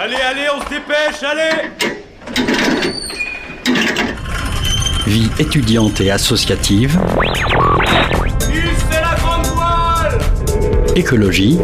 Allez, 0.00 0.14
allez, 0.14 0.46
on 0.54 0.64
se 0.64 0.68
dépêche, 0.70 1.24
allez 1.24 1.70
Vie 5.08 5.28
étudiante 5.40 6.00
et 6.00 6.12
associative. 6.12 6.96
c'est 8.38 9.00
la 9.00 9.16
grande 9.16 9.46
voile 9.46 10.18
Écologie. 10.94 11.58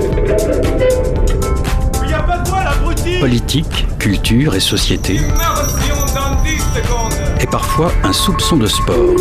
Il 2.05 2.13
a 2.13 2.23
pas 2.25 2.39
de 2.39 2.49
voile, 2.49 2.67
abruti 2.67 3.21
Politique, 3.21 3.87
culture 4.01 4.57
et 4.57 4.61
société. 4.61 5.15
Immersion 5.15 5.95
dans 6.13 6.43
10 6.43 6.59
secondes 6.59 7.13
Et 7.41 7.47
parfois 7.47 7.93
un 8.03 8.13
soupçon 8.13 8.57
de 8.57 8.67
sport. 8.67 9.15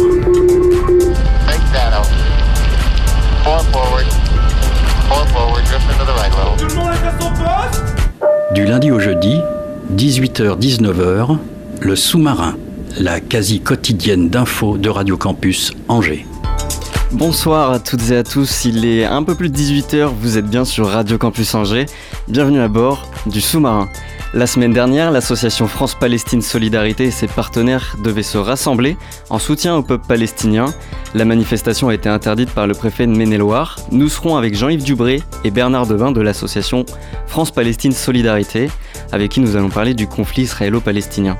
Du 8.53 8.65
lundi 8.65 8.91
au 8.91 8.99
jeudi, 8.99 9.39
18h-19h, 9.95 11.37
le 11.81 11.95
sous-marin, 11.95 12.55
la 12.99 13.19
quasi 13.19 13.61
quotidienne 13.61 14.29
d'infos 14.29 14.77
de 14.77 14.89
Radio 14.89 15.17
Campus 15.17 15.71
Angers. 15.87 16.27
Bonsoir 17.11 17.71
à 17.71 17.79
toutes 17.79 18.11
et 18.11 18.17
à 18.17 18.23
tous, 18.23 18.65
il 18.65 18.85
est 18.85 19.05
un 19.05 19.23
peu 19.23 19.33
plus 19.33 19.49
de 19.49 19.57
18h, 19.57 20.11
vous 20.19 20.37
êtes 20.37 20.45
bien 20.45 20.65
sur 20.65 20.87
Radio 20.87 21.17
Campus 21.17 21.55
Angers. 21.55 21.87
Bienvenue 22.27 22.59
à 22.59 22.67
bord 22.67 23.07
du 23.25 23.41
sous-marin. 23.41 23.89
La 24.35 24.47
semaine 24.47 24.73
dernière, 24.73 25.11
l'association 25.11 25.67
France-Palestine 25.67 26.41
Solidarité 26.41 27.03
et 27.03 27.11
ses 27.11 27.27
partenaires 27.27 27.95
devaient 28.03 28.23
se 28.23 28.39
rassembler 28.39 28.97
en 29.29 29.37
soutien 29.37 29.75
au 29.75 29.83
peuple 29.83 30.07
palestinien. 30.07 30.73
La 31.13 31.23
manifestation 31.23 31.89
a 31.89 31.93
été 31.93 32.09
interdite 32.09 32.49
par 32.49 32.65
le 32.65 32.73
préfet 32.73 33.05
de 33.05 33.15
Maine-et-Loire. 33.15 33.77
Nous 33.91 34.09
serons 34.09 34.35
avec 34.35 34.55
Jean-Yves 34.55 34.83
Dubré 34.83 35.21
et 35.43 35.51
Bernard 35.51 35.85
Devin 35.85 36.11
de 36.11 36.19
l'association 36.19 36.83
France-Palestine 37.27 37.91
Solidarité, 37.91 38.71
avec 39.11 39.29
qui 39.29 39.39
nous 39.39 39.55
allons 39.55 39.69
parler 39.69 39.93
du 39.93 40.07
conflit 40.07 40.41
israélo-palestinien. 40.41 41.37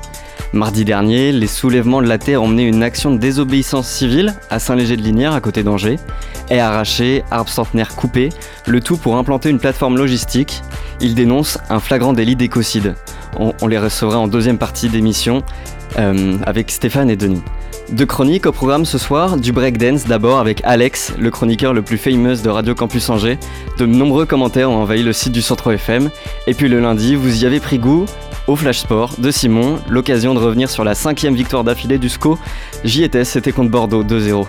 Mardi 0.54 0.84
dernier, 0.84 1.32
les 1.32 1.48
soulèvements 1.48 2.00
de 2.00 2.06
la 2.06 2.16
terre 2.16 2.40
ont 2.40 2.46
mené 2.46 2.62
une 2.62 2.84
action 2.84 3.10
de 3.10 3.18
désobéissance 3.18 3.88
civile 3.88 4.36
à 4.50 4.60
Saint-Léger-de-Linière, 4.60 5.32
à 5.32 5.40
côté 5.40 5.64
d'Angers. 5.64 5.98
Haies 6.48 6.60
arrachées, 6.60 7.24
arbres 7.32 7.50
centenaires 7.50 7.96
coupés, 7.96 8.28
le 8.68 8.80
tout 8.80 8.96
pour 8.96 9.16
implanter 9.16 9.50
une 9.50 9.58
plateforme 9.58 9.98
logistique. 9.98 10.62
Ils 11.00 11.16
dénoncent 11.16 11.58
un 11.70 11.80
flagrant 11.80 12.12
délit 12.12 12.36
d'écocide. 12.36 12.94
On, 13.36 13.66
les 13.66 13.80
recevra 13.80 14.16
en 14.16 14.28
deuxième 14.28 14.58
partie 14.58 14.88
d'émission 14.88 15.42
euh, 15.98 16.38
avec 16.46 16.70
Stéphane 16.70 17.10
et 17.10 17.16
Denis. 17.16 17.42
Deux 17.90 18.06
chroniques 18.06 18.46
au 18.46 18.52
programme 18.52 18.84
ce 18.84 18.96
soir, 18.96 19.36
du 19.36 19.50
breakdance 19.50 20.06
d'abord 20.06 20.38
avec 20.38 20.60
Alex, 20.62 21.14
le 21.18 21.32
chroniqueur 21.32 21.72
le 21.72 21.82
plus 21.82 21.98
famous 21.98 22.42
de 22.42 22.48
Radio 22.48 22.76
Campus 22.76 23.10
Angers. 23.10 23.38
De 23.76 23.86
nombreux 23.86 24.24
commentaires 24.24 24.70
ont 24.70 24.76
envahi 24.76 25.02
le 25.02 25.12
site 25.12 25.32
du 25.32 25.42
Centre 25.42 25.72
FM. 25.72 26.10
Et 26.46 26.54
puis 26.54 26.68
le 26.68 26.78
lundi, 26.78 27.16
vous 27.16 27.42
y 27.42 27.44
avez 27.44 27.58
pris 27.58 27.78
goût 27.78 28.06
au 28.46 28.56
Flash 28.56 28.80
Sport 28.80 29.14
de 29.18 29.30
Simon, 29.30 29.78
l'occasion 29.88 30.34
de 30.34 30.38
revenir 30.38 30.68
sur 30.68 30.84
la 30.84 30.94
cinquième 30.94 31.34
victoire 31.34 31.64
d'affilée 31.64 31.98
du 31.98 32.08
SCO. 32.08 32.38
J'y 32.84 33.02
étais, 33.02 33.24
c'était 33.24 33.52
contre 33.52 33.70
Bordeaux 33.70 34.04
2-0. 34.04 34.46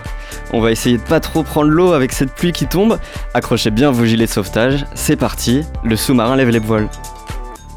On 0.52 0.60
va 0.60 0.70
essayer 0.70 0.98
de 0.98 1.02
pas 1.02 1.20
trop 1.20 1.42
prendre 1.42 1.70
l'eau 1.70 1.92
avec 1.92 2.12
cette 2.12 2.32
pluie 2.34 2.52
qui 2.52 2.66
tombe. 2.66 2.98
Accrochez 3.34 3.70
bien 3.70 3.90
vos 3.90 4.04
gilets 4.04 4.26
de 4.26 4.30
sauvetage, 4.30 4.84
c'est 4.94 5.16
parti, 5.16 5.62
le 5.84 5.96
sous-marin 5.96 6.36
lève 6.36 6.50
les 6.50 6.58
voiles. 6.58 6.88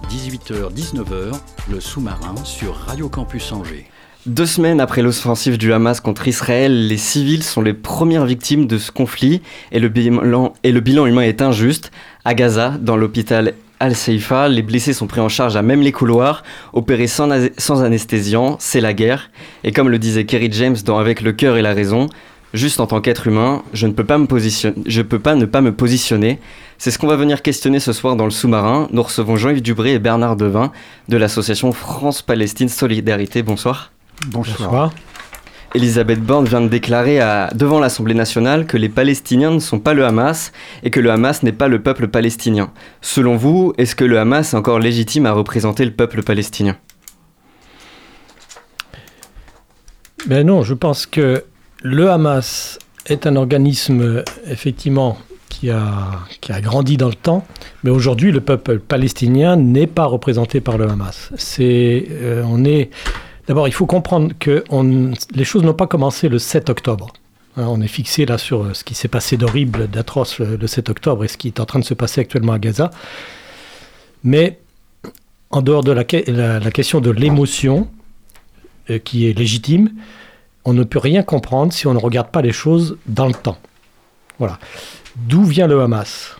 18h-19h, 0.09 1.39
le 1.71 1.79
sous-marin 1.79 2.35
sur 2.43 2.75
Radio 2.75 3.09
Campus 3.09 3.51
Angers. 3.51 3.85
Deux 4.25 4.45
semaines 4.45 4.81
après 4.81 5.01
l'offensive 5.01 5.57
du 5.57 5.71
Hamas 5.71 6.01
contre 6.01 6.27
Israël, 6.27 6.87
les 6.87 6.97
civils 6.97 7.43
sont 7.43 7.61
les 7.61 7.73
premières 7.73 8.25
victimes 8.25 8.67
de 8.67 8.77
ce 8.77 8.91
conflit 8.91 9.41
et 9.71 9.79
le 9.79 9.87
bilan, 9.87 10.53
et 10.63 10.73
le 10.73 10.79
bilan 10.81 11.05
humain 11.05 11.21
est 11.21 11.41
injuste. 11.41 11.91
À 12.25 12.33
Gaza, 12.33 12.73
dans 12.79 12.97
l'hôpital 12.97 13.53
Al-Seifa, 13.79 14.49
les 14.49 14.61
blessés 14.61 14.93
sont 14.93 15.07
pris 15.07 15.21
en 15.21 15.29
charge 15.29 15.55
à 15.55 15.61
même 15.61 15.81
les 15.81 15.91
couloirs, 15.91 16.43
opérés 16.73 17.07
sans, 17.07 17.29
sans 17.57 17.83
anesthésiant, 17.83 18.57
c'est 18.59 18.81
la 18.81 18.93
guerre. 18.93 19.29
Et 19.63 19.71
comme 19.71 19.89
le 19.89 19.99
disait 19.99 20.25
Kerry 20.25 20.49
James 20.51 20.75
dans 20.83 20.97
Avec 20.97 21.21
le 21.21 21.31
cœur 21.31 21.57
et 21.57 21.61
la 21.61 21.73
raison, 21.73 22.09
juste 22.53 22.79
en 22.79 22.87
tant 22.87 23.01
qu'être 23.01 23.27
humain, 23.27 23.63
je 23.73 23.87
ne 23.87 23.93
peux 23.93 24.03
pas 24.03 24.17
me 24.17 24.25
positionner, 24.25 24.75
je 24.85 25.01
peux 25.01 25.19
pas 25.19 25.35
ne 25.35 25.45
pas 25.45 25.61
me 25.61 25.73
positionner. 25.73 26.39
C'est 26.77 26.91
ce 26.91 26.99
qu'on 26.99 27.07
va 27.07 27.15
venir 27.15 27.41
questionner 27.41 27.79
ce 27.79 27.93
soir 27.93 28.15
dans 28.15 28.25
le 28.25 28.31
sous-marin. 28.31 28.87
Nous 28.91 29.03
recevons 29.03 29.35
Jean-Yves 29.35 29.61
Dubré 29.61 29.93
et 29.93 29.99
Bernard 29.99 30.35
Devin 30.35 30.71
de 31.07 31.17
l'association 31.17 31.71
France-Palestine 31.71 32.69
Solidarité. 32.69 33.43
Bonsoir. 33.43 33.91
Bonsoir. 34.27 34.91
Elisabeth 35.75 36.19
Borne 36.19 36.45
vient 36.45 36.61
de 36.61 36.67
déclarer 36.67 37.19
devant 37.53 37.79
l'Assemblée 37.79 38.15
nationale 38.15 38.65
que 38.65 38.77
les 38.77 38.89
Palestiniens 38.89 39.51
ne 39.51 39.59
sont 39.59 39.79
pas 39.79 39.93
le 39.93 40.03
Hamas 40.03 40.51
et 40.83 40.89
que 40.89 40.99
le 40.99 41.11
Hamas 41.11 41.43
n'est 41.43 41.51
pas 41.51 41.67
le 41.67 41.81
peuple 41.81 42.07
palestinien. 42.07 42.71
Selon 43.01 43.35
vous, 43.35 43.73
est-ce 43.77 43.95
que 43.95 44.03
le 44.03 44.19
Hamas 44.19 44.53
est 44.53 44.57
encore 44.57 44.79
légitime 44.79 45.27
à 45.27 45.31
représenter 45.31 45.85
le 45.85 45.91
peuple 45.91 46.23
palestinien? 46.23 46.75
Ben 50.25 50.45
non, 50.45 50.63
je 50.63 50.73
pense 50.73 51.05
que 51.05 51.43
le 51.83 52.09
Hamas 52.09 52.79
est 53.05 53.27
un 53.27 53.35
organisme 53.35 54.23
effectivement 54.47 55.17
qui 55.49 55.69
a, 55.69 56.61
grandi 56.61 56.97
dans 56.97 57.07
le 57.07 57.15
temps, 57.15 57.45
mais 57.83 57.89
aujourd'hui 57.89 58.31
le 58.31 58.41
peuple 58.41 58.79
palestinien 58.79 59.55
n'est 59.55 59.87
pas 59.87 60.05
représenté 60.05 60.61
par 60.61 60.77
le 60.77 60.89
Hamas. 60.89 61.31
Euh, 61.59 62.43
on 62.47 62.63
est 62.65 62.89
D'abord, 63.49 63.67
il 63.67 63.73
faut 63.73 63.87
comprendre 63.87 64.33
que 64.37 64.63
les 65.33 65.43
choses 65.43 65.63
n'ont 65.63 65.73
pas 65.73 65.87
commencé 65.87 66.29
le 66.29 66.37
7 66.37 66.69
octobre. 66.69 67.07
Hein, 67.57 67.65
on 67.67 67.81
est 67.81 67.87
fixé 67.87 68.27
là 68.27 68.37
sur 68.37 68.75
ce 68.75 68.83
qui 68.83 68.93
s'est 68.93 69.07
passé 69.07 69.37
d'horrible, 69.37 69.87
d'atroce 69.87 70.37
le, 70.37 70.55
le 70.55 70.67
7 70.67 70.87
octobre 70.89 71.23
et 71.23 71.27
ce 71.27 71.35
qui 71.35 71.47
est 71.47 71.59
en 71.59 71.65
train 71.65 71.79
de 71.79 71.83
se 71.83 71.95
passer 71.95 72.21
actuellement 72.21 72.53
à 72.53 72.59
Gaza. 72.59 72.91
Mais 74.23 74.59
en 75.49 75.63
dehors 75.63 75.83
de 75.83 75.91
la 75.91 76.03
question 76.03 77.01
de 77.01 77.09
l'émotion, 77.09 77.87
euh, 78.91 78.99
qui 78.99 79.27
est 79.27 79.33
légitime, 79.33 79.93
on 80.63 80.73
ne 80.73 80.83
peut 80.83 80.99
rien 80.99 81.23
comprendre 81.23 81.73
si 81.73 81.87
on 81.87 81.95
ne 81.95 81.99
regarde 81.99 82.29
pas 82.29 82.43
les 82.43 82.51
choses 82.51 82.99
dans 83.07 83.25
le 83.25 83.33
temps. 83.33 83.57
Voilà. 84.37 84.59
D'où 85.15 85.43
vient 85.43 85.65
le 85.65 85.81
Hamas? 85.81 86.37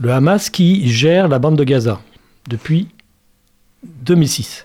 Le 0.00 0.10
Hamas 0.10 0.48
qui 0.48 0.88
gère 0.88 1.28
la 1.28 1.38
bande 1.38 1.56
de 1.56 1.64
Gaza 1.64 2.00
depuis 2.48 2.88
2006. 3.82 4.64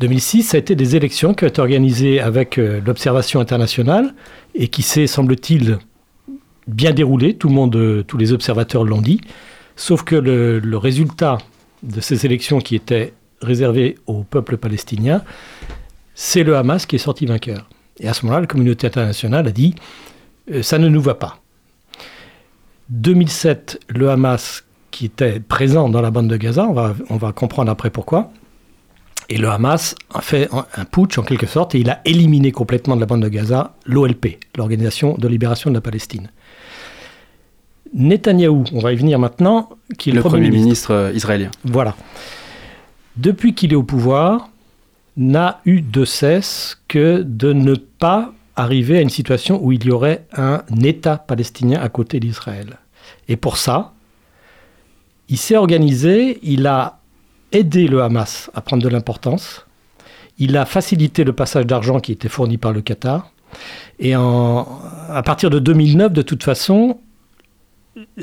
2006, 0.00 0.42
ça 0.44 0.56
a 0.56 0.60
été 0.60 0.76
des 0.76 0.94
élections 0.94 1.34
qui 1.34 1.44
ont 1.44 1.48
été 1.48 1.60
organisées 1.60 2.20
avec 2.20 2.58
euh, 2.58 2.80
l'observation 2.84 3.40
internationale 3.40 4.14
et 4.54 4.68
qui 4.68 4.82
s'est, 4.82 5.06
semble-t-il, 5.06 5.78
bien 6.68 6.94
monde, 7.44 7.76
euh, 7.76 8.04
tous 8.04 8.16
les 8.16 8.32
observateurs 8.32 8.84
l'ont 8.84 9.00
dit. 9.00 9.20
Sauf 9.74 10.04
que 10.04 10.14
le, 10.14 10.60
le, 10.60 10.76
résultat 10.76 11.38
de 11.82 12.00
ces 12.00 12.26
élections 12.26 12.60
qui 12.60 12.76
étaient 12.76 13.12
réservées 13.40 13.96
au 14.06 14.22
peuple 14.22 14.56
palestinien, 14.56 15.22
c'est 16.14 16.44
le 16.44 16.56
Hamas 16.56 16.86
qui 16.86 16.96
est 16.96 17.00
sorti 17.00 17.26
vainqueur. 17.26 17.68
Et 18.00 18.08
à 18.08 18.14
ce 18.14 18.24
moment-là, 18.24 18.42
la 18.42 18.46
communauté 18.46 18.86
internationale 18.86 19.48
a 19.48 19.52
dit 19.52 19.74
euh, 20.52 20.62
ça 20.62 20.78
ne 20.78 20.88
nous 20.88 21.00
va 21.00 21.14
pas. 21.14 21.40
2007, 22.90 23.80
le 23.88 24.10
Hamas 24.10 24.64
qui 24.90 25.06
était 25.06 25.40
présent 25.40 25.88
dans 25.88 26.00
la 26.00 26.10
bande 26.10 26.28
de 26.28 26.36
Gaza, 26.36 26.66
on 26.66 26.72
va, 26.72 26.94
on 27.10 27.16
va 27.16 27.32
comprendre 27.32 27.70
après 27.70 27.90
pourquoi, 27.90 28.32
et 29.28 29.36
le 29.36 29.48
Hamas 29.48 29.94
a 30.14 30.22
fait 30.22 30.48
un 30.52 30.84
putsch 30.84 31.18
en 31.18 31.22
quelque 31.22 31.46
sorte 31.46 31.74
et 31.74 31.80
il 31.80 31.90
a 31.90 32.00
éliminé 32.04 32.50
complètement 32.50 32.96
de 32.96 33.00
la 33.00 33.06
bande 33.06 33.22
de 33.22 33.28
Gaza 33.28 33.74
l'OLP, 33.84 34.38
l'Organisation 34.56 35.16
de 35.18 35.28
libération 35.28 35.70
de 35.70 35.74
la 35.74 35.80
Palestine. 35.80 36.30
Netanyahou, 37.94 38.64
on 38.72 38.80
va 38.80 38.92
y 38.92 38.96
venir 38.96 39.18
maintenant, 39.18 39.70
qui 39.98 40.10
est 40.10 40.12
le, 40.12 40.18
le 40.18 40.22
Premier, 40.22 40.48
Premier 40.48 40.58
ministre, 40.58 40.94
ministre 40.94 41.16
israélien. 41.16 41.50
Voilà. 41.64 41.94
Depuis 43.16 43.54
qu'il 43.54 43.72
est 43.72 43.76
au 43.76 43.82
pouvoir, 43.82 44.50
n'a 45.16 45.60
eu 45.64 45.80
de 45.80 46.04
cesse 46.04 46.80
que 46.86 47.22
de 47.22 47.52
ne 47.52 47.74
pas 47.74 48.32
arriver 48.56 48.98
à 48.98 49.00
une 49.00 49.10
situation 49.10 49.62
où 49.62 49.72
il 49.72 49.84
y 49.84 49.90
aurait 49.90 50.26
un 50.36 50.62
État 50.82 51.16
palestinien 51.16 51.80
à 51.80 51.88
côté 51.88 52.20
d'Israël. 52.20 52.78
Et 53.28 53.36
pour 53.36 53.56
ça, 53.56 53.92
il 55.28 55.36
s'est 55.36 55.56
organisé, 55.56 56.38
il 56.42 56.66
a 56.66 56.97
aidé 57.52 57.88
le 57.88 58.02
Hamas 58.02 58.50
à 58.54 58.60
prendre 58.60 58.82
de 58.82 58.88
l'importance. 58.88 59.66
Il 60.38 60.56
a 60.56 60.64
facilité 60.64 61.24
le 61.24 61.32
passage 61.32 61.66
d'argent 61.66 62.00
qui 62.00 62.12
était 62.12 62.28
fourni 62.28 62.58
par 62.58 62.72
le 62.72 62.80
Qatar. 62.80 63.32
Et 63.98 64.14
à 64.14 65.22
partir 65.24 65.50
de 65.50 65.58
2009, 65.58 66.12
de 66.12 66.22
toute 66.22 66.42
façon, 66.42 66.98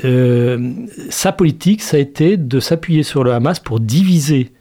euh, 0.04 0.72
sa 1.10 1.32
politique, 1.32 1.82
ça 1.82 1.96
a 1.96 2.00
été 2.00 2.36
de 2.36 2.60
s'appuyer 2.60 3.02
sur 3.02 3.24
le 3.24 3.32
Hamas 3.32 3.60
pour 3.60 3.80
diviser 3.80 4.52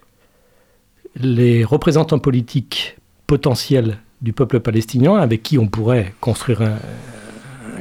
les 1.15 1.63
représentants 1.63 2.19
politiques 2.19 2.97
potentiels 3.27 4.00
du 4.21 4.33
peuple 4.33 4.59
palestinien 4.59 5.15
avec 5.15 5.44
qui 5.44 5.57
on 5.57 5.68
pourrait 5.68 6.13
construire 6.19 6.61
un, 6.61 6.77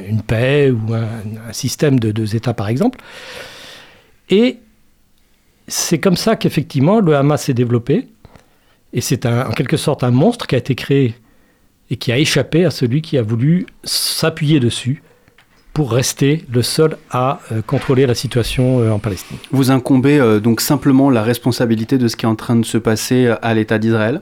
une 0.07 0.21
paix 0.21 0.71
ou 0.71 0.93
un, 0.93 1.49
un 1.49 1.53
système 1.53 1.99
de 1.99 2.11
deux 2.11 2.35
États, 2.35 2.53
par 2.53 2.69
exemple. 2.69 2.99
Et 4.29 4.59
c'est 5.67 5.99
comme 5.99 6.15
ça 6.15 6.35
qu'effectivement 6.35 6.99
le 6.99 7.15
Hamas 7.15 7.43
s'est 7.43 7.53
développé. 7.53 8.07
Et 8.93 9.01
c'est 9.01 9.25
en 9.25 9.51
quelque 9.51 9.77
sorte 9.77 10.03
un 10.03 10.11
monstre 10.11 10.47
qui 10.47 10.55
a 10.55 10.57
été 10.57 10.73
créé 10.73 11.15
et 11.89 11.97
qui 11.97 12.11
a 12.11 12.17
échappé 12.17 12.65
à 12.65 12.71
celui 12.71 13.01
qui 13.01 13.17
a 13.17 13.21
voulu 13.21 13.67
s'appuyer 13.83 14.59
dessus 14.59 15.03
pour 15.73 15.91
rester 15.91 16.45
le 16.51 16.61
seul 16.61 16.97
à 17.11 17.41
euh, 17.51 17.61
contrôler 17.61 18.05
la 18.05 18.15
situation 18.15 18.79
euh, 18.79 18.91
en 18.91 18.99
Palestine. 18.99 19.37
Vous 19.51 19.71
incombez 19.71 20.17
euh, 20.17 20.39
donc 20.39 20.61
simplement 20.61 21.09
la 21.09 21.21
responsabilité 21.21 21.97
de 21.97 22.07
ce 22.07 22.15
qui 22.15 22.25
est 22.25 22.29
en 22.29 22.35
train 22.35 22.55
de 22.55 22.65
se 22.65 22.77
passer 22.77 23.33
à 23.41 23.53
l'État 23.53 23.77
d'Israël? 23.77 24.21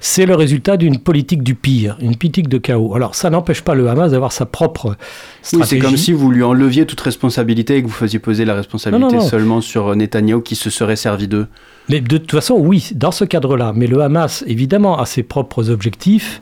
C'est 0.00 0.26
le 0.26 0.34
résultat 0.34 0.76
d'une 0.76 0.98
politique 0.98 1.42
du 1.42 1.54
pire, 1.54 1.96
une 2.00 2.16
politique 2.16 2.48
de 2.48 2.58
chaos. 2.58 2.94
Alors 2.94 3.14
ça 3.14 3.30
n'empêche 3.30 3.62
pas 3.62 3.74
le 3.74 3.88
Hamas 3.88 4.12
d'avoir 4.12 4.32
sa 4.32 4.46
propre 4.46 4.96
stratégie. 5.42 5.74
Oui, 5.74 5.80
c'est 5.80 5.86
comme 5.86 5.96
si 5.96 6.12
vous 6.12 6.30
lui 6.30 6.42
enleviez 6.42 6.86
toute 6.86 7.00
responsabilité 7.00 7.76
et 7.76 7.82
que 7.82 7.86
vous 7.86 7.92
faisiez 7.92 8.18
peser 8.18 8.44
la 8.44 8.54
responsabilité 8.54 9.06
Non, 9.06 9.12
non, 9.12 9.22
non. 9.22 9.28
seulement 9.28 9.60
sur 9.60 9.94
Netanyahou 9.94 10.40
qui 10.40 10.56
se 10.56 10.70
serait 10.70 10.96
servi 10.96 11.28
d'eux. 11.28 11.46
Mais 11.88 12.00
de 12.00 12.18
toute 12.18 12.30
façon, 12.32 12.54
oui, 12.54 12.90
dans 12.94 13.10
ce 13.10 13.24
cadre-là. 13.24 13.72
Mais 13.74 13.86
le 13.86 14.00
Hamas, 14.00 14.44
évidemment, 14.46 14.98
a 14.98 15.06
ses 15.06 15.22
propres 15.22 15.70
objectifs. 15.70 16.40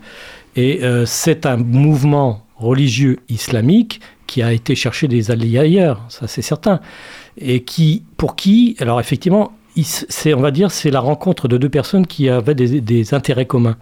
Et 0.55 0.83
euh, 0.83 1.05
c'est 1.05 1.45
un 1.45 1.57
mouvement 1.57 2.45
religieux 2.57 3.19
islamique 3.29 4.01
qui 4.27 4.43
a 4.43 4.53
été 4.53 4.75
chercher 4.75 5.07
des 5.07 5.31
alliés 5.31 5.57
ailleurs, 5.57 6.03
ça 6.09 6.27
c'est 6.27 6.41
certain. 6.41 6.81
Et 7.37 7.63
qui, 7.63 8.03
pour 8.17 8.35
qui, 8.35 8.75
alors 8.79 8.99
effectivement, 8.99 9.53
c'est, 9.83 10.33
on 10.33 10.41
va 10.41 10.51
dire, 10.51 10.71
c'est 10.71 10.91
la 10.91 10.99
rencontre 10.99 11.47
de 11.47 11.57
deux 11.57 11.69
personnes 11.69 12.07
qui 12.07 12.29
avaient 12.29 12.55
des, 12.55 13.13
intérêts 13.13 13.45
communs. 13.45 13.77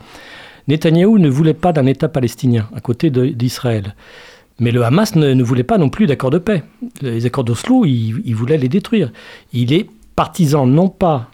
Netanyahou 0.68 1.18
ne 1.18 1.30
voulait 1.30 1.54
pas 1.54 1.72
d'un 1.72 1.86
État 1.86 2.10
palestinien 2.10 2.68
à 2.76 2.82
côté 2.82 3.10
d'Israël. 3.10 3.96
Mais 4.60 4.72
le 4.72 4.84
Hamas 4.84 5.16
ne, 5.16 5.44
voulait 5.44 5.64
pas 5.64 5.78
non 5.78 5.90
plus 5.90 6.08
d'accords 6.08 6.32
de 6.32 6.40
paix. 6.40 6.64
Les 7.02 7.26
accords 7.26 7.44
d'Oslo, 7.44 7.86
il, 7.86 8.34
voulait 8.34 8.58
les 8.58 8.68
détruire. 8.68 9.12
Il 9.54 9.72
est 9.72 9.88
partisan 10.16 10.66
non 10.66 10.90
pas 10.90 11.30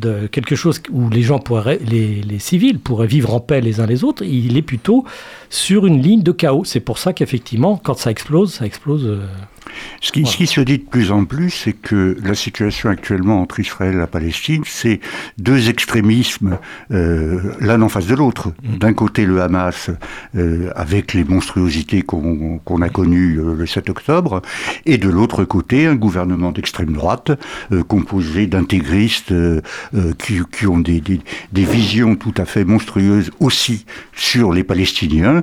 de 0.00 0.26
quelque 0.26 0.54
chose 0.54 0.82
où 0.90 1.08
les 1.08 1.22
gens 1.22 1.38
pourraient, 1.38 1.78
les 1.78 2.38
civils 2.38 2.78
pourraient 2.78 3.06
vivre 3.06 3.32
en 3.32 3.40
paix 3.40 3.62
les 3.62 3.80
uns 3.80 3.86
les 3.86 4.04
autres, 4.04 4.22
il 4.22 4.58
est 4.58 4.62
plutôt 4.62 5.06
sur 5.50 5.86
une 5.86 6.00
ligne 6.00 6.22
de 6.22 6.32
chaos. 6.32 6.64
C'est 6.64 6.80
pour 6.80 6.98
ça 6.98 7.12
qu'effectivement, 7.12 7.76
quand 7.82 7.94
ça 7.98 8.10
explose, 8.10 8.54
ça 8.54 8.66
explose. 8.66 9.04
euh, 9.06 9.20
Ce 10.00 10.12
qui, 10.12 10.24
ce 10.26 10.36
qui 10.36 10.46
se 10.46 10.60
dit 10.62 10.78
de 10.78 10.84
plus 10.84 11.12
en 11.12 11.24
plus, 11.24 11.50
c'est 11.50 11.72
que 11.72 12.16
la 12.24 12.34
situation 12.34 12.88
actuellement 12.88 13.40
entre 13.40 13.60
Israël 13.60 13.94
et 13.94 13.98
la 13.98 14.06
Palestine, 14.06 14.62
c'est 14.66 15.00
deux 15.36 15.68
extrémismes, 15.68 16.58
euh, 16.90 17.52
l'un 17.60 17.82
en 17.82 17.88
face 17.88 18.06
de 18.06 18.14
l'autre. 18.14 18.52
D'un 18.62 18.94
côté, 18.94 19.26
le 19.26 19.40
Hamas, 19.42 19.90
euh, 20.36 20.70
avec 20.74 21.12
les 21.14 21.24
monstruosités 21.24 22.02
qu'on 22.02 22.82
a 22.82 22.88
connues 22.88 23.38
euh, 23.38 23.54
le 23.54 23.66
7 23.66 23.90
octobre, 23.90 24.40
et 24.86 24.96
de 24.98 25.08
l'autre 25.08 25.44
côté, 25.44 25.86
un 25.86 25.96
gouvernement 25.96 26.50
d'extrême 26.52 26.92
droite, 26.92 27.30
composé 27.88 28.46
d'intégristes 28.46 29.32
qui, 30.18 30.38
qui 30.50 30.66
ont 30.66 30.78
des, 30.78 31.00
des, 31.00 31.20
des 31.52 31.64
visions 31.64 32.16
tout 32.16 32.34
à 32.38 32.44
fait 32.44 32.64
monstrueuses 32.64 33.30
aussi 33.40 33.84
sur 34.14 34.52
les 34.52 34.64
Palestiniens, 34.64 35.37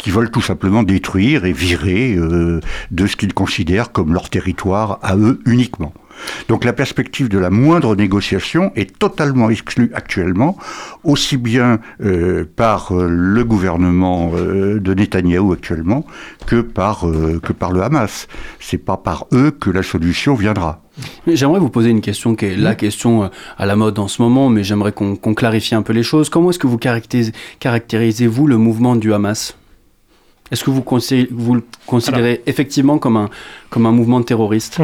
qui 0.00 0.10
veulent 0.10 0.30
tout 0.30 0.40
simplement 0.40 0.82
détruire 0.82 1.44
et 1.44 1.52
virer 1.52 2.14
euh, 2.16 2.60
de 2.90 3.06
ce 3.06 3.16
qu'ils 3.16 3.34
considèrent 3.34 3.92
comme 3.92 4.14
leur 4.14 4.30
territoire 4.30 4.98
à 5.02 5.16
eux 5.16 5.40
uniquement. 5.44 5.92
Donc 6.48 6.64
la 6.64 6.72
perspective 6.72 7.28
de 7.28 7.38
la 7.38 7.48
moindre 7.48 7.96
négociation 7.96 8.72
est 8.76 8.98
totalement 8.98 9.48
exclue 9.48 9.90
actuellement, 9.94 10.58
aussi 11.04 11.36
bien 11.36 11.80
euh, 12.02 12.44
par 12.56 12.92
euh, 12.92 13.08
le 13.08 13.44
gouvernement 13.44 14.32
de 14.32 14.94
Netanyahou 14.94 15.52
actuellement 15.52 16.04
que 16.46 16.60
par, 16.60 17.06
que 17.42 17.52
par 17.52 17.72
le 17.72 17.82
Hamas. 17.82 18.26
C'est 18.58 18.78
pas 18.78 18.96
par 18.96 19.26
eux 19.32 19.50
que 19.50 19.70
la 19.70 19.82
solution 19.82 20.34
viendra. 20.34 20.82
J'aimerais 21.26 21.60
vous 21.60 21.68
poser 21.70 21.90
une 21.90 22.00
question 22.00 22.34
qui 22.34 22.46
est 22.46 22.56
la 22.56 22.74
question 22.74 23.24
euh, 23.24 23.28
à 23.58 23.66
la 23.66 23.76
mode 23.76 23.98
en 23.98 24.08
ce 24.08 24.20
moment, 24.22 24.48
mais 24.48 24.64
j'aimerais 24.64 24.92
qu'on 24.92 25.16
clarifie 25.34 25.74
un 25.74 25.82
peu 25.82 25.92
les 25.92 26.02
choses. 26.02 26.28
Comment 26.28 26.50
est-ce 26.50 26.58
que 26.58 26.66
vous 26.66 26.78
caractérisez- 26.78 27.32
caractérisez-vous 27.58 28.46
le 28.46 28.56
mouvement 28.56 28.96
du 28.96 29.12
Hamas? 29.14 29.56
Est-ce 30.50 30.64
que 30.64 30.70
vous, 30.70 31.54
le 31.54 31.62
considérez 31.86 32.42
effectivement 32.46 32.98
comme 32.98 33.16
un, 33.16 33.28
comme 33.68 33.86
un 33.86 33.92
mouvement 33.92 34.20
terroriste? 34.22 34.80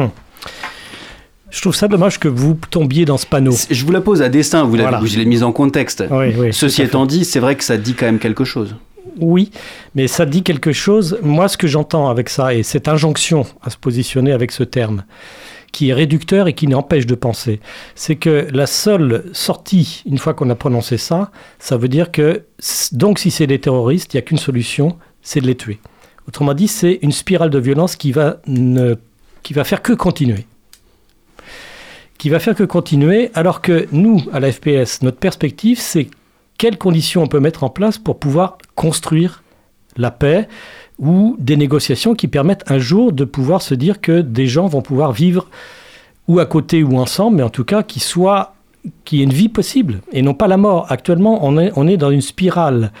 Je 1.49 1.61
trouve 1.61 1.75
ça 1.75 1.87
dommage 1.87 2.19
que 2.19 2.27
vous 2.27 2.57
tombiez 2.69 3.05
dans 3.05 3.17
ce 3.17 3.25
panneau. 3.25 3.53
Je 3.69 3.85
vous 3.85 3.91
la 3.91 4.01
pose 4.01 4.21
à 4.21 4.29
dessein, 4.29 4.63
vous 4.63 4.75
l'avez 4.75 4.83
Voilà. 4.89 4.99
vous 4.99 5.05
l'avez 5.07 5.25
mise 5.25 5.43
en 5.43 5.51
contexte. 5.51 6.03
Oui, 6.09 6.27
oui, 6.37 6.49
Ceci 6.53 6.81
étant 6.81 7.05
dit, 7.05 7.25
c'est 7.25 7.39
vrai 7.39 7.55
que 7.55 7.63
ça 7.63 7.77
dit 7.77 7.93
quand 7.93 8.05
même 8.05 8.19
quelque 8.19 8.43
chose. 8.45 8.75
Oui, 9.19 9.51
mais 9.95 10.07
ça 10.07 10.25
dit 10.25 10.43
quelque 10.43 10.73
chose. 10.73 11.17
Moi, 11.23 11.47
ce 11.47 11.57
que 11.57 11.67
j'entends 11.67 12.09
avec 12.09 12.29
ça, 12.29 12.53
et 12.53 12.63
cette 12.63 12.87
injonction 12.87 13.45
à 13.63 13.69
se 13.69 13.77
positionner 13.77 14.31
avec 14.31 14.51
ce 14.51 14.63
terme, 14.63 15.03
qui 15.71 15.89
est 15.89 15.93
réducteur 15.93 16.47
et 16.47 16.53
qui 16.53 16.67
n'empêche 16.67 17.05
de 17.05 17.15
penser, 17.15 17.59
c'est 17.95 18.15
que 18.15 18.47
la 18.51 18.65
seule 18.65 19.25
sortie, 19.33 20.03
une 20.05 20.17
fois 20.17 20.33
qu'on 20.33 20.49
a 20.49 20.55
prononcé 20.55 20.97
ça, 20.97 21.31
ça 21.59 21.77
veut 21.77 21.87
dire 21.87 22.11
que, 22.11 22.43
donc 22.91 23.19
si 23.19 23.31
c'est 23.31 23.47
des 23.47 23.59
terroristes, 23.59 24.13
il 24.13 24.17
n'y 24.17 24.19
a 24.19 24.23
qu'une 24.23 24.37
solution, 24.37 24.97
c'est 25.21 25.41
de 25.41 25.47
les 25.47 25.55
tuer. 25.55 25.79
Autrement 26.27 26.53
dit, 26.53 26.67
c'est 26.67 26.99
une 27.01 27.11
spirale 27.11 27.49
de 27.49 27.59
violence 27.59 27.95
qui 27.95 28.11
va, 28.11 28.37
ne, 28.47 28.95
qui 29.43 29.53
va 29.53 29.63
faire 29.63 29.81
que 29.81 29.93
continuer. 29.93 30.45
Qui 32.17 32.29
va 32.29 32.39
faire 32.39 32.55
que 32.55 32.63
continuer, 32.63 33.31
alors 33.33 33.61
que 33.61 33.87
nous, 33.91 34.23
à 34.33 34.39
la 34.39 34.51
FPS, 34.51 35.03
notre 35.03 35.19
perspective, 35.19 35.79
c'est 35.79 36.09
quelles 36.57 36.77
conditions 36.77 37.23
on 37.23 37.27
peut 37.27 37.39
mettre 37.39 37.63
en 37.63 37.69
place 37.69 37.97
pour 37.97 38.19
pouvoir 38.19 38.57
construire 38.75 39.43
la 39.95 40.11
paix 40.11 40.47
ou 40.99 41.35
des 41.39 41.57
négociations 41.57 42.15
qui 42.15 42.27
permettent 42.27 42.69
un 42.71 42.79
jour 42.79 43.11
de 43.11 43.23
pouvoir 43.23 43.61
se 43.61 43.75
dire 43.75 44.01
que 44.01 44.21
des 44.21 44.47
gens 44.47 44.67
vont 44.67 44.81
pouvoir 44.81 45.11
vivre 45.11 45.47
ou 46.27 46.39
à 46.39 46.45
côté 46.45 46.83
ou 46.83 46.97
ensemble, 46.97 47.37
mais 47.37 47.43
en 47.43 47.49
tout 47.49 47.63
cas 47.63 47.83
qui 47.83 47.99
soit 47.99 48.55
qui 49.05 49.19
ait 49.19 49.23
une 49.23 49.33
vie 49.33 49.49
possible 49.49 50.01
et 50.11 50.21
non 50.21 50.33
pas 50.33 50.47
la 50.47 50.57
mort. 50.57 50.85
Actuellement, 50.89 51.45
on 51.45 51.57
est, 51.57 51.71
on 51.75 51.87
est 51.87 51.97
dans 51.97 52.11
une 52.11 52.21
spirale 52.21 52.91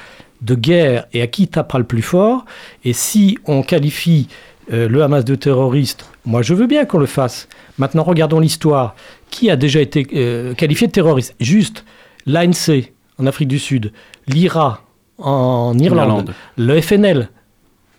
de 0.41 0.55
guerre 0.55 1.05
et 1.13 1.21
à 1.21 1.27
qui 1.27 1.47
tapera 1.47 1.79
le 1.79 1.85
plus 1.85 2.01
fort. 2.01 2.45
Et 2.83 2.93
si 2.93 3.37
on 3.45 3.63
qualifie 3.63 4.27
euh, 4.71 4.87
le 4.87 5.01
Hamas 5.01 5.25
de 5.25 5.35
terroriste, 5.35 6.09
moi 6.25 6.41
je 6.41 6.53
veux 6.53 6.67
bien 6.67 6.85
qu'on 6.85 6.99
le 6.99 7.05
fasse. 7.05 7.47
Maintenant, 7.77 8.03
regardons 8.03 8.39
l'histoire. 8.39 8.95
Qui 9.29 9.49
a 9.49 9.55
déjà 9.55 9.81
été 9.81 10.07
euh, 10.13 10.53
qualifié 10.53 10.87
de 10.87 10.91
terroriste? 10.91 11.35
Juste 11.39 11.83
l'ANC 12.25 12.91
en 13.17 13.25
Afrique 13.25 13.47
du 13.47 13.59
Sud, 13.59 13.91
l'IRA 14.27 14.83
en 15.17 15.77
Irlande, 15.79 16.09
Irlande. 16.09 16.33
le 16.57 16.81
FNL 16.81 17.29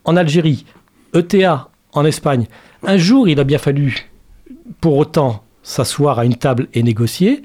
en 0.09 0.17
Algérie, 0.17 0.65
ETA 1.15 1.69
en 1.93 2.05
Espagne. 2.07 2.47
Un 2.83 2.97
jour, 2.97 3.29
il 3.29 3.39
a 3.41 3.45
bien 3.45 3.59
fallu, 3.59 4.11
pour 4.81 4.97
autant, 4.97 5.43
s'asseoir 5.63 6.19
à 6.19 6.25
une 6.25 6.37
table 6.37 6.69
et 6.73 6.83
négocier. 6.83 7.43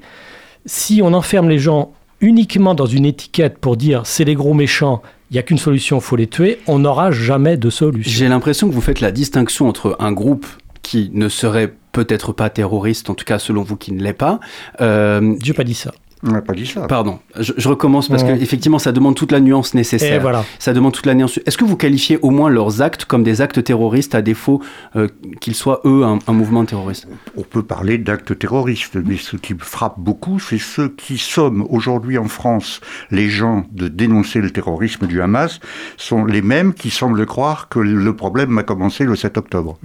Si 0.64 1.02
on 1.02 1.12
enferme 1.12 1.50
les 1.50 1.58
gens 1.58 1.92
uniquement 2.22 2.74
dans 2.74 2.86
une 2.86 3.04
étiquette 3.04 3.58
pour 3.58 3.76
dire 3.76 4.06
c'est 4.06 4.24
les 4.24 4.34
gros 4.34 4.54
méchants, 4.54 5.02
il 5.30 5.34
n'y 5.34 5.38
a 5.38 5.42
qu'une 5.42 5.58
solution, 5.58 6.00
faut 6.00 6.16
les 6.16 6.26
tuer, 6.26 6.58
on 6.66 6.78
n'aura 6.78 7.10
jamais 7.10 7.58
de 7.58 7.68
solution. 7.68 8.10
J'ai 8.10 8.28
l'impression 8.28 8.66
que 8.66 8.72
vous 8.72 8.80
faites 8.80 9.00
la 9.00 9.12
distinction 9.12 9.68
entre 9.68 9.96
un 9.98 10.12
groupe 10.12 10.46
qui 10.80 11.10
ne 11.12 11.28
serait 11.28 11.74
peut-être 11.92 12.32
pas 12.32 12.48
terroriste, 12.48 13.10
en 13.10 13.14
tout 13.14 13.26
cas 13.26 13.38
selon 13.38 13.62
vous 13.62 13.76
qui 13.76 13.92
ne 13.92 14.02
l'est 14.02 14.14
pas. 14.14 14.40
Euh, 14.80 15.36
Dieu 15.38 15.52
pas 15.52 15.64
dit 15.64 15.74
ça. 15.74 15.92
On 16.26 16.30
n'a 16.32 16.40
pas 16.42 16.54
dit 16.54 16.66
ça. 16.66 16.86
pardon, 16.86 17.18
je, 17.38 17.52
je 17.56 17.68
recommence 17.68 18.08
parce 18.08 18.22
Ouais. 18.22 18.38
que 18.38 18.42
effectivement 18.42 18.78
ça 18.78 18.92
demande 18.92 19.14
toute 19.14 19.30
la 19.32 19.40
nuance 19.40 19.74
Et 19.74 19.78
nécessaire. 19.78 20.20
voilà. 20.22 20.44
Ça 20.58 20.72
demande 20.72 20.92
toute 20.92 21.06
la 21.06 21.14
nuance. 21.14 21.38
Est-ce 21.44 21.58
que 21.58 21.64
vous 21.64 21.76
qualifiez 21.76 22.18
au 22.22 22.30
moins 22.30 22.48
leurs 22.50 22.80
actes 22.82 23.04
comme 23.04 23.22
des 23.22 23.40
actes 23.40 23.62
terroristes 23.62 24.14
à 24.14 24.22
défaut 24.22 24.62
euh, 24.96 25.08
qu'ils 25.40 25.54
soient 25.54 25.80
eux 25.84 26.04
un, 26.04 26.18
un 26.26 26.32
mouvement 26.32 26.64
terroriste? 26.64 27.06
On 27.36 27.42
peut 27.42 27.62
parler 27.62 27.98
d'actes 27.98 28.38
terroristes, 28.38 28.96
mais 28.96 29.16
ce 29.16 29.36
qui 29.36 29.54
me 29.54 29.58
frappe 29.60 29.98
beaucoup, 29.98 30.38
c'est 30.38 30.58
ceux 30.58 30.88
qui 30.88 31.18
sommes 31.18 31.66
aujourd'hui 31.68 32.18
en 32.18 32.28
France 32.28 32.80
les 33.10 33.28
gens 33.28 33.66
de 33.72 33.88
dénoncer 33.88 34.40
le 34.40 34.50
terrorisme 34.50 35.06
du 35.06 35.20
Hamas 35.20 35.60
sont 35.96 36.24
les 36.24 36.42
mêmes 36.42 36.72
qui 36.74 36.90
semblent 36.90 37.26
croire 37.26 37.68
que 37.68 37.78
le 37.80 38.16
problème 38.16 38.56
a 38.58 38.62
commencé 38.62 39.04
le 39.04 39.16
7 39.16 39.36
octobre. 39.36 39.78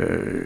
Euh, 0.00 0.44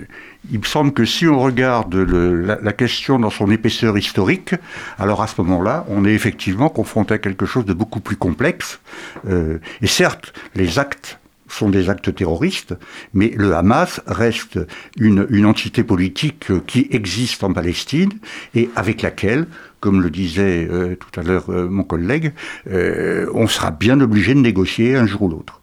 il 0.50 0.58
me 0.58 0.64
semble 0.64 0.92
que 0.92 1.04
si 1.04 1.26
on 1.26 1.38
regarde 1.38 1.94
le- 1.94 2.40
la, 2.40 2.58
la 2.60 2.72
question 2.72 3.18
dans 3.18 3.30
son 3.30 3.50
épaisseur 3.50 3.96
historique, 3.96 4.54
alors 4.98 5.22
à 5.22 5.26
ce 5.28 5.40
moment-là, 5.42 5.84
on 5.88 6.04
est 6.04 6.14
effectivement 6.14 6.68
confronté 6.68 7.14
à 7.14 7.18
quelque 7.18 7.46
chose 7.46 7.64
de 7.64 7.72
beaucoup 7.72 8.00
plus 8.00 8.16
complexe. 8.16 8.80
Euh, 9.28 9.58
et 9.82 9.86
certes, 9.86 10.32
les 10.54 10.78
actes 10.78 11.18
sont 11.48 11.70
des 11.70 11.90
actes 11.90 12.12
terroristes, 12.12 12.74
mais 13.14 13.32
le 13.36 13.54
Hamas 13.54 14.00
reste 14.08 14.58
une, 14.98 15.28
une 15.30 15.46
entité 15.46 15.84
politique 15.84 16.46
qui 16.66 16.88
existe 16.90 17.44
en 17.44 17.52
Palestine 17.52 18.10
et 18.56 18.68
avec 18.74 19.02
laquelle, 19.02 19.46
comme 19.78 20.02
le 20.02 20.10
disait 20.10 20.66
euh, 20.68 20.96
tout 20.96 21.20
à 21.20 21.22
l'heure 21.22 21.50
euh, 21.50 21.68
mon 21.68 21.84
collègue, 21.84 22.32
euh, 22.68 23.30
on 23.32 23.46
sera 23.46 23.70
bien 23.70 24.00
obligé 24.00 24.34
de 24.34 24.40
négocier 24.40 24.96
un 24.96 25.06
jour 25.06 25.22
ou 25.22 25.28
l'autre. 25.28 25.60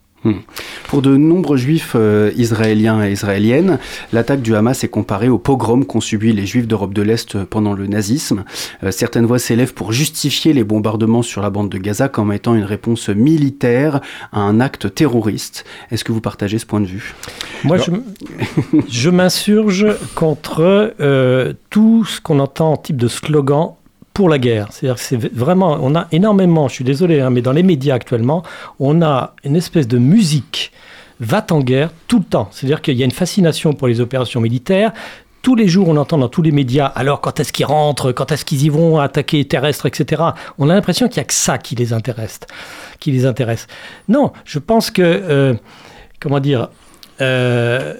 Pour 0.87 1.01
de 1.01 1.17
nombreux 1.17 1.57
juifs 1.57 1.93
euh, 1.95 2.31
israéliens 2.35 3.05
et 3.05 3.11
israéliennes, 3.11 3.79
l'attaque 4.11 4.41
du 4.41 4.55
Hamas 4.55 4.83
est 4.83 4.89
comparée 4.89 5.29
au 5.29 5.37
pogrom 5.37 5.85
qu'ont 5.85 6.01
subi 6.01 6.33
les 6.33 6.45
juifs 6.45 6.67
d'Europe 6.67 6.93
de 6.93 7.01
l'Est 7.01 7.43
pendant 7.43 7.73
le 7.73 7.87
nazisme. 7.87 8.45
Euh, 8.83 8.91
certaines 8.91 9.25
voix 9.25 9.39
s'élèvent 9.39 9.73
pour 9.73 9.91
justifier 9.91 10.53
les 10.53 10.63
bombardements 10.63 11.21
sur 11.21 11.41
la 11.41 11.49
bande 11.49 11.69
de 11.69 11.77
Gaza 11.77 12.09
comme 12.09 12.31
étant 12.31 12.55
une 12.55 12.63
réponse 12.63 13.09
militaire 13.09 14.01
à 14.31 14.41
un 14.41 14.59
acte 14.59 14.93
terroriste. 14.93 15.65
Est-ce 15.91 16.03
que 16.03 16.11
vous 16.11 16.21
partagez 16.21 16.59
ce 16.59 16.65
point 16.65 16.81
de 16.81 16.85
vue? 16.85 17.15
Moi, 17.63 17.77
je 18.89 19.09
m'insurge 19.09 19.87
contre 20.15 20.93
euh, 20.99 21.53
tout 21.69 22.05
ce 22.05 22.21
qu'on 22.21 22.39
entend 22.39 22.73
en 22.73 22.77
type 22.77 22.97
de 22.97 23.07
slogan 23.07 23.75
pour 24.13 24.29
la 24.29 24.37
guerre. 24.37 24.67
C'est-à-dire 24.71 24.95
que 24.95 25.01
c'est 25.01 25.33
vraiment, 25.33 25.77
on 25.81 25.95
a 25.95 26.07
énormément, 26.11 26.67
je 26.67 26.75
suis 26.75 26.83
désolé, 26.83 27.19
hein, 27.19 27.29
mais 27.29 27.41
dans 27.41 27.51
les 27.51 27.63
médias 27.63 27.95
actuellement, 27.95 28.43
on 28.79 29.01
a 29.01 29.33
une 29.43 29.55
espèce 29.55 29.87
de 29.87 29.97
musique 29.97 30.71
va 31.19 31.45
en 31.51 31.59
guerre 31.59 31.89
tout 32.07 32.19
le 32.19 32.25
temps. 32.25 32.49
C'est-à-dire 32.51 32.81
qu'il 32.81 32.97
y 32.97 33.01
a 33.01 33.05
une 33.05 33.11
fascination 33.11 33.73
pour 33.73 33.87
les 33.87 34.01
opérations 34.01 34.41
militaires. 34.41 34.91
Tous 35.41 35.55
les 35.55 35.67
jours, 35.67 35.89
on 35.89 35.97
entend 35.97 36.17
dans 36.17 36.29
tous 36.29 36.41
les 36.41 36.51
médias, 36.51 36.85
alors 36.85 37.19
quand 37.19 37.39
est-ce 37.39 37.51
qu'ils 37.51 37.65
rentrent, 37.65 38.11
quand 38.11 38.31
est-ce 38.31 38.45
qu'ils 38.45 38.63
y 38.63 38.69
vont 38.69 38.99
attaquer 38.99 39.43
terrestres, 39.45 39.85
etc. 39.85 40.21
On 40.57 40.69
a 40.69 40.73
l'impression 40.73 41.07
qu'il 41.07 41.17
n'y 41.17 41.23
a 41.23 41.25
que 41.25 41.33
ça 41.33 41.57
qui 41.57 41.75
les 41.75 41.91
intéresse. 41.91 42.39
Qui 42.99 43.11
les 43.11 43.25
intéresse. 43.25 43.67
Non, 44.07 44.31
je 44.45 44.59
pense 44.59 44.89
que, 44.89 45.01
euh, 45.01 45.53
comment 46.19 46.39
dire, 46.39 46.69
euh, 47.19 47.95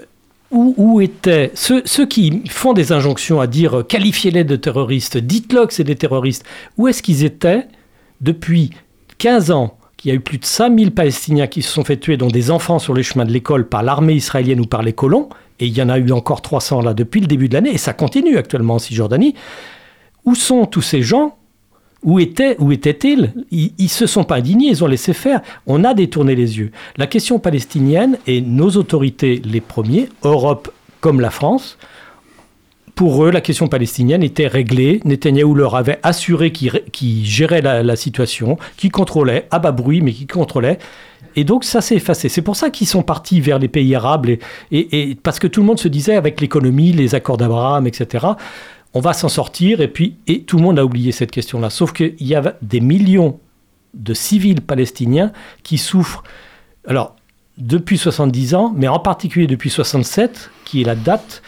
où, 0.53 1.01
étaient 1.01 1.51
ceux, 1.55 1.81
ceux, 1.85 2.05
qui 2.05 2.43
font 2.47 2.73
des 2.73 2.91
injonctions 2.91 3.41
à 3.41 3.47
dire 3.47 3.79
euh, 3.79 3.83
qualifiez-les 3.83 4.43
de 4.43 4.55
terroristes, 4.55 5.17
dites-le 5.17 5.65
que 5.65 5.73
c'est 5.73 5.83
des 5.83 5.95
terroristes, 5.95 6.45
où 6.77 6.87
est-ce 6.87 7.01
qu'ils 7.01 7.23
étaient 7.23 7.67
depuis 8.21 8.69
15 9.17 9.51
ans 9.51 9.77
qu'il 9.97 10.09
y 10.09 10.11
a 10.11 10.15
eu 10.15 10.19
plus 10.19 10.37
de 10.37 10.45
5000 10.45 10.91
Palestiniens 10.91 11.47
qui 11.47 11.61
se 11.61 11.71
sont 11.71 11.83
fait 11.83 11.97
tuer, 11.97 12.17
dont 12.17 12.27
des 12.27 12.51
enfants 12.51 12.77
sur 12.77 12.93
les 12.93 13.03
chemins 13.03 13.25
de 13.25 13.31
l'école 13.31 13.67
par 13.67 13.83
l'armée 13.83 14.13
israélienne 14.13 14.59
ou 14.59 14.65
par 14.65 14.83
les 14.83 14.93
colons, 14.93 15.29
et 15.59 15.65
il 15.65 15.75
y 15.75 15.81
en 15.81 15.89
a 15.89 15.97
eu 15.97 16.11
encore 16.11 16.41
300 16.41 16.81
là 16.81 16.93
depuis 16.93 17.21
le 17.21 17.27
début 17.27 17.49
de 17.49 17.55
l'année, 17.55 17.73
et 17.73 17.77
ça 17.77 17.93
continue 17.93 18.37
actuellement 18.37 18.75
en 18.75 18.79
Cisjordanie. 18.79 19.35
Où 20.25 20.35
sont 20.35 20.65
tous 20.65 20.81
ces 20.81 21.01
gens 21.01 21.37
où 22.03 22.19
étaient, 22.19 22.55
où 22.59 22.71
étaient-ils 22.71 23.33
Ils 23.51 23.73
ne 23.79 23.87
se 23.87 24.05
sont 24.05 24.23
pas 24.23 24.35
indignés, 24.35 24.69
ils 24.69 24.83
ont 24.83 24.87
laissé 24.87 25.13
faire. 25.13 25.41
On 25.67 25.83
a 25.83 25.93
détourné 25.93 26.35
les 26.35 26.57
yeux. 26.57 26.71
La 26.97 27.07
question 27.07 27.39
palestinienne, 27.39 28.17
et 28.27 28.41
nos 28.41 28.71
autorités 28.71 29.41
les 29.43 29.61
premiers, 29.61 30.09
Europe 30.23 30.71
comme 31.01 31.19
la 31.19 31.29
France, 31.29 31.77
pour 32.95 33.25
eux, 33.25 33.31
la 33.31 33.41
question 33.41 33.67
palestinienne 33.67 34.21
était 34.21 34.47
réglée. 34.47 34.99
Netanyahou 35.03 35.55
leur 35.55 35.75
avait 35.75 35.99
assuré 36.03 36.51
qu'il 36.51 37.25
gérait 37.25 37.61
la, 37.61 37.95
situation, 37.95 38.57
qu'il 38.77 38.91
contrôlait, 38.91 39.47
à 39.49 39.59
bas 39.59 39.71
bruit, 39.71 40.01
mais 40.01 40.11
qu'il 40.13 40.27
contrôlait. 40.27 40.77
Et 41.35 41.43
donc 41.43 41.63
ça 41.63 41.81
s'est 41.81 41.95
effacé. 41.95 42.29
C'est 42.29 42.43
pour 42.43 42.55
ça 42.55 42.69
qu'ils 42.69 42.85
sont 42.85 43.01
partis 43.01 43.41
vers 43.41 43.57
les 43.57 43.67
pays 43.67 43.95
arabes, 43.95 44.27
et 44.71 45.17
parce 45.23 45.39
que 45.39 45.47
tout 45.47 45.61
le 45.61 45.65
monde 45.65 45.79
se 45.79 45.87
disait 45.87 46.15
avec 46.15 46.39
l'économie, 46.39 46.91
les 46.91 47.15
accords 47.15 47.37
d'Abraham, 47.37 47.87
etc., 47.87 48.27
on 48.93 48.99
va 48.99 49.13
s'en 49.13 49.29
sortir, 49.29 49.81
et 49.81 49.87
puis 49.87 50.17
et 50.27 50.43
tout 50.43 50.57
le 50.57 50.63
monde 50.63 50.79
a 50.79 50.85
oublié 50.85 51.11
cette 51.11 51.31
question-là. 51.31 51.69
Sauf 51.69 51.93
qu'il 51.93 52.15
y 52.19 52.35
a 52.35 52.55
des 52.61 52.79
millions 52.79 53.39
de 53.93 54.13
civils 54.13 54.61
palestiniens 54.61 55.31
qui 55.63 55.77
souffrent. 55.77 56.23
Alors, 56.87 57.15
depuis 57.57 57.97
70 57.97 58.55
ans, 58.55 58.73
mais 58.75 58.87
en 58.87 58.99
particulier 58.99 59.47
depuis 59.47 59.69
67, 59.69 60.49
qui 60.65 60.81
est 60.81 60.85
la 60.85 60.95
date 60.95 61.43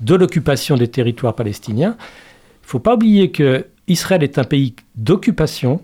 de 0.00 0.14
l'occupation 0.14 0.76
des 0.76 0.88
territoires 0.88 1.34
palestiniens. 1.34 1.96
Il 1.98 2.64
ne 2.64 2.68
faut 2.68 2.78
pas 2.78 2.94
oublier 2.94 3.30
que 3.30 3.66
Israël 3.86 4.22
est 4.22 4.38
un 4.38 4.44
pays 4.44 4.74
d'occupation. 4.96 5.80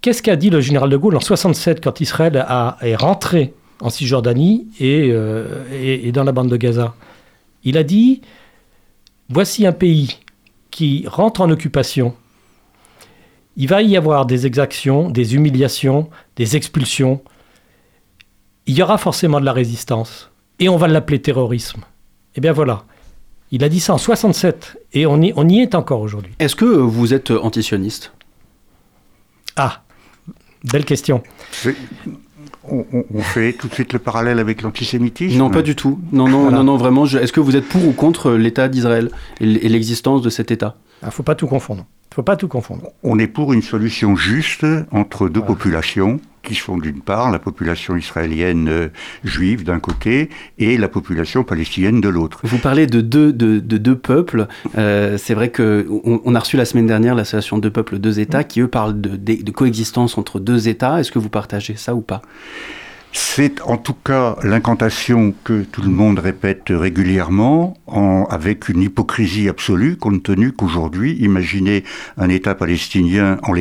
Qu'est-ce 0.00 0.22
qu'a 0.22 0.36
dit 0.36 0.50
le 0.50 0.60
général 0.60 0.90
de 0.90 0.96
Gaulle 0.96 1.16
en 1.16 1.20
67 1.20 1.82
quand 1.82 2.00
Israël 2.00 2.44
a, 2.46 2.78
est 2.80 2.94
rentré 2.94 3.54
en 3.80 3.90
Cisjordanie 3.90 4.68
et, 4.78 5.08
euh, 5.10 6.10
dans 6.12 6.24
la 6.24 6.32
bande 6.32 6.48
de 6.48 6.56
Gaza? 6.56 6.94
Il 7.64 7.76
a 7.76 7.82
dit 7.82 8.20
voici 9.28 9.66
un 9.66 9.72
pays 9.72 10.18
qui 10.70 11.04
rentre 11.06 11.40
en 11.40 11.50
occupation. 11.50 12.14
Il 13.56 13.68
va 13.68 13.82
y 13.82 13.96
avoir 13.96 14.26
des 14.26 14.46
exactions, 14.46 15.10
des 15.10 15.34
humiliations, 15.34 16.10
des 16.36 16.56
expulsions. 16.56 17.20
Il 18.66 18.76
y 18.76 18.82
aura 18.82 18.98
forcément 18.98 19.40
de 19.40 19.44
la 19.44 19.52
résistance. 19.52 20.30
Et 20.60 20.68
on 20.68 20.76
va 20.76 20.88
l'appeler 20.88 21.20
terrorisme. 21.20 21.82
Eh 22.34 22.40
bien 22.40 22.52
voilà. 22.52 22.84
Il 23.50 23.64
a 23.64 23.68
dit 23.68 23.80
ça 23.80 23.94
en 23.94 23.98
67 23.98 24.78
et 24.92 25.06
on 25.06 25.20
y, 25.22 25.32
on 25.34 25.48
y 25.48 25.60
est 25.60 25.74
encore 25.74 26.00
aujourd'hui. 26.00 26.34
Est-ce 26.38 26.54
que 26.54 26.66
vous 26.66 27.14
êtes 27.14 27.30
antisioniste? 27.30 28.12
Ah, 29.56 29.82
belle 30.64 30.84
question. 30.84 31.22
On, 31.64 31.70
on, 32.70 33.04
on, 33.14 33.20
fait 33.22 33.52
tout 33.52 33.68
de 33.68 33.74
suite 33.74 33.92
le 33.92 33.98
parallèle 33.98 34.38
avec 34.38 34.62
l'antisémitisme 34.62 35.36
Non, 35.36 35.50
pas 35.50 35.62
du 35.62 35.74
tout. 35.76 35.98
Non, 36.12 36.28
non, 36.28 36.42
voilà. 36.42 36.58
non, 36.58 36.64
non, 36.64 36.76
vraiment. 36.76 37.06
Est-ce 37.06 37.32
que 37.32 37.40
vous 37.40 37.56
êtes 37.56 37.68
pour 37.68 37.86
ou 37.86 37.92
contre 37.92 38.32
l'État 38.32 38.68
d'Israël 38.68 39.10
et 39.40 39.68
l'existence 39.68 40.22
de 40.22 40.30
cet 40.30 40.50
État? 40.50 40.76
Il 41.02 41.06
ne 41.06 41.10
faut 41.10 41.22
pas 41.22 41.34
tout 41.34 41.46
confondre. 41.46 41.86
Il 42.10 42.14
faut 42.14 42.22
pas 42.22 42.36
tout 42.36 42.48
confondre. 42.48 42.88
On 43.02 43.18
est 43.18 43.26
pour 43.26 43.52
une 43.52 43.62
solution 43.62 44.16
juste 44.16 44.66
entre 44.90 45.28
deux 45.28 45.40
voilà. 45.40 45.54
populations 45.54 46.20
qui 46.48 46.54
sont 46.54 46.78
d'une 46.78 47.02
part 47.02 47.30
la 47.30 47.38
population 47.38 47.96
israélienne 47.96 48.68
euh, 48.68 48.88
juive 49.22 49.64
d'un 49.64 49.80
côté 49.80 50.30
et 50.58 50.78
la 50.78 50.88
population 50.88 51.44
palestinienne 51.44 52.00
de 52.00 52.08
l'autre. 52.08 52.40
Vous 52.44 52.58
parlez 52.58 52.86
de 52.86 53.02
deux, 53.02 53.32
de, 53.32 53.58
de 53.58 53.76
deux 53.76 53.96
peuples. 53.96 54.46
Euh, 54.78 55.18
c'est 55.18 55.34
vrai 55.34 55.52
qu'on 55.52 56.20
on 56.24 56.34
a 56.34 56.38
reçu 56.40 56.56
la 56.56 56.64
semaine 56.64 56.86
dernière 56.86 57.14
l'association 57.14 57.58
Deux 57.58 57.70
peuples, 57.70 57.98
deux 57.98 58.18
États 58.18 58.44
qui, 58.44 58.60
eux, 58.60 58.68
parlent 58.68 58.98
de 58.98 59.50
coexistence 59.50 60.16
entre 60.16 60.40
deux 60.40 60.68
États. 60.68 61.00
Est-ce 61.00 61.12
que 61.12 61.18
vous 61.18 61.28
partagez 61.28 61.76
ça 61.76 61.94
ou 61.94 62.00
pas? 62.00 62.22
C'est 63.12 63.60
en 63.62 63.76
tout 63.76 63.94
cas 63.94 64.36
l'incantation 64.42 65.34
que 65.44 65.62
tout 65.62 65.82
le 65.82 65.88
monde 65.88 66.18
répète 66.18 66.66
régulièrement, 66.70 67.74
en, 67.86 68.24
avec 68.30 68.68
une 68.68 68.82
hypocrisie 68.82 69.48
absolue, 69.48 69.96
compte 69.96 70.22
tenu 70.22 70.52
qu'aujourd'hui, 70.52 71.16
imaginez 71.20 71.84
un 72.16 72.28
État 72.28 72.54
palestinien 72.54 73.38
en 73.42 73.52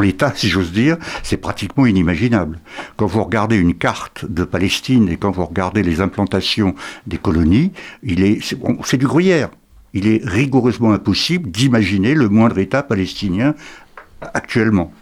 l'état, 0.00 0.32
si 0.34 0.48
j'ose 0.48 0.72
dire, 0.72 0.96
c'est 1.22 1.36
pratiquement 1.36 1.86
inimaginable. 1.86 2.58
Quand 2.96 3.06
vous 3.06 3.24
regardez 3.24 3.56
une 3.56 3.74
carte 3.74 4.24
de 4.24 4.44
Palestine 4.44 5.08
et 5.08 5.16
quand 5.16 5.30
vous 5.30 5.46
regardez 5.46 5.82
les 5.82 6.00
implantations 6.00 6.74
des 7.06 7.18
colonies, 7.18 7.72
il 8.02 8.22
est, 8.22 8.40
c'est 8.84 8.96
du 8.96 9.06
gruyère. 9.06 9.50
Il 9.94 10.06
est 10.06 10.22
rigoureusement 10.24 10.92
impossible 10.92 11.50
d'imaginer 11.50 12.14
le 12.14 12.28
moindre 12.28 12.58
État 12.58 12.82
palestinien 12.82 13.54
actuellement. 14.34 14.92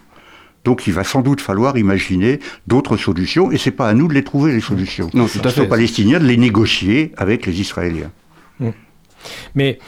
Donc 0.70 0.86
il 0.86 0.92
va 0.92 1.02
sans 1.02 1.20
doute 1.20 1.40
falloir 1.40 1.76
imaginer 1.76 2.38
d'autres 2.68 2.96
solutions, 2.96 3.50
et 3.50 3.58
c'est 3.58 3.72
pas 3.72 3.88
à 3.88 3.92
nous 3.92 4.06
de 4.06 4.14
les 4.14 4.22
trouver 4.22 4.52
les 4.52 4.60
solutions. 4.60 5.10
Non, 5.14 5.26
fait. 5.26 5.60
aux 5.60 5.66
Palestiniens 5.66 6.20
de 6.20 6.26
les 6.26 6.36
négocier 6.36 7.10
avec 7.16 7.44
les 7.44 7.60
Israéliens. 7.60 8.12
Mmh. 8.60 8.68
Mais 9.56 9.80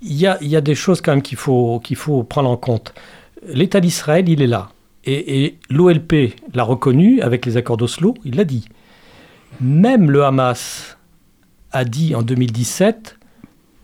il 0.00 0.14
y 0.14 0.28
a, 0.28 0.38
y 0.42 0.54
a, 0.54 0.60
des 0.60 0.76
choses 0.76 1.00
quand 1.00 1.10
même 1.10 1.22
qu'il 1.22 1.38
faut, 1.38 1.80
qu'il 1.82 1.96
faut 1.96 2.22
prendre 2.22 2.48
en 2.48 2.56
compte. 2.56 2.94
L'État 3.48 3.80
d'Israël, 3.80 4.28
il 4.28 4.42
est 4.42 4.46
là. 4.46 4.70
Et, 5.04 5.44
et 5.44 5.58
l'OLP 5.70 6.36
l'a 6.54 6.62
reconnu 6.62 7.20
avec 7.20 7.44
les 7.44 7.56
accords 7.56 7.76
d'Oslo, 7.76 8.14
il 8.24 8.36
l'a 8.36 8.44
dit. 8.44 8.68
Même 9.60 10.08
le 10.08 10.22
Hamas 10.22 10.98
a 11.72 11.84
dit 11.84 12.14
en 12.14 12.22
2017, 12.22 13.18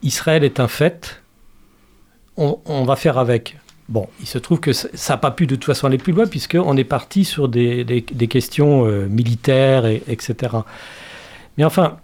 Israël 0.04 0.44
est 0.44 0.60
un 0.60 0.68
fait, 0.68 1.20
on, 2.36 2.60
on 2.64 2.84
va 2.84 2.94
faire 2.94 3.18
avec. 3.18 3.56
Bon, 3.88 4.08
il 4.20 4.26
se 4.26 4.38
trouve 4.38 4.58
que 4.58 4.72
ça 4.72 4.88
n'a 5.10 5.16
pas 5.18 5.30
pu 5.30 5.46
de 5.46 5.54
toute 5.54 5.64
façon 5.64 5.86
aller 5.86 5.98
plus 5.98 6.12
loin, 6.12 6.26
puisqu'on 6.26 6.76
est 6.76 6.84
parti 6.84 7.24
sur 7.24 7.48
des, 7.48 7.84
des, 7.84 8.00
des 8.00 8.26
questions 8.26 8.84
euh, 8.84 9.06
militaires, 9.06 9.86
et, 9.86 10.02
etc. 10.08 10.56
Mais 11.56 11.64
enfin, 11.64 11.98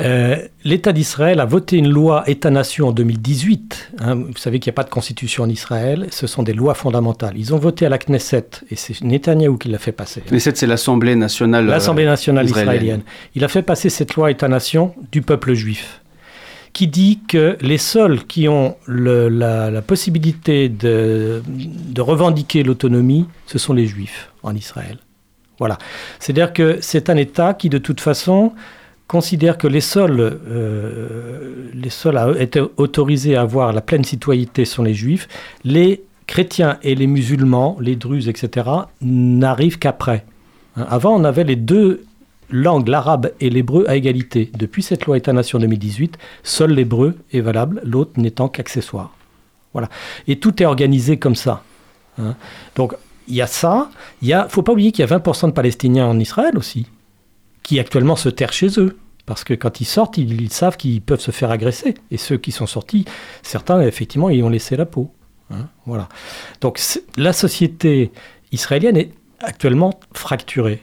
euh, 0.00 0.36
l'État 0.64 0.92
d'Israël 0.92 1.40
a 1.40 1.44
voté 1.44 1.76
une 1.76 1.88
loi 1.88 2.22
État-nation 2.26 2.88
en 2.88 2.92
2018. 2.92 3.92
Hein, 3.98 4.14
vous 4.14 4.36
savez 4.36 4.58
qu'il 4.60 4.70
n'y 4.70 4.74
a 4.74 4.78
pas 4.78 4.84
de 4.84 4.90
constitution 4.90 5.42
en 5.44 5.48
Israël, 5.48 6.06
ce 6.10 6.26
sont 6.26 6.42
des 6.42 6.54
lois 6.54 6.74
fondamentales. 6.74 7.34
Ils 7.36 7.52
ont 7.52 7.58
voté 7.58 7.84
à 7.84 7.88
la 7.88 7.98
Knesset, 7.98 8.46
et 8.70 8.76
c'est 8.76 9.02
Netanyahou 9.02 9.58
qui 9.58 9.68
l'a 9.68 9.78
fait 9.78 9.92
passer. 9.92 10.22
Knesset, 10.22 10.52
c'est 10.54 10.66
l'Assemblée 10.66 11.16
nationale, 11.16 11.66
L'Assemblée 11.66 12.06
nationale 12.06 12.46
euh, 12.46 12.48
israélienne. 12.48 12.74
israélienne. 12.76 13.02
Il 13.34 13.44
a 13.44 13.48
fait 13.48 13.62
passer 13.62 13.90
cette 13.90 14.14
loi 14.14 14.30
État-nation 14.30 14.94
du 15.12 15.22
peuple 15.22 15.54
juif 15.54 15.99
qui 16.72 16.88
dit 16.88 17.20
que 17.26 17.56
les 17.60 17.78
seuls 17.78 18.24
qui 18.26 18.48
ont 18.48 18.76
la, 18.86 19.82
possibilité 19.82 20.68
de, 20.68 21.42
revendiquer 21.98 22.62
l'autonomie, 22.62 23.26
ce 23.46 23.58
sont 23.58 23.72
les 23.72 23.86
juifs 23.86 24.30
en 24.42 24.54
Israël. 24.54 24.98
Voilà. 25.58 25.78
C'est-à-dire 26.18 26.52
que 26.52 26.78
c'est 26.80 27.10
un 27.10 27.16
État 27.16 27.54
qui, 27.54 27.68
de 27.68 27.78
toute 27.78 28.00
façon, 28.00 28.52
considère 29.08 29.58
que 29.58 29.66
les 29.66 29.80
seuls, 29.80 30.20
euh, 30.20 31.68
les 31.74 31.90
seuls 31.90 32.16
à 32.16 32.28
autorisés 32.76 33.36
à 33.36 33.42
avoir 33.42 33.72
la 33.72 33.80
pleine 33.80 34.04
citoyenneté 34.04 34.64
sont 34.64 34.82
les 34.82 34.94
juifs. 34.94 35.28
Les 35.64 36.02
chrétiens 36.26 36.78
et 36.82 36.94
les 36.94 37.08
musulmans, 37.08 37.76
les 37.80 37.96
druzes, 37.96 38.28
etc., 38.28 38.68
n'arrivent 39.02 39.78
qu'après. 39.78 40.24
Avant, 40.76 41.14
on 41.14 41.24
avait 41.24 41.44
les 41.44 41.56
deux 41.56 42.04
langue, 42.50 42.88
l'arabe 42.88 43.32
et 43.40 43.50
l'hébreu 43.50 43.84
à 43.88 43.96
égalité. 43.96 44.50
Depuis 44.56 44.82
cette 44.82 45.06
loi 45.06 45.16
État-nation 45.16 45.58
2018, 45.58 46.18
seul 46.42 46.72
l'hébreu 46.72 47.16
est 47.32 47.40
valable, 47.40 47.80
l'autre 47.84 48.12
n'étant 48.16 48.48
qu'accessoire. 48.48 49.14
Voilà. 49.72 49.88
Et 50.26 50.38
tout 50.38 50.62
est 50.62 50.66
organisé 50.66 51.18
comme 51.18 51.36
ça. 51.36 51.62
Hein. 52.18 52.34
Donc, 52.74 52.94
il 53.28 53.34
y 53.34 53.42
a 53.42 53.46
ça. 53.46 53.90
Il 54.22 54.34
ne 54.34 54.48
faut 54.48 54.62
pas 54.62 54.72
oublier 54.72 54.92
qu'il 54.92 55.06
y 55.08 55.12
a 55.12 55.18
20% 55.18 55.46
de 55.46 55.52
Palestiniens 55.52 56.06
en 56.06 56.18
Israël 56.18 56.56
aussi, 56.56 56.86
qui 57.62 57.78
actuellement 57.78 58.16
se 58.16 58.28
terrent 58.28 58.52
chez 58.52 58.78
eux. 58.78 58.98
Parce 59.26 59.44
que 59.44 59.54
quand 59.54 59.80
ils 59.80 59.84
sortent, 59.84 60.18
ils, 60.18 60.52
savent 60.52 60.76
qu'ils 60.76 61.02
peuvent 61.02 61.20
se 61.20 61.30
faire 61.30 61.50
agresser. 61.50 61.94
Et 62.10 62.16
ceux 62.16 62.36
qui 62.36 62.50
sont 62.50 62.66
sortis, 62.66 63.04
certains, 63.42 63.80
effectivement, 63.82 64.28
ils 64.28 64.42
ont 64.42 64.48
laissé 64.48 64.76
la 64.76 64.86
peau. 64.86 65.12
Hein. 65.52 65.68
Voilà. 65.86 66.08
Donc, 66.60 66.80
la 67.16 67.32
société 67.32 68.10
israélienne 68.50 68.96
est 68.96 69.12
actuellement 69.40 70.00
fracturée. 70.12 70.82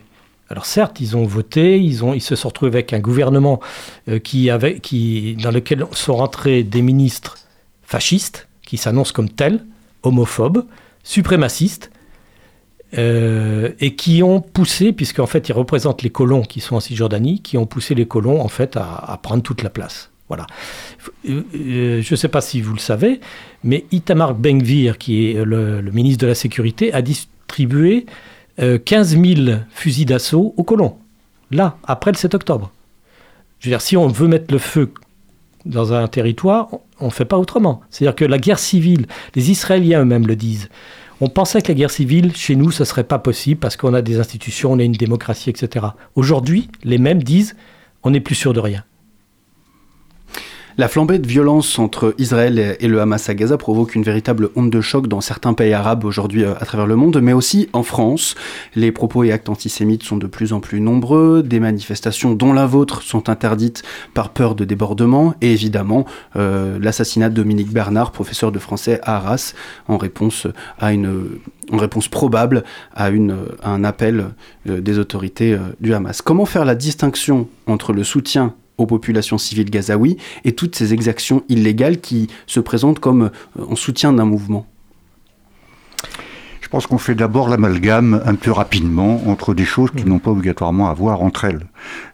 Alors 0.50 0.64
certes, 0.64 1.00
ils 1.00 1.16
ont 1.16 1.24
voté, 1.24 1.78
ils, 1.78 2.20
se 2.20 2.36
sont 2.36 2.48
retrouvés 2.48 2.72
avec 2.72 2.92
un 2.92 3.00
gouvernement 3.00 3.60
euh, 4.08 4.18
qui 4.18 4.50
avait, 4.50 4.80
dans 5.42 5.50
lequel 5.50 5.84
sont 5.92 6.16
rentrés 6.16 6.62
des 6.62 6.80
ministres 6.80 7.36
fascistes, 7.82 8.48
qui 8.62 8.78
s'annoncent 8.78 9.12
comme 9.12 9.28
tels, 9.28 9.64
homophobes, 10.02 10.64
suprémacistes. 11.02 11.90
euh, 12.96 13.72
et 13.80 13.94
qui 13.96 14.22
ont 14.22 14.40
poussé, 14.40 14.92
puisqu'en 14.92 15.26
fait 15.26 15.50
ils 15.50 15.52
représentent 15.52 16.02
les 16.02 16.08
colons 16.08 16.40
qui 16.40 16.60
sont 16.60 16.76
en 16.76 16.80
Cisjordanie, 16.80 17.42
qui 17.42 17.58
ont 17.58 17.66
poussé 17.66 17.94
les 17.94 18.06
colons 18.06 18.40
en 18.40 18.48
fait 18.48 18.78
à, 18.78 19.18
prendre 19.22 19.42
toute 19.42 19.62
la 19.62 19.68
place. 19.68 20.10
Voilà. 20.28 20.46
Euh, 21.28 22.00
je 22.02 22.10
ne 22.10 22.16
sais 22.16 22.28
pas 22.28 22.40
si 22.40 22.62
vous 22.62 22.72
le 22.72 22.78
savez, 22.78 23.20
mais 23.64 23.84
Itamar 23.92 24.34
Ben-Gvir, 24.34 24.96
qui 24.96 25.30
est 25.30 25.44
le, 25.44 25.82
ministre 25.92 26.22
de 26.22 26.28
la 26.28 26.34
Sécurité, 26.34 26.92
a 26.94 27.02
distribué 27.02 28.06
15 28.58 29.16
000 29.20 29.58
fusils 29.70 30.06
d'assaut 30.06 30.54
aux 30.56 30.64
colons. 30.64 30.96
Là, 31.50 31.78
après 31.84 32.12
le 32.12 32.16
7 32.16 32.34
octobre. 32.34 32.70
Je 33.60 33.68
veux 33.68 33.72
dire, 33.72 33.80
si 33.80 33.96
on 33.96 34.06
veut 34.08 34.28
mettre 34.28 34.52
le 34.52 34.58
feu 34.58 34.92
dans 35.64 35.92
un 35.92 36.06
territoire, 36.08 36.68
on 37.00 37.06
ne 37.06 37.10
fait 37.10 37.24
pas 37.24 37.38
autrement. 37.38 37.80
C'est-à-dire 37.90 38.16
que 38.16 38.24
la 38.24 38.38
guerre 38.38 38.58
civile, 38.58 39.06
les 39.34 39.50
Israéliens 39.50 40.02
eux-mêmes 40.02 40.26
le 40.26 40.36
disent, 40.36 40.68
on 41.20 41.28
pensait 41.28 41.62
que 41.62 41.68
la 41.68 41.74
guerre 41.74 41.90
civile, 41.90 42.34
chez 42.36 42.54
nous, 42.54 42.70
ce 42.70 42.84
serait 42.84 43.04
pas 43.04 43.18
possible 43.18 43.58
parce 43.58 43.76
qu'on 43.76 43.94
a 43.94 44.02
des 44.02 44.20
institutions, 44.20 44.72
on 44.72 44.78
a 44.78 44.84
une 44.84 44.92
démocratie, 44.92 45.50
etc. 45.50 45.86
Aujourd'hui, 46.14 46.68
les 46.84 46.98
mêmes 46.98 47.22
disent, 47.22 47.56
on 48.04 48.10
n'est 48.10 48.20
plus 48.20 48.36
sûr 48.36 48.52
de 48.52 48.60
rien. 48.60 48.84
La 50.80 50.86
flambée 50.86 51.18
de 51.18 51.26
violence 51.26 51.76
entre 51.80 52.14
Israël 52.18 52.76
et 52.78 52.86
le 52.86 53.00
Hamas 53.00 53.28
à 53.28 53.34
Gaza 53.34 53.58
provoque 53.58 53.96
une 53.96 54.04
véritable 54.04 54.50
onde 54.54 54.70
de 54.70 54.80
choc 54.80 55.08
dans 55.08 55.20
certains 55.20 55.52
pays 55.52 55.72
arabes 55.72 56.04
aujourd'hui 56.04 56.44
euh, 56.44 56.54
à 56.60 56.64
travers 56.64 56.86
le 56.86 56.94
monde, 56.94 57.20
mais 57.20 57.32
aussi 57.32 57.68
en 57.72 57.82
France. 57.82 58.36
Les 58.76 58.92
propos 58.92 59.24
et 59.24 59.32
actes 59.32 59.48
antisémites 59.48 60.04
sont 60.04 60.18
de 60.18 60.28
plus 60.28 60.52
en 60.52 60.60
plus 60.60 60.80
nombreux, 60.80 61.42
des 61.42 61.58
manifestations 61.58 62.32
dont 62.32 62.52
la 62.52 62.64
vôtre 62.66 63.02
sont 63.02 63.28
interdites 63.28 63.82
par 64.14 64.30
peur 64.30 64.54
de 64.54 64.64
débordement, 64.64 65.34
et 65.40 65.50
évidemment 65.50 66.06
euh, 66.36 66.78
l'assassinat 66.80 67.28
de 67.28 67.34
Dominique 67.34 67.72
Bernard, 67.72 68.12
professeur 68.12 68.52
de 68.52 68.60
français 68.60 69.00
à 69.02 69.16
Arras, 69.16 69.54
en 69.88 69.96
réponse 69.98 70.46
à 70.78 70.92
une 70.92 71.40
réponse 71.72 72.06
probable 72.06 72.62
à 72.94 73.08
un 73.64 73.82
appel 73.82 74.26
euh, 74.68 74.80
des 74.80 75.00
autorités 75.00 75.58
du 75.80 75.92
Hamas. 75.92 76.22
Comment 76.22 76.46
faire 76.46 76.64
la 76.64 76.76
distinction 76.76 77.48
entre 77.66 77.92
le 77.92 78.04
soutien 78.04 78.54
aux 78.78 78.86
populations 78.86 79.38
civiles 79.38 79.70
gazaouis 79.70 80.16
et 80.44 80.52
toutes 80.52 80.76
ces 80.76 80.94
exactions 80.94 81.42
illégales 81.48 82.00
qui 82.00 82.28
se 82.46 82.60
présentent 82.60 83.00
comme 83.00 83.30
euh, 83.58 83.64
en 83.68 83.76
soutien 83.76 84.12
d'un 84.12 84.24
mouvement. 84.24 84.66
Je 86.68 86.70
pense 86.70 86.86
qu'on 86.86 86.98
fait 86.98 87.14
d'abord 87.14 87.48
l'amalgame 87.48 88.20
un 88.26 88.34
peu 88.34 88.52
rapidement 88.52 89.26
entre 89.26 89.54
des 89.54 89.64
choses 89.64 89.90
qui 89.96 90.04
n'ont 90.04 90.18
pas 90.18 90.32
obligatoirement 90.32 90.90
à 90.90 90.92
voir 90.92 91.22
entre 91.22 91.46
elles. 91.46 91.66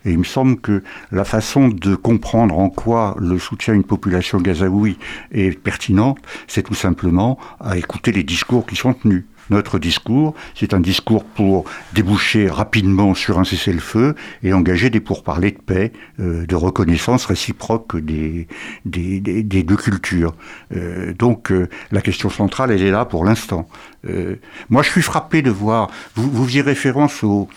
Et 0.04 0.12
il 0.12 0.18
me 0.18 0.24
semble 0.24 0.60
que 0.60 0.84
la 1.10 1.24
façon 1.24 1.66
de 1.66 1.96
comprendre 1.96 2.56
en 2.56 2.70
quoi 2.70 3.16
le 3.18 3.36
soutien 3.40 3.74
à 3.74 3.76
une 3.76 3.82
population 3.82 4.40
gazaoui 4.40 4.96
est 5.32 5.58
pertinent, 5.58 6.14
c'est 6.46 6.62
tout 6.62 6.74
simplement 6.74 7.36
à 7.58 7.76
écouter 7.78 8.12
les 8.12 8.22
discours 8.22 8.64
qui 8.64 8.76
sont 8.76 8.92
tenus 8.92 9.24
notre 9.50 9.78
discours. 9.78 10.34
C'est 10.54 10.74
un 10.74 10.80
discours 10.80 11.24
pour 11.24 11.64
déboucher 11.92 12.48
rapidement 12.48 13.14
sur 13.14 13.38
un 13.38 13.44
cessez-le-feu 13.44 14.14
et 14.42 14.52
engager 14.52 14.90
des 14.90 15.00
pourparlers 15.00 15.52
de 15.52 15.58
paix, 15.58 15.92
euh, 16.20 16.46
de 16.46 16.54
reconnaissance 16.54 17.26
réciproque 17.26 17.96
des, 17.96 18.46
des, 18.84 19.20
deux 19.62 19.76
cultures. 19.76 20.34
Euh, 20.74 21.12
donc 21.14 21.50
euh, 21.50 21.68
la 21.92 22.00
question 22.00 22.30
centrale, 22.30 22.70
elle 22.70 22.82
est 22.82 22.90
là 22.90 23.04
pour 23.04 23.24
l'instant. 23.24 23.68
moi, 24.68 24.82
je 24.82 24.90
suis 24.90 25.02
frappé 25.02 25.42
de 25.42 25.50
voir, 25.50 25.90
vous, 26.14 26.30
vous 26.30 26.44
faisiez 26.44 26.62
référence 26.62 27.24
au, 27.24 27.48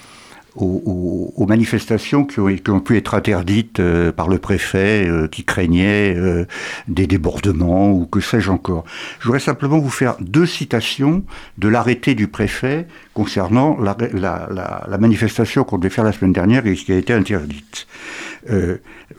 aux, 0.58 1.46
manifestations 1.48 2.26
qui 2.26 2.40
ont, 2.40 2.80
pu 2.80 2.98
être 2.98 3.14
interdites 3.14 3.80
euh, 3.80 4.12
par 4.12 4.28
le 4.28 4.38
préfet 4.38 5.08
euh, 5.08 5.28
qui 5.28 5.46
craignait 5.46 6.14
euh, 6.16 6.46
des 6.88 7.08
débordements 7.08 7.92
ou 7.92 8.06
que 8.06 8.20
sais-je 8.20 8.52
encore. 8.52 8.84
Je 9.20 9.26
voudrais 9.26 9.40
simplement 9.40 9.80
vous 9.80 9.90
faire 9.90 10.16
deux 10.20 10.46
citations 10.46 11.24
de 11.58 11.68
l'arrêté 11.70 12.16
du 12.16 12.28
préfet 12.28 12.88
concernant 13.14 13.78
la, 13.80 13.96
la 14.14 14.98
manifestation 14.98 15.64
qu'on 15.64 15.78
devait 15.78 15.90
faire 15.90 16.04
la 16.04 16.12
semaine 16.12 16.34
dernière 16.34 16.66
et 16.68 16.74
qui 16.76 16.92
a 16.92 16.98
été 16.98 17.14
interdite. 17.14 17.88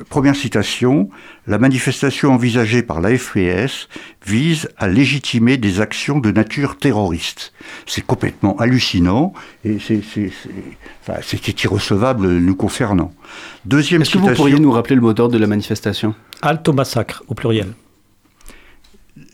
Première 0.09 0.37
citation, 0.37 1.09
la 1.47 1.59
manifestation 1.59 2.33
envisagée 2.33 2.83
par 2.83 3.01
la 3.01 3.17
FPS 3.17 3.89
vise 4.27 4.69
à 4.77 4.89
légitimer 4.89 5.57
des 5.57 5.81
actions 5.81 6.19
de 6.19 6.31
nature 6.31 6.79
terroriste. 6.79 7.53
C'est 7.87 8.05
complètement 8.05 8.57
hallucinant 8.59 9.33
et 9.65 9.79
c'est 9.81 11.65
irrecevable 11.65 12.29
nous 12.29 12.57
concernant. 12.57 13.13
Deuxième 13.65 14.03
Est-ce 14.03 14.13
que 14.13 14.19
vous 14.19 14.35
pourriez 14.35 14.59
nous 14.59 14.73
rappeler 14.73 14.95
le 14.95 15.03
mot 15.03 15.13
d'ordre 15.13 15.35
de 15.35 15.39
la 15.39 15.47
manifestation? 15.47 16.15
Alto 16.43 16.73
massacre 16.73 17.23
au 17.29 17.35
pluriel 17.35 17.75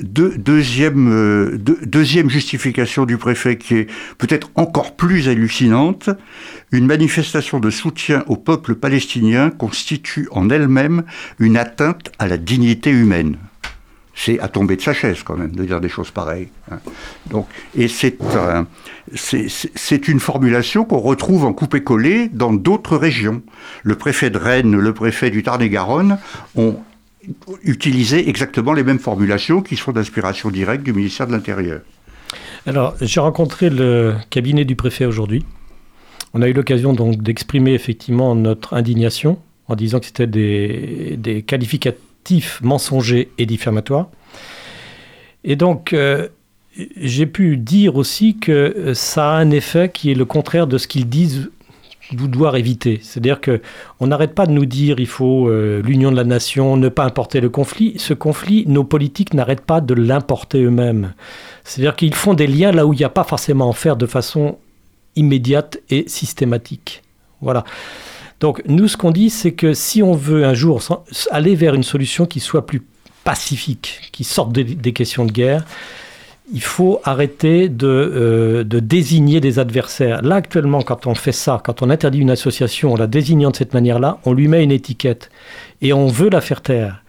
deuxième, 0.00 1.08
euh, 1.12 1.58
deuxième 1.58 2.28
justification 2.28 3.06
du 3.06 3.16
préfet 3.16 3.56
qui 3.56 3.76
est 3.76 3.86
peut-être 4.18 4.50
encore 4.54 4.96
plus 4.96 5.28
hallucinante, 5.28 6.10
une 6.72 6.86
manifestation 6.86 7.60
de 7.60 7.70
soutien 7.70 8.24
au 8.26 8.36
peuple 8.36 8.74
palestinien 8.74 9.50
constitue 9.50 10.28
en 10.30 10.50
elle-même 10.50 11.04
une 11.38 11.56
atteinte 11.56 12.10
à 12.18 12.26
la 12.26 12.36
dignité 12.36 12.90
humaine. 12.90 13.36
C'est 14.16 14.38
à 14.38 14.46
tomber 14.46 14.76
de 14.76 14.80
sa 14.80 14.92
chaise 14.92 15.24
quand 15.24 15.36
même 15.36 15.56
de 15.56 15.64
dire 15.64 15.80
des 15.80 15.88
choses 15.88 16.12
pareilles. 16.12 16.48
Hein. 16.70 16.78
Donc, 17.30 17.48
et 17.74 17.88
c'est 17.88 18.16
c'est 19.16 20.08
une 20.08 20.20
formulation 20.20 20.84
qu'on 20.84 21.00
retrouve 21.00 21.44
en 21.44 21.52
coupé-collé 21.52 22.28
dans 22.28 22.52
d'autres 22.52 22.96
régions. 22.96 23.42
Le 23.82 23.96
préfet 23.96 24.30
de 24.30 24.38
Rennes, 24.38 24.76
le 24.76 24.94
préfet 24.94 25.30
du 25.30 25.42
Tarn-et-Garonne 25.42 26.18
ont 26.54 26.78
utiliser 27.62 28.28
exactement 28.28 28.72
les 28.72 28.82
mêmes 28.82 28.98
formulations 28.98 29.62
qui 29.62 29.76
sont 29.76 29.92
d'inspiration 29.92 30.50
directe 30.50 30.84
du 30.84 30.92
ministère 30.92 31.26
de 31.26 31.32
l'Intérieur. 31.32 31.80
Alors, 32.66 32.94
j'ai 33.00 33.20
rencontré 33.20 33.70
le 33.70 34.14
cabinet 34.30 34.64
du 34.64 34.76
préfet 34.76 35.04
aujourd'hui. 35.04 35.44
On 36.32 36.42
a 36.42 36.48
eu 36.48 36.52
l'occasion 36.52 36.92
donc 36.92 37.22
d'exprimer 37.22 37.74
effectivement 37.74 38.34
notre 38.34 38.74
indignation 38.74 39.38
en 39.68 39.76
disant 39.76 40.00
que 40.00 40.06
c'était 40.06 40.26
des, 40.26 41.44
qualificatifs 41.46 42.60
mensongers 42.62 43.30
et 43.38 43.46
diffamatoires. 43.46 44.08
Et 45.44 45.56
donc, 45.56 45.92
euh, 45.92 46.28
j'ai 46.96 47.26
pu 47.26 47.56
dire 47.56 47.96
aussi 47.96 48.36
que 48.38 48.92
ça 48.94 49.32
a 49.32 49.36
un 49.36 49.50
effet 49.50 49.90
qui 49.92 50.10
est 50.10 50.14
le 50.14 50.24
contraire 50.24 50.66
de 50.66 50.78
ce 50.78 50.88
qu'ils 50.88 51.08
disent 51.08 51.50
vouloir 52.12 52.56
éviter. 52.56 53.00
C'est-à-dire 53.02 53.40
que 53.40 53.60
on 54.00 54.06
n'arrête 54.08 54.34
pas 54.34 54.46
de 54.46 54.52
nous 54.52 54.66
dire 54.66 55.00
il 55.00 55.06
faut 55.06 55.48
euh, 55.48 55.82
l'union 55.82 56.10
de 56.10 56.16
la 56.16 56.24
nation, 56.24 56.76
ne 56.76 56.88
pas 56.88 57.04
importer 57.04 57.40
le 57.40 57.48
conflit. 57.48 57.94
Ce 57.98 58.14
conflit, 58.14 58.64
nos 58.66 58.84
politiques 58.84 59.34
n'arrêtent 59.34 59.62
pas 59.62 59.80
de 59.80 59.94
l'importer 59.94 60.62
eux-mêmes. 60.62 61.14
C'est-à-dire 61.64 61.96
qu'ils 61.96 62.14
font 62.14 62.34
des 62.34 62.46
liens 62.46 62.72
là 62.72 62.86
où 62.86 62.92
il 62.92 62.98
n'y 62.98 63.04
a 63.04 63.10
pas 63.10 63.24
forcément 63.24 63.66
à 63.66 63.68
en 63.68 63.72
faire 63.72 63.96
de 63.96 64.06
façon 64.06 64.58
immédiate 65.16 65.78
et 65.90 66.04
systématique. 66.08 67.02
Voilà. 67.40 67.64
Donc 68.40 68.62
nous, 68.66 68.88
ce 68.88 68.96
qu'on 68.96 69.10
dit, 69.10 69.30
c'est 69.30 69.52
que 69.52 69.72
si 69.74 70.02
on 70.02 70.14
veut 70.14 70.44
un 70.44 70.54
jour 70.54 70.82
aller 71.30 71.54
vers 71.54 71.74
une 71.74 71.82
solution 71.82 72.26
qui 72.26 72.40
soit 72.40 72.66
plus 72.66 72.82
pacifique, 73.22 74.10
qui 74.12 74.24
sorte 74.24 74.52
des 74.52 74.92
questions 74.92 75.24
de 75.24 75.32
guerre, 75.32 75.64
il 76.52 76.62
faut 76.62 77.00
arrêter 77.04 77.70
euh, 77.82 78.64
de, 78.64 78.80
désigner 78.80 79.40
des 79.40 79.58
adversaires. 79.58 80.22
Là, 80.22 80.36
actuellement, 80.36 80.82
quand 80.82 81.06
on 81.06 81.14
fait 81.14 81.32
ça, 81.32 81.60
quand 81.64 81.82
on 81.82 81.90
interdit 81.90 82.18
une 82.18 82.30
association 82.30 82.92
en 82.92 82.96
la 82.96 83.06
désignant 83.06 83.50
de 83.50 83.56
cette 83.56 83.72
manière-là, 83.72 84.18
on 84.24 84.32
lui 84.32 84.48
met 84.48 84.62
une 84.62 84.72
étiquette 84.72 85.30
et 85.80 85.92
on 85.92 86.06
veut 86.06 86.28
la 86.28 86.40
faire 86.40 86.60
taire. 86.60 87.02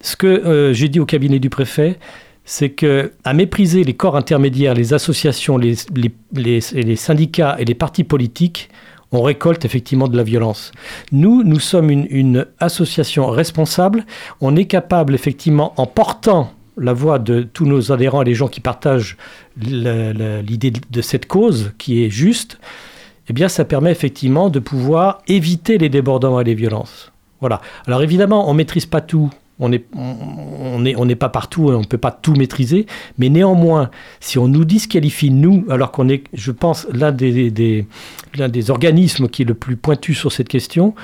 Ce 0.00 0.16
que 0.16 0.26
euh, 0.26 0.72
j'ai 0.72 0.88
dit 0.88 1.00
au 1.00 1.06
cabinet 1.06 1.38
du 1.38 1.50
préfet, 1.50 1.98
c'est 2.44 2.70
que 2.70 3.12
à 3.24 3.32
mépriser 3.32 3.84
les 3.84 3.94
corps 3.94 4.16
intermédiaires, 4.16 4.74
les 4.74 4.92
associations, 4.92 5.58
les, 5.58 6.96
syndicats 6.96 7.56
et 7.58 7.64
les 7.64 7.74
partis 7.74 8.04
politiques, 8.04 8.70
on 9.12 9.22
récolte 9.22 9.64
effectivement 9.64 10.08
de 10.08 10.16
la 10.16 10.24
violence. 10.24 10.72
Nous, 11.12 11.44
nous 11.44 11.60
sommes 11.60 11.90
une, 11.90 12.06
une 12.10 12.46
association 12.58 13.26
responsable. 13.28 14.04
On 14.40 14.56
est 14.56 14.66
capable 14.66 15.14
effectivement, 15.14 15.72
en 15.76 15.86
portant 15.86 16.52
la 16.76 16.92
voix 16.92 17.18
de 17.18 17.42
tous 17.42 17.66
nos 17.66 17.92
adhérents 17.92 18.22
et 18.22 18.26
les 18.26 18.34
gens 18.34 18.48
qui 18.48 18.60
partagent 18.60 19.16
l'idée 19.56 20.72
de 20.90 21.00
cette 21.00 21.26
cause 21.26 21.72
qui 21.78 22.04
est 22.04 22.10
juste, 22.10 22.58
eh 23.28 23.32
bien, 23.32 23.48
ça 23.48 23.64
permet 23.64 23.90
effectivement 23.90 24.50
de 24.50 24.58
pouvoir 24.58 25.22
éviter 25.26 25.78
les 25.78 25.88
débordements 25.88 26.40
et 26.40 26.44
les 26.44 26.54
violences. 26.54 27.12
Voilà. 27.40 27.60
Alors 27.86 28.02
évidemment, 28.02 28.48
on 28.48 28.52
ne 28.52 28.58
maîtrise 28.58 28.86
pas 28.86 29.00
tout. 29.00 29.30
On 29.58 29.70
n'est 29.70 29.78
pas 31.16 31.28
partout 31.30 31.70
et 31.70 31.74
on 31.74 31.80
ne 31.80 31.86
peut 31.86 31.96
pas 31.96 32.10
tout 32.10 32.34
maîtriser. 32.34 32.84
Mais 33.16 33.30
néanmoins, 33.30 33.90
si 34.20 34.38
on 34.38 34.48
nous 34.48 34.66
disqualifie, 34.66 35.30
nous, 35.30 35.64
alors 35.70 35.92
qu'on 35.92 36.10
est, 36.10 36.24
je 36.34 36.52
pense, 36.52 36.86
l'un 36.92 37.10
des 37.10 37.86
organismes 38.68 39.28
qui 39.28 39.42
est 39.42 39.46
le 39.46 39.54
plus 39.54 39.76
pointu 39.76 40.12
sur 40.12 40.30
cette 40.30 40.48
question, 40.48 40.94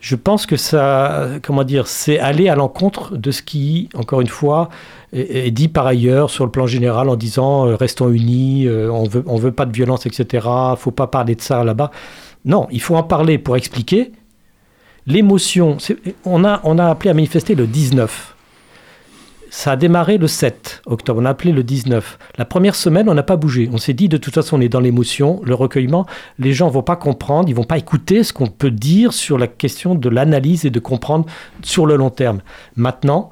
je 0.00 0.14
pense 0.14 0.46
que 0.46 0.56
ça, 0.56 1.28
comment 1.42 1.64
dire, 1.64 1.86
c'est 1.86 2.18
aller 2.18 2.48
à 2.48 2.54
l'encontre 2.54 3.16
de 3.16 3.30
ce 3.30 3.42
qui, 3.42 3.88
encore 3.94 4.20
une 4.20 4.28
fois, 4.28 4.68
est, 5.12 5.50
dit 5.50 5.68
par 5.68 5.86
ailleurs 5.86 6.30
sur 6.30 6.44
le 6.44 6.50
plan 6.50 6.66
général 6.66 7.08
en 7.08 7.16
disant 7.16 7.66
euh, 7.66 7.74
restons 7.74 8.10
unis, 8.10 8.66
euh, 8.66 8.90
on 8.90 9.04
veut, 9.04 9.24
on 9.26 9.36
veut 9.36 9.52
pas 9.52 9.66
de 9.66 9.72
violence, 9.72 10.06
etc. 10.06 10.46
Faut 10.76 10.90
pas 10.92 11.08
parler 11.08 11.34
de 11.34 11.40
ça 11.40 11.64
là-bas. 11.64 11.90
Non, 12.44 12.68
il 12.70 12.80
faut 12.80 12.94
en 12.94 13.02
parler 13.02 13.38
pour 13.38 13.56
expliquer. 13.56 14.12
L'émotion, 15.06 15.78
on 16.24 16.44
a, 16.44 16.60
on 16.64 16.78
a 16.78 16.86
appelé 16.86 17.10
à 17.10 17.14
manifester 17.14 17.54
le 17.54 17.66
19. 17.66 18.36
Ça 19.50 19.72
a 19.72 19.76
démarré 19.76 20.18
le 20.18 20.26
7 20.26 20.82
octobre, 20.86 21.20
on 21.22 21.24
a 21.24 21.30
appelé 21.30 21.52
le 21.52 21.62
19. 21.62 22.18
La 22.36 22.44
première 22.44 22.74
semaine, 22.74 23.08
on 23.08 23.14
n'a 23.14 23.22
pas 23.22 23.36
bougé. 23.36 23.68
On 23.72 23.78
s'est 23.78 23.92
dit, 23.92 24.08
de 24.08 24.16
toute 24.16 24.34
façon, 24.34 24.58
on 24.58 24.60
est 24.60 24.68
dans 24.68 24.80
l'émotion, 24.80 25.40
le 25.44 25.54
recueillement. 25.54 26.06
Les 26.38 26.52
gens 26.52 26.66
ne 26.66 26.72
vont 26.72 26.82
pas 26.82 26.96
comprendre, 26.96 27.48
ils 27.48 27.54
vont 27.54 27.64
pas 27.64 27.78
écouter 27.78 28.22
ce 28.22 28.32
qu'on 28.32 28.46
peut 28.46 28.70
dire 28.70 29.12
sur 29.12 29.38
la 29.38 29.46
question 29.46 29.94
de 29.94 30.08
l'analyse 30.08 30.64
et 30.64 30.70
de 30.70 30.80
comprendre 30.80 31.26
sur 31.62 31.86
le 31.86 31.96
long 31.96 32.10
terme. 32.10 32.40
Maintenant, 32.76 33.30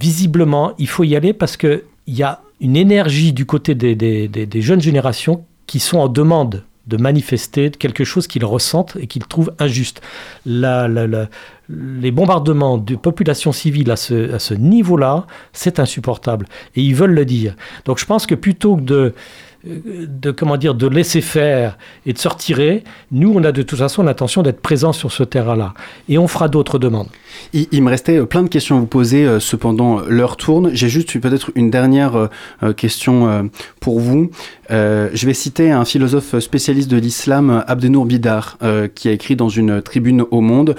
visiblement, 0.00 0.72
il 0.78 0.88
faut 0.88 1.04
y 1.04 1.16
aller 1.16 1.32
parce 1.32 1.56
qu'il 1.56 1.82
y 2.06 2.22
a 2.22 2.40
une 2.60 2.76
énergie 2.76 3.32
du 3.32 3.46
côté 3.46 3.74
des, 3.74 4.60
jeunes 4.60 4.80
générations 4.80 5.44
qui 5.66 5.80
sont 5.80 5.98
en 5.98 6.08
demande 6.08 6.64
de 6.86 6.96
manifester 6.96 7.70
quelque 7.70 8.04
chose 8.04 8.26
qu'ils 8.26 8.44
ressentent 8.44 8.96
et 9.00 9.06
qu'ils 9.06 9.24
trouvent 9.24 9.52
injuste. 9.58 10.02
Les 10.46 12.10
bombardements 12.10 12.76
de 12.76 12.94
populations 12.94 13.52
civiles 13.52 13.90
à 13.90 13.96
ce, 13.96 14.34
à 14.34 14.38
ce 14.38 14.54
niveau-là, 14.54 15.26
c'est 15.52 15.78
insupportable. 15.80 16.46
Et 16.76 16.82
ils 16.82 16.94
veulent 16.94 17.14
le 17.14 17.24
dire. 17.24 17.54
Donc 17.86 17.98
je 17.98 18.04
pense 18.04 18.26
que 18.26 18.34
plutôt 18.34 18.76
que 18.76 18.82
de 18.82 19.14
de 19.64 20.30
comment 20.30 20.56
dire 20.56 20.74
de 20.74 20.86
laisser 20.86 21.20
faire 21.20 21.78
et 22.06 22.12
de 22.12 22.18
se 22.18 22.28
retirer, 22.28 22.84
nous 23.12 23.32
on 23.34 23.42
a 23.44 23.52
de 23.52 23.62
toute 23.62 23.78
façon 23.78 24.02
l'intention 24.02 24.42
d'être 24.42 24.60
présents 24.60 24.92
sur 24.92 25.12
ce 25.12 25.22
terrain-là 25.22 25.74
et 26.08 26.18
on 26.18 26.28
fera 26.28 26.48
d'autres 26.48 26.78
demandes. 26.78 27.08
Il, 27.52 27.82
me 27.82 27.90
restait 27.90 28.24
plein 28.26 28.42
de 28.42 28.48
questions 28.48 28.76
à 28.76 28.80
vous 28.80 28.86
poser, 28.86 29.24
euh, 29.24 29.40
cependant 29.40 30.00
l'heure 30.08 30.36
tourne. 30.36 30.70
J'ai 30.72 30.88
juste 30.88 31.18
peut-être 31.18 31.50
une 31.54 31.70
dernière 31.70 32.28
euh, 32.62 32.72
question 32.72 33.28
euh, 33.28 33.42
pour 33.80 34.00
vous. 34.00 34.30
je 34.70 35.26
vais 35.26 35.34
citer 35.34 35.70
un 35.70 35.84
philosophe 35.84 36.38
spécialiste 36.38 36.90
de 36.90 36.96
l'islam, 36.96 37.64
Abdenour 37.66 38.06
Bidar, 38.06 38.58
qui 38.94 39.08
a 39.08 39.12
écrit 39.12 39.36
dans 39.36 39.48
une 39.48 39.82
tribune 39.82 40.24
au 40.30 40.40
Monde 40.40 40.74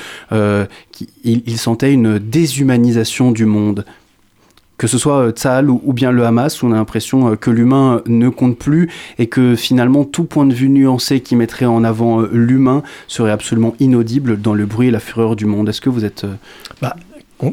qu'il 0.92 1.08
il 1.26 1.58
sentait 1.58 1.94
une 1.94 2.20
déshumanisation 2.20 3.32
du 3.32 3.46
monde 3.46 3.86
que 4.78 4.88
ce 4.88 4.98
soit 4.98 5.32
Tsahal 5.32 5.70
ou, 5.70 5.94
bien 5.94 6.12
le 6.12 6.26
Hamas, 6.26 6.62
on 6.64 6.72
a 6.72 6.76
l'impression 6.76 7.36
que 7.36 7.50
l'humain 7.50 8.02
ne 8.08 8.30
compte 8.30 8.58
plus 8.58 8.92
et 9.18 9.28
que 9.28 9.56
finalement 9.56 10.04
tout 10.04 10.26
point 10.26 10.46
de 10.46 10.54
vue 10.54 10.70
nuancé 10.70 11.22
qui 11.22 11.36
mettrait 11.36 11.66
en 11.66 11.84
avant 11.84 12.22
l'humain 12.22 12.84
serait 13.08 13.32
absolument 13.32 13.74
inaudible 13.80 14.40
dans 14.40 14.54
le 14.54 14.66
bruit 14.66 14.90
et 14.90 14.92
la 14.92 15.00
fureur 15.00 15.36
du 15.36 15.46
monde. 15.46 15.70
Est-ce 15.70 15.82
que 15.82 15.90
vous 15.90 16.04
êtes... 16.06 16.26
Bah, 16.82 16.96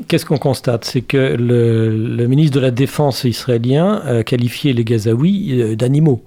Qu'est-ce 0.08 0.24
qu'on 0.24 0.38
constate? 0.38 0.84
C'est 0.84 1.02
que 1.02 1.16
le, 1.16 1.90
le, 1.90 2.26
ministre 2.28 2.54
de 2.54 2.60
la 2.60 2.70
Défense 2.70 3.24
israélien 3.24 4.00
a 4.06 4.22
qualifié 4.22 4.72
les 4.72 4.84
Gazaouis 4.84 5.76
d'animaux. 5.76 6.22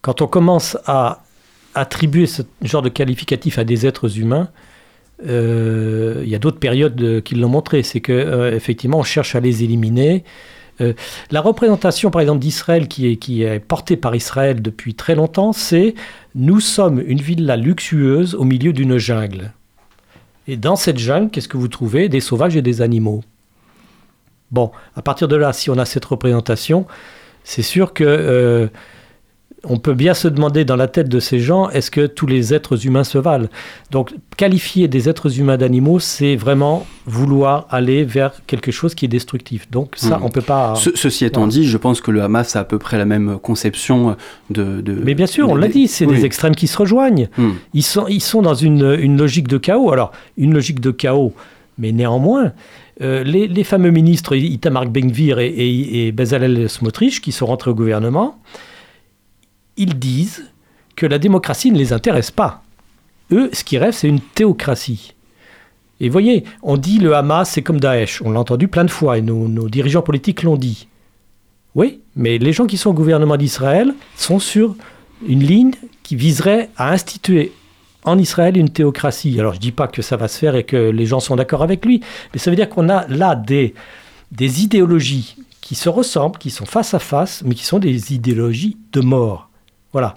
Quand 0.00 0.22
on 0.22 0.26
commence 0.26 0.78
à 0.86 1.22
attribuer 1.74 2.26
ce 2.26 2.42
genre 2.62 2.82
de 2.82 2.88
qualificatif 2.88 3.58
à 3.58 3.64
des 3.64 3.86
êtres 3.86 4.18
humains, 4.18 4.48
euh, 4.48 4.67
il 5.24 6.28
y 6.28 6.34
a 6.34 6.38
d'autres 6.38 6.58
périodes 6.58 7.22
qui 7.22 7.34
l'ont 7.34 7.48
montré, 7.48 7.82
c'est 7.82 8.00
que 8.00 8.12
euh, 8.12 8.54
effectivement 8.54 8.98
on 8.98 9.04
cherche 9.04 9.34
à 9.34 9.40
les 9.40 9.64
éliminer. 9.64 10.24
Euh, 10.80 10.92
la 11.30 11.40
représentation, 11.40 12.10
par 12.10 12.20
exemple, 12.20 12.40
d'Israël 12.40 12.88
qui 12.88 13.42
est, 13.42 13.58
portée 13.60 13.96
par 13.96 14.14
Israël 14.14 14.62
depuis 14.62 14.94
très 14.94 15.14
longtemps, 15.14 15.52
c'est 15.52 15.94
nous 16.34 16.60
sommes 16.60 17.02
une 17.04 17.20
villa 17.20 17.56
luxueuse 17.56 18.34
au 18.34 18.44
milieu 18.44 18.72
d'une 18.72 18.98
jungle. 18.98 19.52
Et 20.46 20.56
dans 20.56 20.76
cette 20.76 20.98
jungle, 20.98 21.30
qu'est-ce 21.30 21.48
que 21.48 21.56
vous 21.56 21.68
trouvez? 21.68 22.08
Des 22.08 22.20
sauvages 22.20 22.56
et 22.56 22.62
des 22.62 22.80
animaux. 22.80 23.22
Bon, 24.50 24.70
à 24.96 25.02
partir 25.02 25.28
de 25.28 25.36
là, 25.36 25.52
si 25.52 25.68
on 25.68 25.76
a 25.76 25.84
cette 25.84 26.04
représentation, 26.04 26.86
c'est 27.44 27.62
sûr 27.62 27.92
que 27.92 28.04
euh, 28.04 28.68
on 29.68 29.78
peut 29.78 29.94
bien 29.94 30.14
se 30.14 30.28
demander 30.28 30.64
dans 30.64 30.76
la 30.76 30.88
tête 30.88 31.08
de 31.08 31.20
ces 31.20 31.40
gens, 31.40 31.68
est-ce 31.70 31.90
que 31.90 32.06
tous 32.06 32.26
les 32.26 32.54
êtres 32.54 32.86
humains 32.86 33.04
se 33.04 33.18
valent? 33.18 33.48
Donc, 33.90 34.14
qualifier 34.36 34.88
des 34.88 35.08
êtres 35.08 35.38
humains 35.38 35.56
d'animaux, 35.56 36.00
c'est 36.00 36.36
vraiment 36.36 36.86
vouloir 37.06 37.66
aller 37.70 38.04
vers 38.04 38.32
quelque 38.46 38.70
chose 38.72 38.94
qui 38.94 39.04
est 39.04 39.08
destructif. 39.08 39.70
Donc, 39.70 39.92
ça, 39.96 40.18
mmh. 40.18 40.24
on 40.24 40.28
peut 40.30 40.42
pas. 40.42 40.74
Ce, 40.74 40.90
ceci 40.94 41.24
étant 41.24 41.46
dit, 41.46 41.66
je 41.66 41.76
pense 41.76 42.00
que 42.00 42.10
le 42.10 42.22
Hamas 42.22 42.56
a 42.56 42.60
à 42.60 42.64
peu 42.64 42.78
près 42.78 42.98
la 42.98 43.04
même 43.04 43.38
conception 43.40 44.16
de. 44.50 44.80
de 44.80 44.92
Mais 44.92 45.14
bien 45.14 45.26
sûr, 45.26 45.48
on 45.50 45.54
l'a 45.54 45.68
dit, 45.68 45.86
c'est 45.86 46.06
oui. 46.06 46.16
des 46.16 46.24
extrêmes 46.24 46.54
qui 46.54 46.66
se 46.66 46.78
rejoignent. 46.78 47.28
Mmh. 47.36 47.48
Ils, 47.74 47.82
sont, 47.82 48.06
ils 48.08 48.22
sont 48.22 48.42
dans 48.42 48.54
une, 48.54 48.96
une 48.98 49.18
logique 49.18 49.48
de 49.48 49.58
chaos. 49.58 49.92
Alors, 49.92 50.12
une 50.36 50.54
logique 50.54 50.80
de 50.80 50.90
chaos, 50.90 51.32
mais 51.78 51.92
néanmoins. 51.92 52.52
Euh, 53.00 53.22
les, 53.22 53.46
les, 53.46 53.62
fameux 53.62 53.92
ministres 53.92 54.34
Itamar 54.34 54.86
Ben-Gvir 54.86 55.38
et, 55.38 55.46
et, 55.46 56.08
et 56.08 56.12
Bezalel 56.12 56.68
Smotrich 56.68 57.20
qui 57.20 57.30
sont 57.30 57.46
rentrés 57.46 57.70
au 57.70 57.74
gouvernement, 57.74 58.40
ils 59.78 59.98
disent 59.98 60.44
que 60.96 61.06
la 61.06 61.18
démocratie 61.18 61.70
ne 61.70 61.78
les 61.78 61.92
intéresse 61.92 62.30
pas. 62.30 62.62
Eux, 63.32 63.48
ce 63.52 63.64
qu'ils 63.64 63.78
rêvent, 63.78 63.94
c'est 63.94 64.08
une 64.08 64.20
théocratie. 64.20 65.14
Et 66.00 66.08
voyez, 66.08 66.44
on 66.62 66.76
dit 66.76 66.98
le 66.98 67.14
Hamas, 67.14 67.50
c'est 67.50 67.62
comme 67.62 67.80
Daesh. 67.80 68.22
On 68.22 68.30
l'a 68.30 68.40
entendu 68.40 68.68
plein 68.68 68.84
de 68.84 68.90
fois 68.90 69.18
et 69.18 69.22
nos, 69.22 69.68
dirigeants 69.68 70.02
politiques 70.02 70.42
l'ont 70.42 70.56
dit. 70.56 70.88
Oui, 71.74 72.00
mais 72.16 72.38
les 72.38 72.52
gens 72.52 72.66
qui 72.66 72.76
sont 72.76 72.90
au 72.90 72.94
gouvernement 72.94 73.36
d'Israël 73.36 73.94
sont 74.16 74.38
sur 74.38 74.74
une 75.26 75.42
ligne 75.42 75.72
qui 76.02 76.16
viserait 76.16 76.70
à 76.76 76.92
instituer 76.92 77.52
en 78.04 78.18
Israël 78.18 78.56
une 78.56 78.70
théocratie. 78.70 79.38
Alors 79.38 79.52
je 79.52 79.58
ne 79.58 79.62
dis 79.62 79.72
pas 79.72 79.88
que 79.88 80.02
ça 80.02 80.16
va 80.16 80.28
se 80.28 80.38
faire 80.38 80.56
et 80.56 80.64
que 80.64 80.76
les 80.76 81.06
gens 81.06 81.20
sont 81.20 81.36
d'accord 81.36 81.62
avec 81.62 81.84
lui, 81.84 82.00
mais 82.32 82.38
ça 82.38 82.50
veut 82.50 82.56
dire 82.56 82.68
qu'on 82.68 82.88
a 82.88 83.06
là 83.08 83.34
des 83.34 83.74
idéologies 84.62 85.36
qui 85.60 85.74
se 85.74 85.88
ressemblent, 85.88 86.38
qui 86.38 86.50
sont 86.50 86.64
face 86.64 86.94
à 86.94 86.98
face, 86.98 87.42
mais 87.44 87.54
qui 87.54 87.64
sont 87.64 87.78
des 87.78 88.14
idéologies 88.14 88.78
de 88.92 89.00
mort. 89.00 89.47
Voilà. 89.92 90.16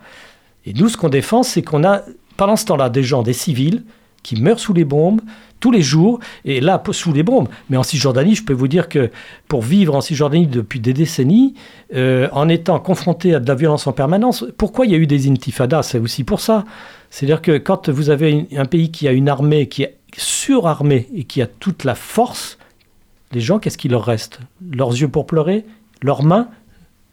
Et 0.65 0.73
nous, 0.73 0.89
ce 0.89 0.97
qu'on 0.97 1.09
défend, 1.09 1.43
c'est 1.43 1.61
qu'on 1.61 1.83
a, 1.83 2.01
pendant 2.37 2.55
ce 2.55 2.65
temps-là, 2.65 2.89
des 2.89 3.03
gens, 3.03 3.23
des 3.23 3.33
civils, 3.33 3.83
qui 4.23 4.39
meurent 4.39 4.59
sous 4.59 4.73
les 4.73 4.85
bombes 4.85 5.21
tous 5.61 5.71
les 5.71 5.81
jours, 5.81 6.19
et 6.43 6.59
là, 6.59 6.83
sous 6.91 7.13
les 7.13 7.23
bombes. 7.23 7.47
Mais 7.69 7.77
en 7.77 7.83
Cisjordanie, 7.83 8.35
je 8.35 8.43
peux 8.43 8.51
vous 8.51 8.67
dire 8.67 8.89
que 8.89 9.11
pour 9.47 9.61
vivre 9.61 9.95
en 9.95 10.01
Cisjordanie 10.01 10.47
depuis 10.47 10.79
des 10.79 10.91
décennies, 10.91 11.53
euh, 11.95 12.27
en 12.33 12.49
étant 12.49 12.79
confronté 12.79 13.35
à 13.35 13.39
de 13.39 13.47
la 13.47 13.55
violence 13.55 13.87
en 13.87 13.93
permanence, 13.93 14.43
pourquoi 14.57 14.85
il 14.85 14.91
y 14.91 14.95
a 14.95 14.97
eu 14.97 15.07
des 15.07 15.29
intifadas? 15.29 15.83
C'est 15.83 15.99
aussi 15.99 16.23
pour 16.23 16.41
ça. 16.41 16.65
C'est-à-dire 17.11 17.41
que 17.41 17.57
quand 17.59 17.89
vous 17.89 18.09
avez 18.09 18.47
un 18.57 18.65
pays 18.65 18.91
qui 18.91 19.07
a 19.07 19.11
une 19.11 19.29
armée 19.29 19.67
qui 19.69 19.83
est 19.83 19.97
surarmée 20.17 21.07
et 21.13 21.23
qui 21.23 21.41
a 21.41 21.47
toute 21.47 21.83
la 21.83 21.95
force, 21.95 22.57
les 23.31 23.39
gens, 23.39 23.59
qu'est-ce 23.59 23.77
qu'il 23.77 23.91
leur 23.91 24.03
reste? 24.03 24.39
Leurs 24.73 24.89
yeux 24.89 25.07
pour 25.07 25.25
pleurer 25.25 25.63
Leurs 26.01 26.23
mains 26.23 26.49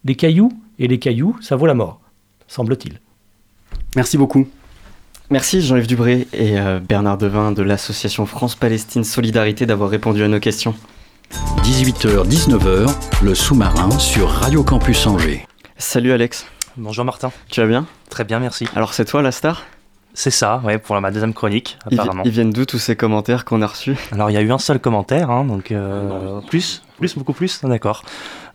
Des 0.03 0.15
cailloux 0.15 0.51
Et 0.79 0.87
les 0.87 0.99
cailloux, 0.99 1.37
ça 1.39 1.55
vaut 1.55 1.65
la 1.65 1.75
mort 1.75 2.01
semble-t-il. 2.49 2.99
Merci 3.95 4.17
beaucoup. 4.17 4.47
Merci 5.29 5.61
Jean-Yves 5.61 5.87
Dubré 5.87 6.27
et 6.33 6.59
euh, 6.59 6.79
Bernard 6.79 7.17
Devin 7.17 7.51
de 7.51 7.61
l'association 7.61 8.25
France-Palestine 8.25 9.03
Solidarité 9.03 9.65
d'avoir 9.65 9.89
répondu 9.89 10.23
à 10.23 10.27
nos 10.27 10.39
questions. 10.39 10.75
18h-19h, 11.63 12.91
le 13.21 13.35
sous-marin 13.35 13.91
sur 13.91 14.27
Radio 14.27 14.63
Campus 14.63 15.05
Angers. 15.05 15.45
Salut 15.77 16.11
Alex. 16.11 16.47
Bonjour 16.75 17.05
Martin. 17.05 17.31
Tu 17.49 17.61
vas 17.61 17.67
bien? 17.67 17.85
Très 18.09 18.23
bien, 18.23 18.39
merci. 18.39 18.67
Alors 18.75 18.93
c'est 18.95 19.05
toi 19.05 19.21
la 19.21 19.31
star? 19.31 19.63
C'est 20.15 20.31
ça, 20.31 20.59
ouais, 20.65 20.79
pour 20.79 20.99
ma 20.99 21.11
deuxième 21.11 21.33
chronique, 21.33 21.77
apparemment. 21.85 22.23
Ils, 22.25 22.29
ils 22.29 22.33
viennent 22.33 22.49
d'où 22.49 22.65
tous 22.65 22.79
ces 22.79 22.95
commentaires 22.95 23.45
qu'on 23.45 23.61
a 23.61 23.67
reçus? 23.67 23.95
Alors, 24.11 24.31
il 24.31 24.33
y 24.33 24.37
a 24.37 24.41
eu 24.41 24.51
un 24.51 24.57
seul 24.57 24.79
commentaire, 24.79 25.29
hein, 25.29 25.45
donc 25.45 25.71
euh, 25.71 26.41
plus, 26.49 26.81
plus, 26.97 27.15
beaucoup 27.15 27.31
plus, 27.31 27.61
d'accord. 27.63 28.03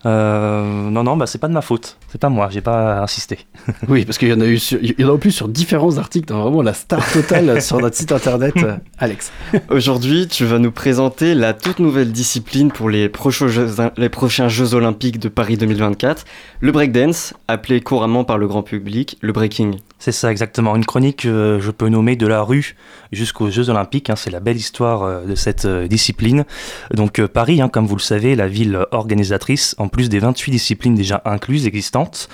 Euh, 0.05 0.89
non, 0.91 1.03
non, 1.03 1.17
bah, 1.17 1.25
c'est 1.25 1.39
pas 1.39 1.47
de 1.47 1.53
ma 1.53 1.61
faute. 1.61 1.97
C'est 2.09 2.21
pas 2.21 2.29
moi, 2.29 2.49
j'ai 2.51 2.61
pas 2.61 3.01
insisté. 3.01 3.39
oui, 3.87 4.05
parce 4.05 4.17
qu'il 4.17 4.27
y 4.27 4.33
en 4.33 4.41
a 4.41 4.45
eu, 4.45 4.59
sur, 4.59 4.77
il 4.81 4.93
y 4.99 5.03
en 5.03 5.09
a 5.09 5.13
en 5.13 5.17
plus 5.17 5.31
sur 5.31 5.47
différents 5.47 5.97
articles, 5.97 6.27
dans 6.27 6.43
vraiment 6.43 6.61
la 6.61 6.73
star 6.73 7.03
totale 7.11 7.61
sur 7.61 7.79
notre 7.79 7.95
site 7.95 8.11
internet, 8.11 8.53
euh, 8.57 8.77
Alex. 8.99 9.31
Aujourd'hui, 9.69 10.27
tu 10.27 10.45
vas 10.45 10.59
nous 10.59 10.71
présenter 10.71 11.33
la 11.33 11.53
toute 11.53 11.79
nouvelle 11.79 12.11
discipline 12.11 12.71
pour 12.71 12.89
les 12.89 13.09
prochains 13.09 13.47
Jeux, 13.47 13.67
les 13.97 14.09
prochains 14.09 14.47
Jeux 14.47 14.75
Olympiques 14.75 15.19
de 15.19 15.27
Paris 15.27 15.57
2024, 15.57 16.25
le 16.59 16.71
breakdance, 16.71 17.33
appelé 17.47 17.81
couramment 17.81 18.23
par 18.23 18.37
le 18.37 18.47
grand 18.47 18.63
public 18.63 19.17
le 19.21 19.33
breaking. 19.33 19.77
C'est 19.97 20.11
ça, 20.11 20.29
exactement. 20.29 20.75
Une 20.75 20.85
chronique 20.85 21.23
que 21.23 21.29
euh, 21.29 21.59
je 21.59 21.71
peux 21.71 21.89
nommer 21.89 22.15
de 22.15 22.27
la 22.27 22.43
rue 22.43 22.75
jusqu'aux 23.11 23.49
Jeux 23.49 23.69
Olympiques. 23.69 24.09
Hein, 24.09 24.15
c'est 24.15 24.29
la 24.29 24.39
belle 24.39 24.57
histoire 24.57 25.03
euh, 25.03 25.25
de 25.25 25.33
cette 25.33 25.65
discipline. 25.65 26.45
Donc 26.93 27.25
Paris, 27.25 27.61
hein, 27.61 27.69
comme 27.69 27.87
vous 27.87 27.95
le 27.95 28.01
savez, 28.01 28.35
la 28.35 28.47
ville 28.47 28.85
organisatrice, 28.91 29.73
en 29.79 29.87
plus 29.95 30.09
des 30.09 30.19
28 30.19 30.51
disciplines 30.51 30.93
déjà 30.93 31.21
incluses 31.23 31.65
existantes, 31.67 32.27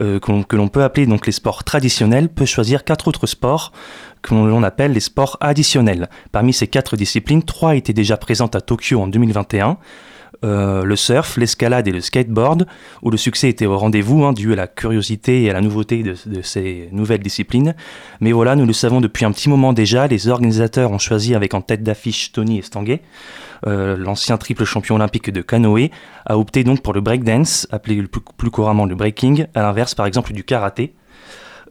euh, 0.00 0.18
que 0.18 0.56
l'on 0.56 0.68
peut 0.68 0.82
appeler 0.82 1.04
donc 1.04 1.26
les 1.26 1.32
sports 1.32 1.62
traditionnels, 1.62 2.30
peut 2.30 2.46
choisir 2.46 2.82
quatre 2.82 3.08
autres 3.08 3.26
sports 3.26 3.72
que 4.22 4.34
l'on 4.34 4.62
appelle 4.62 4.92
les 4.92 5.00
sports 5.00 5.36
additionnels. 5.42 6.08
Parmi 6.32 6.54
ces 6.54 6.66
quatre 6.66 6.96
disciplines, 6.96 7.42
trois 7.42 7.74
étaient 7.74 7.92
déjà 7.92 8.16
présentes 8.16 8.56
à 8.56 8.62
Tokyo 8.62 9.02
en 9.02 9.06
2021. 9.06 9.76
Euh, 10.42 10.84
le 10.84 10.96
surf, 10.96 11.36
l'escalade 11.36 11.86
et 11.86 11.92
le 11.92 12.00
skateboard, 12.00 12.66
où 13.02 13.10
le 13.10 13.16
succès 13.16 13.48
était 13.48 13.66
au 13.66 13.78
rendez-vous, 13.78 14.24
hein, 14.24 14.32
dû 14.32 14.52
à 14.52 14.56
la 14.56 14.66
curiosité 14.66 15.42
et 15.42 15.50
à 15.50 15.52
la 15.52 15.60
nouveauté 15.60 16.02
de, 16.02 16.42
ces 16.42 16.88
nouvelles 16.92 17.22
disciplines. 17.22 17.74
Mais 18.20 18.32
voilà, 18.32 18.56
nous 18.56 18.66
le 18.66 18.72
savons 18.72 19.00
depuis 19.00 19.24
un 19.24 19.32
petit 19.32 19.48
moment 19.48 19.72
déjà, 19.72 20.06
les 20.06 20.28
organisateurs 20.28 20.90
ont 20.90 20.98
choisi 20.98 21.34
avec 21.34 21.54
en 21.54 21.60
tête 21.60 21.82
d'affiche 21.82 22.32
Tony 22.32 22.58
Estanguet, 22.58 23.00
euh, 23.66 23.96
l'ancien 23.96 24.36
triple 24.36 24.64
champion 24.64 24.96
olympique 24.96 25.30
de 25.30 25.40
canoë, 25.40 25.90
a 26.26 26.38
opté 26.38 26.64
donc 26.64 26.82
pour 26.82 26.92
le 26.92 27.00
breakdance, 27.00 27.66
appelé 27.70 28.02
plus 28.36 28.50
couramment 28.50 28.86
le 28.86 28.94
breaking, 28.94 29.46
à 29.54 29.62
l'inverse 29.62 29.94
par 29.94 30.06
exemple 30.06 30.32
du 30.32 30.44
karaté. 30.44 30.94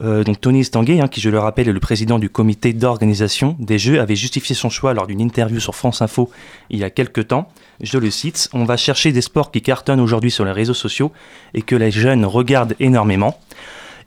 Euh, 0.01 0.23
donc 0.23 0.41
Tony 0.41 0.62
Estanguet, 0.62 0.99
hein, 0.99 1.08
qui 1.08 1.21
je 1.21 1.29
le 1.29 1.39
rappelle 1.39 1.69
est 1.69 1.73
le 1.73 1.79
président 1.79 2.19
du 2.19 2.29
comité 2.29 2.73
d'organisation 2.73 3.56
des 3.60 3.77
Jeux, 3.77 3.99
avait 3.99 4.15
justifié 4.15 4.56
son 4.56 4.69
choix 4.69 4.93
lors 4.93 5.08
d'une 5.08 5.21
interview 5.21 5.60
sur 5.60 5.75
France 5.75 6.01
Info 6.01 6.29
il 6.69 6.79
y 6.79 6.84
a 6.84 6.89
quelques 6.89 7.27
temps. 7.27 7.49
Je 7.82 7.97
le 7.97 8.10
cite, 8.10 8.49
on 8.53 8.65
va 8.65 8.77
chercher 8.77 9.12
des 9.12 9.21
sports 9.21 9.51
qui 9.51 9.62
cartonnent 9.62 9.99
aujourd'hui 9.99 10.32
sur 10.32 10.45
les 10.45 10.51
réseaux 10.51 10.73
sociaux 10.73 11.12
et 11.53 11.62
que 11.62 11.75
les 11.75 11.91
jeunes 11.91 12.25
regardent 12.25 12.75
énormément. 12.79 13.38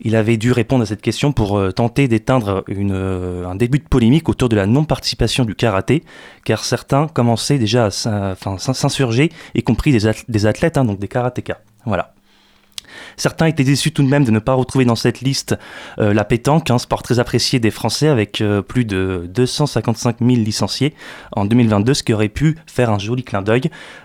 Il 0.01 0.15
avait 0.15 0.37
dû 0.37 0.53
répondre 0.53 0.83
à 0.83 0.87
cette 0.87 1.01
question 1.01 1.33
pour 1.33 1.59
euh, 1.59 1.73
tenter 1.73 2.09
d'éteindre 2.09 2.65
euh, 2.69 3.47
un 3.47 3.55
début 3.55 3.79
de 3.79 3.85
polémique 3.85 4.29
autour 4.29 4.49
de 4.49 4.57
la 4.57 4.67
non-participation 4.67 5.45
du 5.45 5.55
karaté, 5.55 6.05
car 6.45 6.65
certains 6.65 7.09
commençaient 7.09 7.59
déjà 7.59 7.87
à 7.87 7.91
s'insurger, 8.59 9.33
y 9.55 9.63
compris 9.63 9.93
des, 9.93 10.47
athlètes, 10.47 10.77
hein, 10.77 10.85
donc 10.85 10.99
des 10.99 11.09
karatékas. 11.09 11.59
Voilà. 11.87 12.16
Certains 13.17 13.47
étaient 13.47 13.65
déçus 13.65 13.93
tout 13.93 14.03
de 14.03 14.09
même 14.09 14.25
de 14.25 14.31
ne 14.31 14.39
pas 14.39 14.55
retrouver 14.55 14.85
dans 14.85 14.97
cette 14.97 15.21
liste 15.21 15.57
euh, 15.99 16.13
la 16.13 16.25
pétanque, 16.25 16.71
un 16.71 16.79
sport 16.79 17.03
très 17.03 17.19
apprécié 17.19 17.59
des 17.61 17.71
Français 17.71 18.09
avec 18.09 18.41
euh, 18.41 18.63
plus 18.63 18.85
de 18.85 19.29
255 19.33 20.17
000 20.21 20.33
licenciés 20.43 20.95
en 21.33 21.45
2022, 21.45 21.95
ce 21.95 22.03
qui 22.03 22.13
aurait 22.13 22.29
pu 22.29 22.57
faire 22.67 22.91
un 22.91 22.99
joli 22.99 23.25
clin 23.25 23.43
d'œil. 23.43 23.63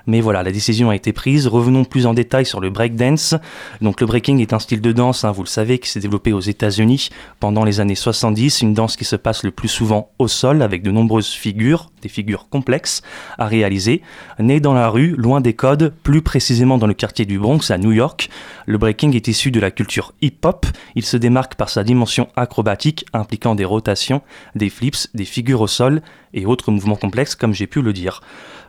Mais 0.07 0.21
voilà, 0.21 0.43
la 0.43 0.51
décision 0.51 0.89
a 0.89 0.95
été 0.95 1.13
prise. 1.13 1.47
Revenons 1.47 1.83
plus 1.83 2.05
en 2.05 2.13
détail 2.13 2.45
sur 2.45 2.59
le 2.59 2.69
breakdance. 2.69 3.35
Donc 3.81 4.01
le 4.01 4.07
breaking 4.07 4.39
est 4.39 4.53
un 4.53 4.59
style 4.59 4.81
de 4.81 4.91
danse, 4.91 5.23
hein, 5.23 5.31
vous 5.31 5.43
le 5.43 5.47
savez, 5.47 5.79
qui 5.79 5.89
s'est 5.89 5.99
développé 5.99 6.33
aux 6.33 6.39
États-Unis 6.39 7.09
pendant 7.39 7.63
les 7.63 7.79
années 7.79 7.95
70, 7.95 8.61
une 8.61 8.73
danse 8.73 8.95
qui 8.95 9.05
se 9.05 9.15
passe 9.15 9.43
le 9.43 9.51
plus 9.51 9.67
souvent 9.67 10.11
au 10.19 10.27
sol 10.27 10.61
avec 10.61 10.83
de 10.83 10.91
nombreuses 10.91 11.31
figures, 11.31 11.89
des 12.01 12.09
figures 12.09 12.47
complexes 12.49 13.01
à 13.37 13.45
réaliser. 13.45 14.01
Né 14.39 14.59
dans 14.59 14.73
la 14.73 14.89
rue, 14.89 15.15
loin 15.17 15.41
des 15.41 15.53
codes, 15.53 15.93
plus 16.03 16.21
précisément 16.21 16.77
dans 16.77 16.87
le 16.87 16.93
quartier 16.93 17.25
du 17.25 17.39
Bronx 17.39 17.71
à 17.71 17.77
New 17.77 17.91
York, 17.91 18.29
le 18.65 18.77
breaking 18.77 19.00
est 19.09 19.27
issu 19.27 19.49
de 19.49 19.59
la 19.59 19.71
culture 19.71 20.13
hip-hop. 20.21 20.65
Il 20.95 21.03
se 21.03 21.17
démarque 21.17 21.55
par 21.55 21.69
sa 21.69 21.83
dimension 21.83 22.29
acrobatique 22.35 23.05
impliquant 23.13 23.55
des 23.55 23.65
rotations, 23.65 24.21
des 24.55 24.69
flips, 24.69 25.07
des 25.15 25.25
figures 25.25 25.61
au 25.61 25.67
sol 25.67 26.01
et 26.33 26.45
autres 26.45 26.71
mouvements 26.71 26.95
complexes 26.95 27.35
comme 27.35 27.53
j'ai 27.53 27.67
pu 27.67 27.81
le 27.81 27.93
dire. 27.93 28.21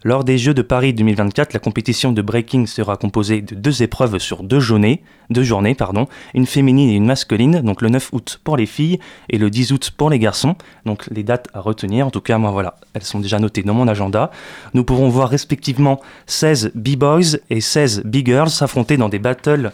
Lors 0.04 0.24
des 0.24 0.36
Jeux 0.36 0.52
de 0.52 0.62
Paris 0.62 0.92
2024, 0.92 1.52
la 1.52 1.60
compétition 1.60 2.10
de 2.10 2.22
breaking 2.22 2.66
sera 2.66 2.96
composée 2.96 3.40
de 3.40 3.54
deux 3.54 3.84
épreuves 3.84 4.18
sur 4.18 4.42
deux 4.42 4.58
journées, 4.58 5.00
deux 5.30 5.44
journées 5.44 5.76
pardon, 5.76 6.08
une 6.34 6.46
féminine 6.46 6.90
et 6.90 6.94
une 6.94 7.06
masculine, 7.06 7.60
donc 7.60 7.82
le 7.82 7.88
9 7.88 8.10
août 8.12 8.40
pour 8.42 8.56
les 8.56 8.66
filles 8.66 8.98
et 9.30 9.38
le 9.38 9.48
10 9.48 9.72
août 9.72 9.92
pour 9.96 10.10
les 10.10 10.18
garçons. 10.18 10.56
Donc 10.86 11.06
les 11.12 11.22
dates 11.22 11.46
à 11.54 11.60
retenir, 11.60 12.04
en 12.04 12.10
tout 12.10 12.20
cas 12.20 12.36
moi 12.38 12.50
voilà, 12.50 12.74
elles 12.94 13.04
sont 13.04 13.20
déjà 13.20 13.38
notées 13.38 13.62
dans 13.62 13.74
mon 13.74 13.86
agenda. 13.86 14.32
Nous 14.74 14.82
pourrons 14.82 15.08
voir 15.08 15.28
respectivement 15.28 16.00
16 16.26 16.72
B-boys 16.74 17.38
et 17.50 17.60
16 17.60 18.02
B-girls 18.04 18.50
s'affronter 18.50 18.96
dans 18.96 19.08
des 19.08 19.20
battles 19.20 19.70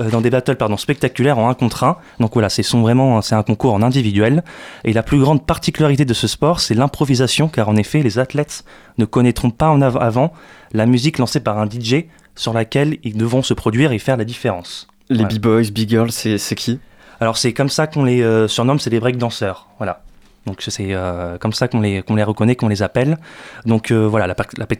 euh, 0.00 0.10
dans 0.10 0.20
des 0.20 0.30
battles 0.30 0.56
pardon, 0.56 0.76
spectaculaires 0.76 1.38
en 1.38 1.48
un 1.48 1.54
contre 1.54 1.84
un. 1.84 1.96
Donc 2.18 2.32
voilà, 2.34 2.48
c'est 2.48 2.68
vraiment 2.72 3.22
c'est 3.22 3.34
un 3.34 3.42
concours 3.42 3.74
en 3.74 3.82
individuel. 3.82 4.42
Et 4.84 4.92
la 4.92 5.02
plus 5.02 5.18
grande 5.18 5.46
particularité 5.46 6.04
de 6.04 6.14
ce 6.14 6.26
sport, 6.26 6.60
c'est 6.60 6.74
l'improvisation, 6.74 7.48
car 7.48 7.68
en 7.68 7.76
effet, 7.76 8.02
les 8.02 8.18
athlètes 8.18 8.64
ne 8.98 9.04
connaîtront 9.04 9.50
pas 9.54 9.68
en 9.68 9.80
avant 9.80 10.32
la 10.72 10.86
musique 10.86 11.18
lancée 11.18 11.40
par 11.40 11.58
un 11.58 11.66
DJ 11.66 12.06
sur 12.36 12.52
laquelle 12.52 12.98
ils 13.02 13.16
devront 13.16 13.42
se 13.42 13.54
produire 13.54 13.92
et 13.92 13.98
faire 13.98 14.16
la 14.16 14.24
différence. 14.24 14.88
Les 15.08 15.24
B-boys, 15.24 15.70
B-girls, 15.72 16.10
c'est 16.10 16.54
qui? 16.54 16.80
Alors 17.20 17.36
c'est 17.36 17.52
comme 17.52 17.68
ça 17.68 17.86
qu'on 17.86 18.04
les 18.04 18.22
euh, 18.22 18.48
surnomme, 18.48 18.78
c'est 18.78 18.90
des 18.90 19.00
breakdancers. 19.00 19.68
Voilà. 19.78 20.02
Donc 20.46 20.62
c'est 20.66 20.88
euh, 20.90 21.38
comme 21.38 21.52
ça 21.52 21.68
qu'on 21.68 21.80
les, 21.80 22.02
qu'on 22.02 22.16
les 22.16 22.24
reconnaît, 22.24 22.56
qu'on 22.56 22.68
les 22.68 22.82
appelle. 22.82 23.18
Donc 23.64 23.92
voilà, 23.92 24.26
la, 24.26 24.34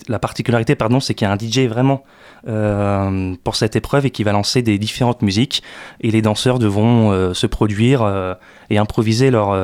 la, 0.09 0.19
particularité, 0.19 0.75
pardon, 0.75 1.01
c'est 1.01 1.15
qu'il 1.15 1.27
y 1.27 1.31
a 1.31 1.33
un 1.33 1.39
DJ 1.39 1.69
vraiment 1.69 2.05
euh, 2.47 3.35
pour 3.43 3.57
cette 3.57 3.75
épreuve 3.75 4.05
et 4.05 4.11
qui 4.11 4.23
va 4.23 4.33
lancer 4.33 4.61
des 4.61 4.77
différentes 4.77 5.23
musiques 5.23 5.63
et 6.03 6.11
les 6.11 6.21
danseurs 6.21 6.59
devront 6.59 7.11
euh, 7.11 7.33
se 7.33 7.47
produire 7.47 8.03
euh, 8.03 8.35
et 8.69 8.77
improviser 8.77 9.31
leur, 9.31 9.55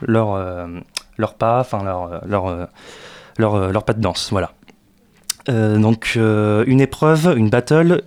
leur, 0.00 0.68
leur 1.18 1.34
pas, 1.34 1.58
enfin 1.60 1.82
leur, 1.82 2.24
leur, 2.26 2.68
leur, 3.40 3.72
leur 3.72 3.84
pas 3.84 3.92
de 3.92 4.00
danse. 4.00 4.28
Voilà. 4.30 4.52
donc 5.48 6.16
une 6.16 6.80
épreuve, 6.80 7.34
une 7.36 7.50
battle 7.50 8.02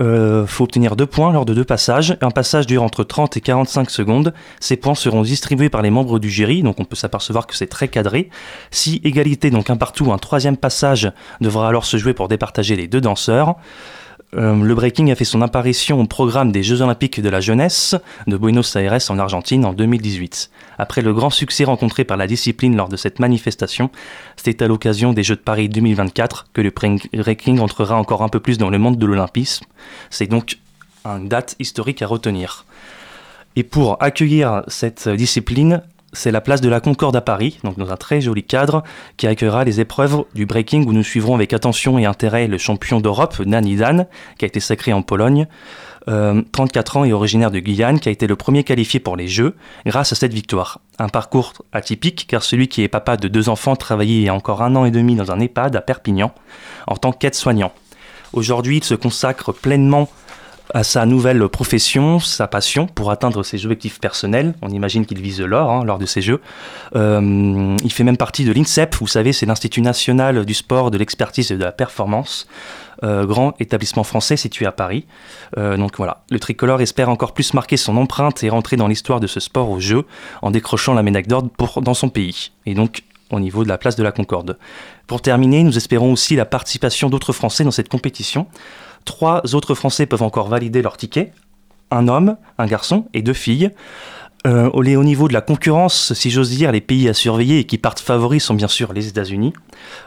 euh, 0.00 0.46
faut 0.46 0.64
obtenir 0.64 0.94
deux 0.94 1.06
points 1.06 1.32
lors 1.32 1.44
de 1.44 1.54
deux 1.54 1.64
passages. 1.64 2.16
Un 2.20 2.30
passage 2.30 2.66
dure 2.66 2.82
entre 2.82 3.04
30 3.04 3.36
et 3.36 3.40
45 3.40 3.90
secondes. 3.90 4.32
Ces 4.60 4.76
points 4.76 4.94
seront 4.94 5.22
distribués 5.22 5.68
par 5.68 5.82
les 5.82 5.90
membres 5.90 6.18
du 6.18 6.30
jury, 6.30 6.62
donc 6.62 6.78
on 6.78 6.84
peut 6.84 6.96
s'apercevoir 6.96 7.46
que 7.46 7.56
c'est 7.56 7.66
très 7.66 7.88
cadré. 7.88 8.30
Si 8.70 9.00
égalité, 9.04 9.50
donc 9.50 9.70
un 9.70 9.76
partout, 9.76 10.12
un 10.12 10.18
troisième 10.18 10.56
passage 10.56 11.10
devra 11.40 11.68
alors 11.68 11.84
se 11.84 11.96
jouer 11.96 12.14
pour 12.14 12.28
départager 12.28 12.76
les 12.76 12.86
deux 12.86 13.00
danseurs. 13.00 13.56
Euh, 14.34 14.62
le 14.62 14.74
breaking 14.74 15.10
a 15.10 15.14
fait 15.14 15.24
son 15.24 15.40
apparition 15.40 16.00
au 16.00 16.06
programme 16.06 16.52
des 16.52 16.62
Jeux 16.62 16.82
Olympiques 16.82 17.20
de 17.20 17.28
la 17.30 17.40
jeunesse 17.40 17.94
de 18.26 18.36
Buenos 18.36 18.76
Aires 18.76 18.98
en 19.08 19.18
Argentine 19.18 19.64
en 19.64 19.72
2018. 19.72 20.50
Après 20.76 21.00
le 21.00 21.14
grand 21.14 21.30
succès 21.30 21.64
rencontré 21.64 22.04
par 22.04 22.18
la 22.18 22.26
discipline 22.26 22.76
lors 22.76 22.90
de 22.90 22.96
cette 22.96 23.20
manifestation, 23.20 23.90
c'est 24.36 24.60
à 24.60 24.68
l'occasion 24.68 25.14
des 25.14 25.22
Jeux 25.22 25.36
de 25.36 25.40
Paris 25.40 25.70
2024 25.70 26.48
que 26.52 26.60
le 26.60 26.70
breaking 26.70 27.58
entrera 27.58 27.96
encore 27.96 28.22
un 28.22 28.28
peu 28.28 28.40
plus 28.40 28.58
dans 28.58 28.70
le 28.70 28.78
monde 28.78 28.98
de 28.98 29.06
l'olympisme. 29.06 29.64
C'est 30.10 30.26
donc 30.26 30.58
une 31.06 31.28
date 31.28 31.56
historique 31.58 32.02
à 32.02 32.06
retenir. 32.06 32.66
Et 33.56 33.62
pour 33.62 34.02
accueillir 34.02 34.62
cette 34.68 35.08
discipline, 35.08 35.82
c'est 36.18 36.30
la 36.30 36.40
place 36.40 36.60
de 36.60 36.68
la 36.68 36.80
Concorde 36.80 37.16
à 37.16 37.20
Paris, 37.20 37.58
donc 37.64 37.78
dans 37.78 37.90
un 37.90 37.96
très 37.96 38.20
joli 38.20 38.42
cadre, 38.42 38.82
qui 39.16 39.26
accueillera 39.26 39.64
les 39.64 39.80
épreuves 39.80 40.24
du 40.34 40.46
breaking 40.46 40.86
où 40.86 40.92
nous 40.92 41.04
suivrons 41.04 41.34
avec 41.34 41.52
attention 41.52 41.98
et 41.98 42.06
intérêt 42.06 42.48
le 42.48 42.58
champion 42.58 43.00
d'Europe, 43.00 43.38
Nani 43.38 43.76
Dan, 43.76 44.06
qui 44.36 44.44
a 44.44 44.48
été 44.48 44.60
sacré 44.60 44.92
en 44.92 45.02
Pologne. 45.02 45.46
34 46.06 46.96
euh, 46.96 47.00
ans 47.00 47.04
et 47.04 47.12
originaire 47.12 47.50
de 47.50 47.58
Guyane, 47.58 48.00
qui 48.00 48.08
a 48.08 48.12
été 48.12 48.26
le 48.26 48.34
premier 48.34 48.64
qualifié 48.64 48.98
pour 48.98 49.16
les 49.16 49.28
Jeux 49.28 49.54
grâce 49.84 50.12
à 50.12 50.14
cette 50.14 50.32
victoire. 50.32 50.80
Un 50.98 51.08
parcours 51.08 51.52
atypique 51.72 52.26
car 52.26 52.42
celui 52.42 52.68
qui 52.68 52.82
est 52.82 52.88
papa 52.88 53.18
de 53.18 53.28
deux 53.28 53.50
enfants 53.50 53.76
travaillait 53.76 54.16
il 54.16 54.24
y 54.24 54.28
a 54.28 54.34
encore 54.34 54.62
un 54.62 54.74
an 54.74 54.86
et 54.86 54.90
demi 54.90 55.16
dans 55.16 55.30
un 55.30 55.38
EHPAD 55.38 55.76
à 55.76 55.82
Perpignan 55.82 56.32
en 56.86 56.96
tant 56.96 57.12
qu'aide-soignant. 57.12 57.72
Aujourd'hui, 58.32 58.78
il 58.78 58.84
se 58.84 58.94
consacre 58.94 59.52
pleinement 59.52 60.08
à 60.74 60.84
sa 60.84 61.06
nouvelle 61.06 61.48
profession, 61.48 62.18
sa 62.18 62.46
passion 62.46 62.86
pour 62.86 63.10
atteindre 63.10 63.42
ses 63.42 63.64
objectifs 63.64 64.00
personnels. 64.00 64.54
On 64.62 64.68
imagine 64.68 65.06
qu'il 65.06 65.20
vise 65.20 65.40
l'or 65.40 65.70
hein, 65.70 65.84
lors 65.84 65.98
de 65.98 66.06
ces 66.06 66.20
jeux. 66.20 66.40
Euh, 66.96 67.76
il 67.82 67.92
fait 67.92 68.04
même 68.04 68.16
partie 68.16 68.44
de 68.44 68.52
l'INSEP, 68.52 68.94
vous 68.96 69.06
savez, 69.06 69.32
c'est 69.32 69.46
l'Institut 69.46 69.80
national 69.80 70.44
du 70.44 70.54
sport, 70.54 70.90
de 70.90 70.98
l'expertise 70.98 71.50
et 71.50 71.56
de 71.56 71.64
la 71.64 71.72
performance. 71.72 72.46
Euh, 73.04 73.26
grand 73.26 73.54
établissement 73.60 74.02
français 74.02 74.36
situé 74.36 74.66
à 74.66 74.72
Paris. 74.72 75.06
Euh, 75.56 75.76
donc 75.76 75.96
voilà, 75.96 76.24
le 76.30 76.40
tricolore 76.40 76.80
espère 76.80 77.08
encore 77.08 77.32
plus 77.32 77.54
marquer 77.54 77.76
son 77.76 77.96
empreinte 77.96 78.42
et 78.42 78.48
rentrer 78.48 78.76
dans 78.76 78.88
l'histoire 78.88 79.20
de 79.20 79.28
ce 79.28 79.38
sport 79.38 79.70
au 79.70 79.78
jeu 79.78 80.04
en 80.42 80.50
décrochant 80.50 80.94
la 80.94 81.04
médaille 81.04 81.28
d'or 81.28 81.44
dans 81.80 81.94
son 81.94 82.08
pays. 82.08 82.50
Et 82.66 82.74
donc 82.74 83.02
au 83.30 83.40
niveau 83.40 83.62
de 83.62 83.68
la 83.68 83.78
place 83.78 83.96
de 83.96 84.02
la 84.02 84.12
Concorde. 84.12 84.58
Pour 85.06 85.22
terminer, 85.22 85.62
nous 85.62 85.76
espérons 85.76 86.12
aussi 86.12 86.36
la 86.36 86.44
participation 86.44 87.10
d'autres 87.10 87.32
Français 87.32 87.64
dans 87.64 87.70
cette 87.70 87.88
compétition. 87.88 88.46
Trois 89.04 89.54
autres 89.54 89.74
Français 89.74 90.06
peuvent 90.06 90.22
encore 90.22 90.48
valider 90.48 90.82
leur 90.82 90.96
ticket. 90.96 91.32
Un 91.90 92.08
homme, 92.08 92.36
un 92.58 92.66
garçon 92.66 93.06
et 93.14 93.22
deux 93.22 93.32
filles. 93.32 93.70
Euh, 94.46 94.70
au 94.70 94.84
niveau 94.84 95.26
de 95.26 95.32
la 95.32 95.40
concurrence, 95.40 96.12
si 96.12 96.30
j'ose 96.30 96.50
dire, 96.50 96.70
les 96.70 96.80
pays 96.80 97.08
à 97.08 97.14
surveiller 97.14 97.58
et 97.58 97.64
qui 97.64 97.76
partent 97.76 97.98
favoris 98.00 98.44
sont 98.44 98.54
bien 98.54 98.68
sûr 98.68 98.92
les 98.92 99.08
États-Unis, 99.08 99.52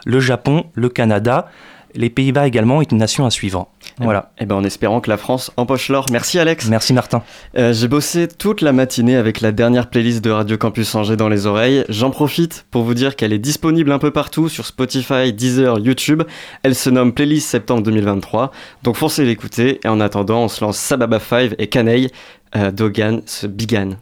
le 0.06 0.20
Japon, 0.20 0.64
le 0.74 0.88
Canada, 0.88 1.48
les 1.94 2.10
Pays-Bas 2.10 2.46
également 2.46 2.80
est 2.80 2.92
une 2.92 2.98
nation 2.98 3.26
à 3.26 3.30
suivre. 3.30 3.68
Voilà. 3.98 4.32
Et 4.38 4.42
eh 4.42 4.46
ben 4.46 4.56
en 4.56 4.64
espérant 4.64 5.00
que 5.00 5.10
la 5.10 5.16
France 5.16 5.50
empoche 5.56 5.88
l'or. 5.88 6.06
Merci 6.10 6.38
Alex. 6.38 6.68
Merci 6.68 6.92
Martin. 6.92 7.22
Euh, 7.56 7.72
j'ai 7.72 7.88
bossé 7.88 8.28
toute 8.28 8.60
la 8.60 8.72
matinée 8.72 9.16
avec 9.16 9.40
la 9.40 9.52
dernière 9.52 9.90
playlist 9.90 10.22
de 10.24 10.30
Radio 10.30 10.56
Campus 10.56 10.94
Angers 10.94 11.16
dans 11.16 11.28
les 11.28 11.46
oreilles. 11.46 11.84
J'en 11.88 12.10
profite 12.10 12.66
pour 12.70 12.84
vous 12.84 12.94
dire 12.94 13.16
qu'elle 13.16 13.32
est 13.32 13.38
disponible 13.38 13.92
un 13.92 13.98
peu 13.98 14.10
partout 14.10 14.48
sur 14.48 14.66
Spotify, 14.66 15.32
Deezer, 15.32 15.78
YouTube. 15.78 16.22
Elle 16.62 16.74
se 16.74 16.90
nomme 16.90 17.12
Playlist 17.12 17.48
Septembre 17.48 17.82
2023. 17.82 18.50
Donc 18.82 18.96
foncez 18.96 19.24
l'écouter. 19.24 19.80
Et 19.84 19.88
en 19.88 20.00
attendant, 20.00 20.44
on 20.44 20.48
se 20.48 20.64
lance 20.64 20.78
Sababa 20.78 21.20
5 21.20 21.54
et 21.58 21.66
Caneille. 21.68 22.08
Euh, 22.56 22.70
Dogan 22.70 23.22
se 23.26 23.46
bigan. 23.46 23.96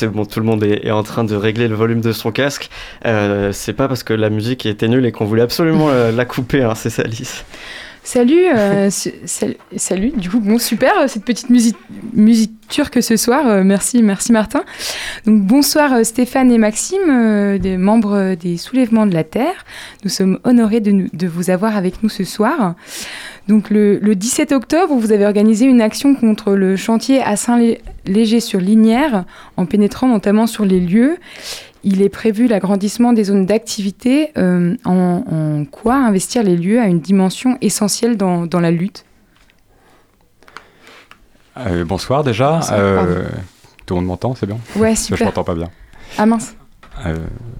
Tout 0.00 0.40
le 0.40 0.46
monde 0.46 0.62
est, 0.64 0.90
en 0.90 1.02
train 1.02 1.24
de 1.24 1.34
régler 1.34 1.68
le 1.68 1.74
volume 1.74 2.00
de 2.00 2.12
son 2.12 2.30
casque. 2.30 2.70
Euh, 3.06 3.52
c'est 3.52 3.72
pas 3.72 3.88
parce 3.88 4.02
que 4.02 4.14
la 4.14 4.30
musique 4.30 4.66
était 4.66 4.88
nulle 4.88 5.06
et 5.06 5.12
qu'on 5.12 5.24
voulait 5.24 5.42
absolument 5.42 5.88
la, 5.88 6.12
la 6.12 6.24
couper, 6.24 6.62
hein, 6.62 6.74
c'est 6.74 6.90
ça, 6.90 7.02
Alice. 7.02 7.44
Salut, 8.08 8.46
euh, 8.56 8.88
sal 9.26 9.56
salut. 9.76 10.12
Du 10.16 10.30
coup, 10.30 10.40
bon, 10.40 10.58
super 10.58 10.92
euh, 10.98 11.08
cette 11.08 11.26
petite 11.26 11.50
musique, 11.50 11.76
turque 12.70 13.02
ce 13.02 13.18
soir. 13.18 13.46
Euh, 13.46 13.64
merci, 13.64 14.02
merci 14.02 14.32
Martin. 14.32 14.62
Donc 15.26 15.42
bonsoir 15.42 15.92
euh, 15.92 16.04
Stéphane 16.04 16.50
et 16.50 16.56
Maxime, 16.56 17.10
euh, 17.10 17.58
des 17.58 17.76
membres 17.76 18.34
des 18.34 18.56
Soulèvements 18.56 19.04
de 19.04 19.12
la 19.12 19.24
Terre. 19.24 19.66
Nous 20.04 20.10
sommes 20.10 20.38
honorés 20.44 20.80
de, 20.80 21.26
vous 21.26 21.50
avoir 21.50 21.76
avec 21.76 22.02
nous 22.02 22.08
ce 22.08 22.24
soir. 22.24 22.74
Donc 23.46 23.68
le, 23.68 23.98
le, 23.98 24.14
17 24.14 24.52
octobre, 24.52 24.94
vous 24.94 25.12
avez 25.12 25.26
organisé 25.26 25.66
une 25.66 25.82
action 25.82 26.14
contre 26.14 26.52
le 26.52 26.76
chantier 26.76 27.20
à 27.22 27.36
Saint-Léger-sur-Linière, 28.08 29.24
en 29.56 29.66
pénétrant 29.66 30.08
notamment 30.08 30.46
sur 30.46 30.64
les 30.64 30.80
lieux 30.80 31.18
il 31.84 32.02
est 32.02 32.08
prévu 32.08 32.48
l'agrandissement 32.48 33.12
des 33.12 33.24
zones 33.24 33.46
d'activité. 33.46 34.32
Euh, 34.36 34.76
en, 34.84 35.22
en, 35.30 35.64
quoi 35.64 35.94
investir 35.94 36.42
les 36.42 36.56
lieux 36.56 36.80
a 36.80 36.86
une 36.86 37.00
dimension 37.00 37.56
essentielle 37.60 38.16
dans, 38.16 38.46
dans 38.46 38.60
la 38.60 38.70
lutte? 38.70 39.04
Euh, 41.56 41.84
Bonsoir 41.84 42.24
déjà. 42.24 42.56
Bonsoir, 42.56 42.78
euh, 42.78 43.28
tout 43.86 43.94
le 43.94 44.00
monde 44.00 44.08
m'entend, 44.08 44.34
c'est 44.34 44.46
bien? 44.46 44.58
Ouais, 44.76 44.94
super. 44.94 45.18
Je 45.18 45.24
m'entends 45.24 45.44
pas 45.44 45.54
bien. 45.54 45.70
Ah 46.18 46.26
mince. 46.26 46.54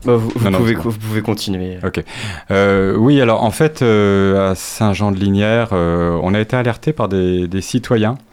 Bah, 0.04 0.16
vous, 0.16 0.30
vous, 0.34 0.50
non, 0.50 0.58
pouvez, 0.58 0.74
non, 0.74 0.80
vous, 0.82 0.98
pouvez, 0.98 1.22
continuer. 1.22 1.78
Ok. 1.84 2.02
oui, 2.98 3.20
alors 3.20 3.44
en 3.44 3.52
fait, 3.52 3.82
à 3.82 4.54
Saint-Jean-de-Linière, 4.56 5.68
on 5.72 6.34
a 6.34 6.40
été 6.40 6.56
alerté 6.56 6.92
par 6.92 7.08
des, 7.08 7.46
des 7.46 7.60
citoyens 7.60 8.16
euh, 8.16 8.27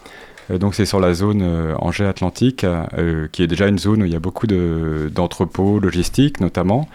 donc 0.49 0.75
c'est 0.75 0.85
sur 0.85 0.99
la 0.99 1.13
zone 1.13 1.41
euh, 1.41 1.75
Angers-Atlantique, 1.77 2.63
euh, 2.63 3.27
qui 3.31 3.43
est 3.43 3.47
déjà 3.47 3.67
une 3.67 3.79
zone 3.79 4.03
où 4.03 4.05
il 4.05 4.11
y 4.11 4.15
a 4.15 4.19
beaucoup 4.19 4.47
d'entrepôts 4.47 5.79
logistiques 5.79 6.39
notamment. 6.39 6.87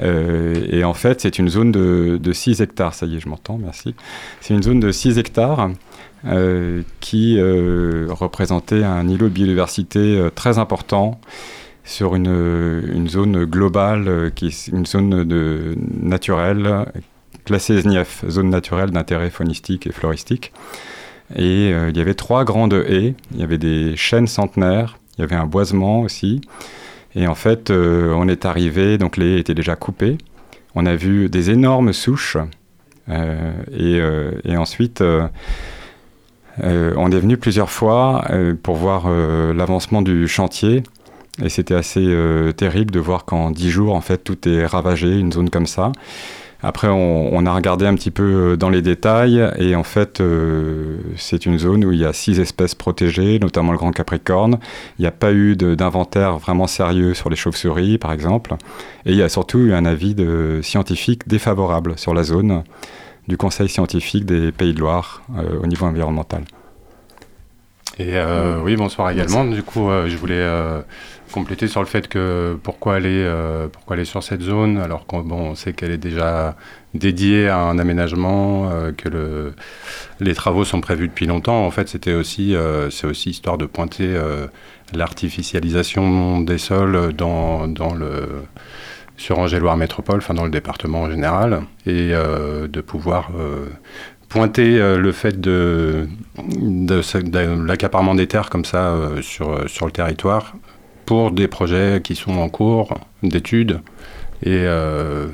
et 0.00 0.84
en 0.84 0.94
fait, 0.94 1.20
c'est 1.20 1.38
une 1.38 1.48
zone 1.48 1.72
de, 1.72 2.18
de, 2.20 2.32
6 2.32 2.60
hectares. 2.60 2.94
Ça 2.94 3.06
y 3.06 3.16
est, 3.16 3.20
je 3.20 3.28
m'entends, 3.28 3.58
merci. 3.58 3.94
C'est 4.40 4.54
une 4.54 4.62
zone 4.62 4.80
de 4.80 4.90
6 4.90 5.18
hectares 5.18 5.70
euh, 6.26 6.82
qui 7.00 7.38
euh, 7.38 8.06
représentait 8.08 8.82
un 8.82 9.06
îlot 9.08 9.28
de 9.28 9.34
biodiversité 9.34 9.98
euh, 9.98 10.30
très 10.30 10.58
important 10.58 11.20
sur 11.84 12.14
une, 12.14 12.82
une 12.94 13.10
zone 13.10 13.44
globale, 13.44 14.32
qui 14.34 14.48
une 14.72 14.86
zone 14.86 15.24
de, 15.24 15.76
naturelle, 16.00 16.86
classée 17.44 17.82
SNIEF, 17.82 18.24
zone 18.26 18.48
naturelle 18.48 18.90
d'intérêt 18.90 19.28
faunistique 19.28 19.86
et 19.86 19.92
floristique. 19.92 20.54
Et 21.34 21.72
euh, 21.72 21.90
il 21.90 21.96
y 21.96 22.00
avait 22.00 22.14
trois 22.14 22.44
grandes 22.44 22.74
haies. 22.74 23.14
Il 23.32 23.40
y 23.40 23.42
avait 23.42 23.58
des 23.58 23.96
chênes 23.96 24.26
centenaires, 24.26 24.98
il 25.16 25.22
y 25.22 25.24
avait 25.24 25.36
un 25.36 25.46
boisement 25.46 26.00
aussi. 26.00 26.40
Et 27.14 27.26
en 27.26 27.34
fait, 27.34 27.70
euh, 27.70 28.12
on 28.14 28.28
est 28.28 28.44
arrivé, 28.44 28.98
donc 28.98 29.16
les 29.16 29.36
haies 29.36 29.40
étaient 29.40 29.54
déjà 29.54 29.76
coupées. 29.76 30.18
On 30.74 30.86
a 30.86 30.96
vu 30.96 31.28
des 31.28 31.50
énormes 31.50 31.92
souches. 31.92 32.36
Euh, 33.08 33.52
et, 33.72 34.50
et, 34.50 34.56
ensuite, 34.56 35.02
on 35.02 37.12
est 37.12 37.20
venu 37.20 37.36
plusieurs 37.36 37.70
fois 37.70 38.24
pour 38.62 38.76
voir 38.76 39.08
l'avancement 39.08 40.02
du 40.02 40.26
chantier. 40.26 40.82
Et 41.42 41.48
c'était 41.48 41.74
assez 41.74 42.04
terrible 42.56 42.90
de 42.90 42.98
voir 42.98 43.24
qu'en 43.24 43.52
dix 43.52 43.70
jours, 43.70 43.94
en 43.94 44.00
fait, 44.00 44.18
tout 44.18 44.48
est 44.48 44.66
ravagé, 44.66 45.18
une 45.18 45.30
zone 45.30 45.50
comme 45.50 45.66
ça. 45.66 45.92
Après, 46.62 46.88
on, 46.88 47.34
on, 47.34 47.46
a 47.46 47.54
regardé 47.54 47.86
un 47.86 47.94
petit 47.94 48.10
peu 48.10 48.52
euh, 48.52 48.56
dans 48.56 48.70
les 48.70 48.80
détails 48.80 49.50
et 49.58 49.74
en 49.74 49.82
fait, 49.82 50.20
euh, 50.20 50.96
c'est 51.16 51.44
une 51.44 51.58
zone 51.58 51.84
où 51.84 51.92
il 51.92 51.98
y 51.98 52.04
a 52.04 52.12
six 52.12 52.40
espèces 52.40 52.74
protégées, 52.74 53.38
notamment 53.38 53.72
le 53.72 53.78
grand 53.78 53.92
capricorne. 53.92 54.58
Il 54.98 55.02
n'y 55.02 55.08
a 55.08 55.12
pas 55.12 55.32
eu 55.32 55.56
d'inventaire 55.56 56.38
vraiment 56.38 56.66
sérieux 56.66 57.12
sur 57.12 57.28
les 57.28 57.36
chauves-souris, 57.36 57.98
par 57.98 58.12
exemple. 58.12 58.54
Et 59.04 59.12
il 59.12 59.16
y 59.16 59.22
a 59.22 59.28
surtout 59.28 59.58
eu 59.58 59.74
un 59.74 59.84
avis 59.84 60.14
de 60.14 60.60
scientifique 60.62 61.28
défavorable 61.28 61.98
sur 61.98 62.14
la 62.14 62.22
zone 62.22 62.64
du 63.28 63.36
Conseil 63.36 63.68
scientifique 63.68 64.24
des 64.24 64.50
Pays 64.52 64.72
de 64.72 64.80
Loire 64.80 65.22
euh, 65.36 65.60
au 65.62 65.66
niveau 65.66 65.86
environnemental. 65.86 66.44
Et 67.98 68.12
euh, 68.14 68.60
oui, 68.62 68.76
bonsoir 68.76 69.10
également. 69.10 69.44
Du 69.44 69.62
coup, 69.62 69.88
je 70.06 70.16
voulais 70.16 70.44
compléter 71.32 71.66
sur 71.66 71.80
le 71.80 71.86
fait 71.86 72.08
que 72.08 72.56
pourquoi 72.62 72.94
aller, 72.94 73.22
euh, 73.24 73.68
pourquoi 73.68 73.96
aller 73.96 74.04
sur 74.04 74.22
cette 74.22 74.42
zone 74.42 74.78
alors 74.78 75.06
qu'on 75.06 75.54
sait 75.54 75.72
qu'elle 75.72 75.90
est 75.90 75.98
déjà 75.98 76.56
dédiée 76.94 77.48
à 77.48 77.58
un 77.58 77.78
aménagement, 77.78 78.70
euh, 78.70 78.92
que 78.92 79.08
le, 79.08 79.54
les 80.20 80.34
travaux 80.34 80.64
sont 80.64 80.80
prévus 80.80 81.08
depuis 81.08 81.26
longtemps. 81.26 81.66
En 81.66 81.70
fait, 81.70 81.88
c'était 81.88 82.14
aussi, 82.14 82.54
euh, 82.54 82.90
c'est 82.90 83.06
aussi 83.06 83.30
histoire 83.30 83.58
de 83.58 83.66
pointer 83.66 84.14
l'artificialisation 84.92 86.40
des 86.40 86.58
sols 86.58 87.12
dans, 87.12 87.68
dans 87.68 87.94
le 87.94 88.28
sur 89.16 89.38
Angers-Loire 89.38 89.76
Métropole, 89.76 90.16
enfin 90.16 90.34
dans 90.34 90.44
le 90.44 90.50
département 90.50 91.02
en 91.02 91.10
général, 91.10 91.62
et 91.86 92.10
de 92.10 92.80
pouvoir 92.80 93.30
pointer 94.28 94.78
le 94.78 95.12
fait 95.12 95.40
de, 95.40 96.08
l'accaparement 97.66 98.14
des 98.14 98.26
terres 98.26 98.50
comme 98.50 98.64
ça 98.64 98.96
sur, 99.22 99.68
sur 99.68 99.86
le 99.86 99.92
territoire 99.92 100.54
pour 101.06 101.30
des 101.30 101.48
projets 101.48 102.00
qui 102.02 102.14
sont 102.14 102.38
en 102.38 102.48
cours 102.48 102.98
d'études 103.22 103.80
et 104.42 104.50
euh, 104.52 105.28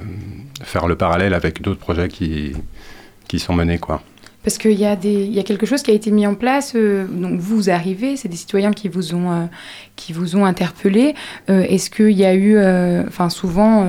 faire 0.62 0.87
le 0.87 0.97
parallèle 0.97 1.35
avec 1.35 1.62
d'autres 1.62 1.81
projets 1.81 2.09
qui, 2.09 2.55
sont 3.39 3.55
menés. 3.55 3.81
Parce 4.43 4.57
qu'il 4.57 4.72
y, 4.72 4.86
a 4.86 4.97
quelque 5.43 5.66
chose 5.66 5.82
qui 5.82 5.91
a 5.91 5.95
été 5.95 6.11
mis 6.11 6.26
en 6.26 6.34
place. 6.34 6.72
Euh, 6.74 7.07
vous 7.38 7.68
arrivez, 7.68 8.16
c'est 8.16 8.28
des 8.28 8.38
citoyens 8.38 8.72
qui 8.72 8.88
vous 8.88 9.14
ont, 9.14 9.32
euh, 9.32 10.45
interpellé. 10.45 11.14
Euh, 11.51 11.62
Est-ce 11.68 11.91
qu'il 11.91 12.12
y 12.12 12.24
a 12.24 12.34
eu, 12.34 12.59
enfin 13.07 13.28
souvent, 13.28 13.86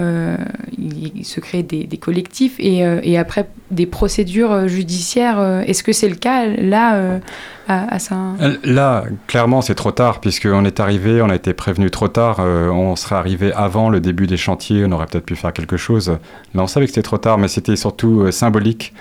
il, 0.78 1.24
se 1.24 1.40
crée 1.40 1.64
des, 1.64 1.88
collectifs 1.98 2.56
et, 2.60 3.18
après 3.18 3.48
des 3.70 3.86
procédures 3.86 4.68
judiciaires. 4.68 5.40
Est-ce 5.66 5.84
que 5.84 5.94
c'est 5.94 6.10
le 6.10 6.16
cas 6.16 6.48
là 6.48 7.22
à 7.70 8.00
Saint 8.00 8.36
Là, 8.66 9.06
clairement, 9.28 9.62
c'est 9.62 9.76
trop 9.76 9.94
tard 9.94 10.20
puisqu'on 10.20 10.66
est 10.66 10.82
arrivé, 10.82 11.22
on 11.22 11.30
a 11.30 11.36
été 11.36 11.54
prévenu 11.54 11.90
trop 11.90 12.10
tard. 12.10 12.40
on 12.40 12.98
serait 12.98 13.16
arrivé 13.16 13.54
avant 13.54 13.90
le 13.90 14.02
début 14.02 14.28
des 14.28 14.38
chantiers, 14.38 14.84
on 14.86 14.92
aurait 14.92 15.06
peut-être 15.06 15.26
pu 15.26 15.38
faire 15.38 15.54
quelque 15.54 15.78
chose. 15.78 16.10
Là, 16.54 16.64
on 16.64 16.68
savait 16.68 16.88
que 16.88 16.92
c'était 16.92 17.04
trop 17.04 17.20
tard, 17.20 17.38
mais 17.38 17.48
c'était 17.48 17.78
surtout 17.78 18.30
symbolique. 18.32 18.94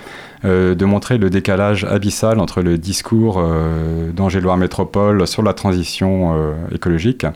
Euh, 0.47 0.75
de 0.75 0.87
montrer 0.87 1.19
le 1.19 1.29
décalage 1.29 1.85
abyssal 1.85 2.41
entre 2.41 2.63
le 2.63 2.79
discours 2.79 3.37
euh, 3.39 4.11
d'Angéloire 4.11 4.57
Métropole 4.57 5.27
sur 5.27 5.43
la 5.43 5.53
transition 5.53 6.35
euh, 6.35 6.55
écologique. 6.75 7.27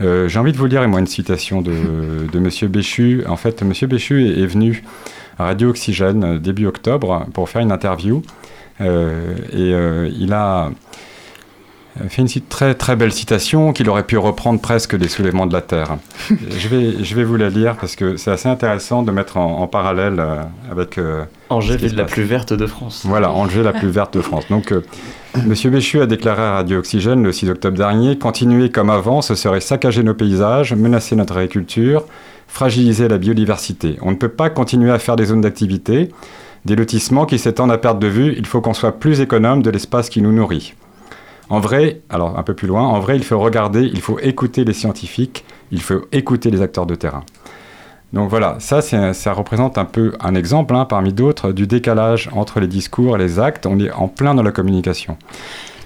J'ai 0.00 0.38
envie 0.38 0.50
de 0.50 0.56
vous 0.56 0.66
lire 0.66 0.86
moi, 0.88 0.98
une 0.98 1.06
citation 1.06 1.62
de, 1.62 1.70
de 2.32 2.38
M. 2.38 2.68
Béchu. 2.68 3.22
En 3.28 3.36
fait, 3.36 3.62
M. 3.62 3.72
Béchu 3.88 4.26
est, 4.26 4.40
est, 4.40 4.46
venu 4.46 4.82
à 5.38 5.44
Radio 5.44 5.68
Oxygène 5.68 6.38
début 6.38 6.66
octobre 6.66 7.26
pour 7.34 7.48
faire 7.48 7.62
une 7.62 7.70
interview. 7.70 8.22
et 8.80 9.74
il 10.18 10.32
a 10.32 10.70
fait 12.08 12.22
une 12.22 12.28
très 12.48 12.74
très 12.74 12.96
belle 12.96 13.12
citation 13.12 13.72
qu'il 13.72 13.88
aurait 13.88 14.04
pu 14.04 14.16
reprendre 14.16 14.60
presque 14.60 14.96
des 14.96 15.08
soulèvements 15.08 15.46
de 15.46 15.52
la 15.52 15.60
Terre. 15.60 15.96
je, 16.30 16.68
vais, 16.68 17.04
je 17.04 17.14
vais 17.14 17.24
vous 17.24 17.36
la 17.36 17.48
lire 17.48 17.76
parce 17.76 17.96
que 17.96 18.16
c'est 18.16 18.30
assez 18.30 18.48
intéressant 18.48 19.02
de 19.02 19.10
mettre 19.10 19.36
en, 19.36 19.60
en 19.60 19.66
parallèle 19.66 20.16
euh, 20.18 20.42
avec... 20.70 20.98
Euh, 20.98 21.24
Angers, 21.48 21.78
la 21.96 22.04
plus 22.04 22.22
verte 22.22 22.52
de 22.52 22.66
France. 22.66 23.02
Voilà, 23.04 23.32
Angers, 23.32 23.62
la 23.62 23.72
plus 23.72 23.88
verte 23.88 24.16
de 24.16 24.20
France. 24.20 24.44
Donc, 24.50 24.72
euh, 24.72 24.82
Monsieur 25.46 25.70
Béchu 25.70 26.00
a 26.00 26.06
déclaré 26.06 26.42
à 26.42 26.52
Radio 26.52 26.78
Oxygène 26.78 27.22
le 27.22 27.32
6 27.32 27.50
octobre 27.50 27.76
dernier, 27.76 28.18
continuer 28.18 28.70
comme 28.70 28.90
avant, 28.90 29.20
ce 29.20 29.34
serait 29.34 29.60
saccager 29.60 30.02
nos 30.02 30.14
paysages, 30.14 30.72
menacer 30.74 31.16
notre 31.16 31.36
agriculture, 31.36 32.04
fragiliser 32.46 33.08
la 33.08 33.18
biodiversité. 33.18 33.96
On 34.02 34.10
ne 34.10 34.16
peut 34.16 34.28
pas 34.28 34.50
continuer 34.50 34.90
à 34.90 34.98
faire 34.98 35.16
des 35.16 35.26
zones 35.26 35.40
d'activité, 35.40 36.10
des 36.64 36.76
lotissements 36.76 37.26
qui 37.26 37.38
s'étendent 37.38 37.72
à 37.72 37.78
perte 37.78 37.98
de 37.98 38.06
vue, 38.06 38.34
il 38.36 38.46
faut 38.46 38.60
qu'on 38.60 38.74
soit 38.74 38.98
plus 38.98 39.20
économe 39.20 39.62
de 39.62 39.70
l'espace 39.70 40.08
qui 40.08 40.20
nous 40.20 40.32
nourrit. 40.32 40.74
En 41.50 41.58
vrai, 41.58 42.00
alors 42.08 42.38
un 42.38 42.42
peu 42.44 42.54
plus 42.54 42.68
loin, 42.68 42.82
en 42.82 43.00
vrai, 43.00 43.16
il 43.16 43.24
faut 43.24 43.38
regarder, 43.38 43.82
il 43.82 44.00
faut 44.00 44.20
écouter 44.20 44.64
les 44.64 44.72
scientifiques, 44.72 45.44
il 45.72 45.82
faut 45.82 46.06
écouter 46.12 46.50
les 46.50 46.62
acteurs 46.62 46.86
de 46.86 46.94
terrain. 46.94 47.24
Donc 48.12 48.28
voilà, 48.28 48.56
ça, 48.58 48.82
ça 48.82 49.32
représente 49.32 49.78
un 49.78 49.84
peu 49.84 50.12
un 50.20 50.34
exemple, 50.34 50.74
hein, 50.74 50.84
parmi 50.84 51.12
d'autres, 51.12 51.52
du 51.52 51.66
décalage 51.66 52.28
entre 52.32 52.60
les 52.60 52.66
discours 52.66 53.16
et 53.16 53.18
les 53.18 53.38
actes. 53.38 53.66
On 53.66 53.78
est 53.78 53.90
en 53.90 54.08
plein 54.08 54.34
dans 54.34 54.42
la 54.42 54.50
communication. 54.50 55.16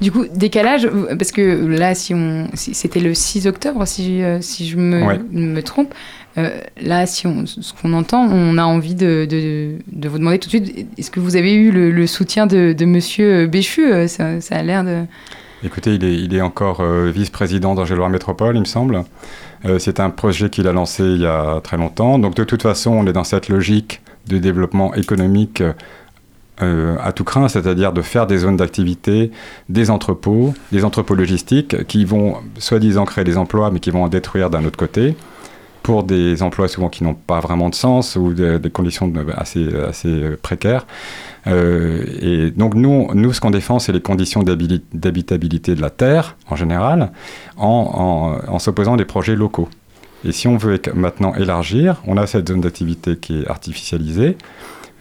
Du 0.01 0.11
coup, 0.11 0.25
décalage, 0.35 0.89
parce 1.19 1.33
que 1.33 1.67
là, 1.67 1.95
si 1.95 2.15
on, 2.15 2.49
si 2.55 2.75
c'était 2.75 3.01
le 3.01 3.15
6 3.15 3.47
octobre, 3.47 3.87
si, 3.87 4.23
euh, 4.23 4.41
si 4.41 4.67
je 4.67 4.77
me, 4.77 5.03
ouais. 5.03 5.21
me 5.31 5.63
trompe, 5.63 5.95
euh, 6.37 6.61
là, 6.81 7.07
si 7.07 7.27
on, 7.27 7.47
ce 7.47 7.73
qu'on 7.75 7.93
entend, 7.93 8.27
on 8.31 8.59
a 8.59 8.65
envie 8.65 8.95
de, 8.95 9.27
de, 9.29 9.77
de, 9.91 10.09
vous 10.09 10.19
demander 10.19 10.39
tout 10.39 10.49
de 10.49 10.57
suite, 10.57 10.89
est-ce 10.99 11.11
que 11.11 11.21
vous 11.21 11.37
avez 11.37 11.53
eu 11.53 11.71
le, 11.71 11.91
le 11.91 12.07
soutien 12.07 12.47
de, 12.47 12.75
de 12.77 12.85
Monsieur 12.87 13.47
Béchu 13.47 14.09
ça, 14.09 14.41
ça 14.41 14.57
a 14.57 14.63
l'air 14.63 14.83
de... 14.85 15.05
Écoutez, 15.65 15.95
il 15.95 16.35
est, 16.35 16.43
encore 16.43 16.83
euh, 16.83 17.11
vice-président 17.11 17.75
d'Angéloire 17.75 18.11
Métropole, 18.11 18.55
il 18.55 18.61
me 18.61 18.65
semble. 18.67 19.03
Euh, 19.65 19.79
c'est 19.79 19.99
un 19.99 20.11
projet 20.11 20.51
qu'il 20.51 20.69
a 20.69 20.75
lancé 20.75 21.03
il 21.03 21.23
y 21.23 21.27
a 21.27 21.63
très 21.63 21.79
longtemps. 21.79 22.19
Donc 22.19 22.35
de 22.35 22.45
toute 22.45 22.61
façon, 22.61 22.91
on 22.91 23.07
est 23.07 23.15
dans 23.15 23.25
cette 23.25 23.49
logique 23.49 24.03
de 24.27 24.37
développement 24.37 24.95
économique 24.95 25.63
euh, 26.63 26.97
à 27.03 27.13
tout 27.13 27.25
craint, 27.25 27.49
c'est-à-dire 27.49 27.95
de 27.95 28.03
faire 28.03 28.27
des 28.27 28.37
zones 28.37 28.59
d'activité, 28.59 29.31
des 29.71 29.89
entrepôts, 29.91 30.53
des 30.71 30.85
entrepôts 30.85 31.15
logistiques 31.15 31.87
qui 31.87 32.05
vont 32.05 32.37
soi-disant 32.59 33.07
créer 33.07 33.25
des 33.25 33.39
emplois, 33.39 33.71
mais 33.71 33.81
qui 33.81 33.91
vont 33.91 34.05
en 34.05 34.09
détruire 34.09 34.51
d'un 34.51 34.67
autre 34.67 34.77
côté, 34.77 35.17
pour 35.85 36.03
des 36.03 36.43
emplois 36.43 36.67
souvent 36.67 36.89
qui 36.89 37.05
n'ont 37.05 37.13
pas 37.15 37.41
vraiment 37.41 37.69
de 37.69 37.75
sens 37.75 38.17
ou 38.17 38.33
des, 38.33 38.59
conditions 38.71 39.13
assez, 39.37 39.69
assez 39.87 40.31
précaires. 40.41 40.87
Euh, 41.47 42.05
et 42.23 42.51
donc 42.51 42.75
nous, 42.75 43.11
nous 43.13 43.35
ce 43.35 43.41
qu'on 43.43 43.51
défend, 43.51 43.79
c'est 43.79 43.93
les 43.93 44.01
conditions 44.01 44.43
d'habitabilité 44.43 45.75
de 45.75 45.83
la 45.83 45.91
terre 45.91 46.37
en 46.49 46.57
général, 46.57 47.13
en, 47.59 48.41
en- 48.49 48.59
s'opposant 48.59 48.95
à 48.95 48.97
des 48.97 49.05
projets 49.05 49.37
locaux. 49.37 49.69
Et 50.25 50.33
si 50.33 50.49
on 50.49 50.57
veut 50.57 50.81
maintenant 50.95 51.35
élargir, 51.35 52.01
on 52.07 52.17
a 52.17 52.27
cette 52.27 52.49
zone 52.49 52.63
d'activité 52.63 53.19
qui 53.19 53.43
est 53.43 53.47
artificialisée, 53.47 54.39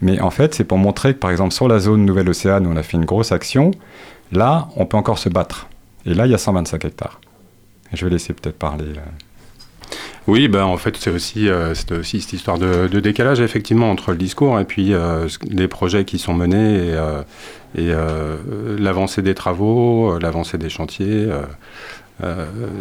mais 0.02 0.20
en 0.20 0.32
fait, 0.32 0.54
c'est 0.54 0.66
pour 0.66 0.78
montrer 0.78 1.14
que, 1.14 1.20
par 1.20 1.32
exemple, 1.32 1.54
sur 1.54 1.70
la 1.70 1.80
zone 1.80 2.04
Nouvelle-Océane, 2.04 2.68
on 2.68 2.76
a 2.76 2.84
fait 2.84 2.98
une 2.98 3.06
grosse 3.06 3.32
action, 3.32 3.72
là, 4.34 4.68
on 4.76 4.86
peut 4.86 4.98
encore 4.98 5.18
se 5.18 5.30
battre. 5.30 5.70
Et 6.06 6.14
là, 6.14 6.26
il 6.26 6.32
y 6.34 6.36
a 6.36 6.38
125 6.38 6.84
hectares. 6.84 7.22
Je 7.94 8.04
vais 8.04 8.12
laisser 8.12 8.34
peut-être 8.34 8.60
parler. 8.60 8.84
Oui, 10.28 10.48
ben, 10.48 10.64
en 10.64 10.78
fait, 10.78 10.96
c'est 10.96 11.10
aussi, 11.10 11.50
euh, 11.50 11.74
cette 11.76 12.34
histoire 12.34 12.58
de, 12.58 12.88
décalage, 13.00 13.42
effectivement, 13.42 13.92
entre 13.92 14.12
le 14.12 14.18
discours 14.18 14.58
et 14.58 14.64
puis 14.64 14.94
euh, 14.94 15.28
les 15.50 15.68
projets 15.68 16.06
qui 16.06 16.18
sont 16.18 16.34
menés 16.34 16.76
et, 16.76 16.94
euh, 16.94 17.22
et, 17.76 17.92
l'avancée 18.82 19.22
des 19.22 19.36
travaux, 19.36 20.18
l'avancée 20.20 20.58
des 20.58 20.70
chantiers. 20.70 21.30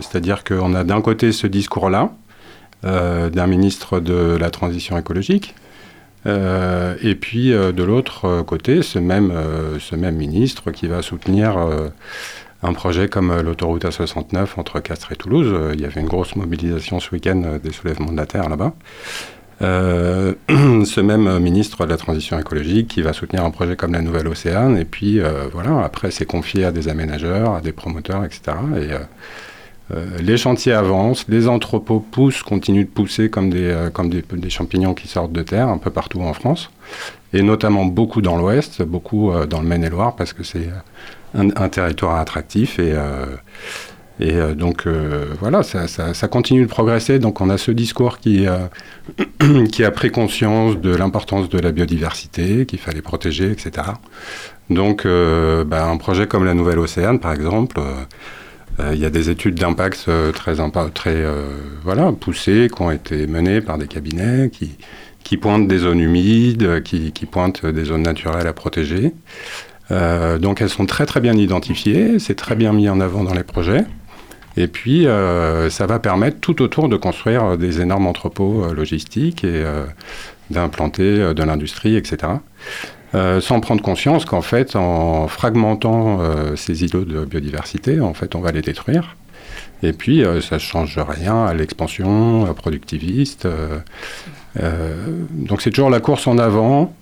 C'est-à-dire 0.01 0.45
qu'on 0.45 0.74
a 0.74 0.84
d'un 0.84 1.01
côté 1.01 1.32
ce 1.32 1.47
discours-là, 1.47 2.12
d'un 2.82 3.47
ministre 3.47 4.01
de 4.01 4.36
la 4.38 4.51
transition 4.51 4.99
écologique, 4.99 5.55
et 6.26 7.14
puis 7.18 7.51
de 7.51 7.82
l'autre 7.82 8.43
côté, 8.43 8.82
ce 8.82 8.99
même, 8.99 9.32
ce 9.80 9.97
même 9.97 10.16
ministre 10.16 10.70
qui 10.70 10.86
va 10.86 11.01
soutenir 11.01 11.57
un 12.63 12.73
projet 12.73 13.09
comme 13.09 13.31
euh, 13.31 13.43
l'autoroute 13.43 13.85
A69 13.85 14.47
entre 14.57 14.81
Castres 14.81 15.13
et 15.13 15.17
Toulouse. 15.17 15.49
Euh, 15.53 15.73
il 15.75 15.81
y 15.81 15.85
avait 15.85 16.01
une 16.01 16.07
grosse 16.07 16.37
mobilisation 16.37 17.01
ce 17.01 17.11
week-end 17.11 17.43
euh, 17.45 17.59
des 17.59 17.73
soulèvements 17.73 18.13
de 18.13 18.17
la 18.17 18.27
Terre 18.27 18.49
là-bas. 18.49 18.73
Ce 19.61 21.01
même 21.01 21.39
ministre 21.39 21.85
de 21.85 21.91
la 21.91 21.97
transition 21.97 22.37
écologique 22.37 22.89
qui 22.89 23.01
va 23.01 23.13
soutenir 23.13 23.45
un 23.45 23.51
projet 23.53 23.77
comme 23.77 23.93
la 23.93 24.01
Nouvelle-Océane, 24.01 24.77
et 24.77 24.85
puis 24.85 25.21
voilà, 25.53 25.85
après 25.85 26.11
c'est 26.11 26.25
confié 26.25 26.65
à 26.65 26.73
des 26.73 26.89
aménageurs, 26.89 27.55
à 27.55 27.61
des 27.61 27.71
promoteurs, 27.71 28.25
etc. 28.25 28.57
Et 28.77 28.89
les 30.21 30.37
chantiers 30.37 30.73
avancent, 30.73 31.27
les 31.29 31.47
entrepôts 31.47 32.01
poussent, 32.01 32.43
continuent 32.43 32.87
de 32.87 32.91
pousser 32.91 33.31
comme 33.31 33.51
des, 33.51 33.73
champignons 34.49 34.95
qui 34.95 35.07
sortent 35.07 35.33
de 35.33 35.43
terre 35.43 35.69
un 35.69 35.79
peu 35.79 35.91
partout 35.91 36.23
en 36.23 36.33
France, 36.33 36.73
et 37.33 37.43
notamment 37.43 37.85
beaucoup 37.85 38.21
dans 38.21 38.37
l'Ouest, 38.37 38.83
beaucoup 38.83 39.31
dans 39.49 39.61
le 39.61 39.67
Maine-et-Loire, 39.69 40.17
parce 40.17 40.33
que 40.33 40.43
c'est 40.43 40.71
un, 41.35 41.68
territoire 41.68 42.16
attractif 42.16 42.78
et, 42.78 42.93
euh, 42.93 43.26
et 44.20 44.35
euh, 44.35 44.55
donc 44.55 44.87
euh, 44.87 45.26
voilà, 45.41 45.62
ça, 45.62 45.87
ça- 45.89 46.28
continue 46.28 46.62
de 46.62 46.68
progresser. 46.68 47.18
Donc 47.18 47.41
on 47.41 47.51
a 47.51 47.59
ce 47.59 47.70
discours 47.70 48.18
qui, 48.18 48.47
qui 49.72 49.85
a 49.85 49.91
pris 49.91 50.11
conscience 50.11 50.78
de 50.78 50.95
l'importance 50.95 51.49
de 51.49 51.59
la 51.59 51.72
biodiversité, 51.72 52.66
qu'il 52.66 52.78
fallait 52.78 53.03
protéger, 53.03 53.51
etc. 53.51 53.89
Donc 54.70 55.07
bah, 55.07 55.87
un 55.87 55.97
projet 55.97 56.26
comme 56.26 56.45
la 56.45 56.55
Nouvelle-Océane, 56.55 57.18
par 57.20 57.33
exemple, 57.33 57.80
il 58.78 58.99
y 58.99 59.05
a 59.05 59.11
des 59.11 59.28
études 59.28 59.57
d'impact 59.57 60.09
très, 60.33 60.55
très 60.95 61.24
voilà, 61.83 62.12
poussées 62.12 62.70
qui 62.74 62.83
ont 62.83 62.91
été 62.91 63.26
menées 63.26 63.61
par 63.61 63.76
des 63.76 63.87
cabinets 63.87 64.51
qui, 64.51 64.78
qui 65.24 65.37
pointent 65.37 65.68
des 65.68 65.78
zones 65.78 66.01
humides, 66.01 66.83
qui, 66.83 67.12
qui 67.12 67.26
pointent 67.26 67.66
des 67.66 67.85
zones 67.85 68.03
naturelles 68.03 68.47
à 68.47 68.53
protéger. 68.53 69.12
Euh, 69.93 70.38
donc 70.38 70.61
elles 70.61 70.68
sont 70.68 70.86
très 70.86 71.07
très 71.07 71.20
bien 71.20 71.34
identifiées, 71.34 72.18
c'est 72.18 72.34
très 72.34 72.55
bien 72.55 72.72
mis 72.72 72.88
en 72.88 73.01
avant 73.01 73.24
dans 73.24 73.34
les 73.34 73.45
projets. 73.45 73.84
Et 74.57 74.66
puis 74.66 75.07
euh, 75.07 75.70
ça 75.70 75.86
va 75.86 75.99
permettre 75.99 76.38
tout 76.40 76.61
autour 76.62 76.88
de 76.88 76.97
construire 76.97 77.45
euh, 77.45 77.57
des 77.57 77.80
énormes 77.80 78.07
entrepôts 78.07 78.72
logistiques 78.74 79.45
et 79.45 79.64
d'implanter 80.51 81.34
de 81.34 81.43
l'industrie, 81.43 81.97
etc. 81.97 82.32
Sans 83.40 83.61
prendre 83.61 83.82
conscience 83.82 84.24
qu'en 84.24 84.40
fait, 84.40 84.74
en 84.74 85.28
fragmentant 85.28 86.20
ces 86.57 86.82
îlots 86.82 87.05
de 87.05 87.24
biodiversité, 87.26 88.01
en 88.01 88.14
fait, 88.14 88.34
on 88.34 88.40
va 88.40 88.53
les 88.53 88.62
détruire. 88.62 89.16
Et 89.82 89.93
puis, 89.93 90.22
ça 90.40 90.57
ne 90.57 90.61
change 90.61 90.99
rien 90.99 91.45
à 91.45 91.53
l'expansion 91.53 92.53
productiviste. 92.55 93.47
donc, 94.57 95.61
c'est 95.61 95.70
toujours 95.70 95.90
la 95.90 96.01
course 96.01 96.26
en 96.26 96.38
avant. 96.38 96.95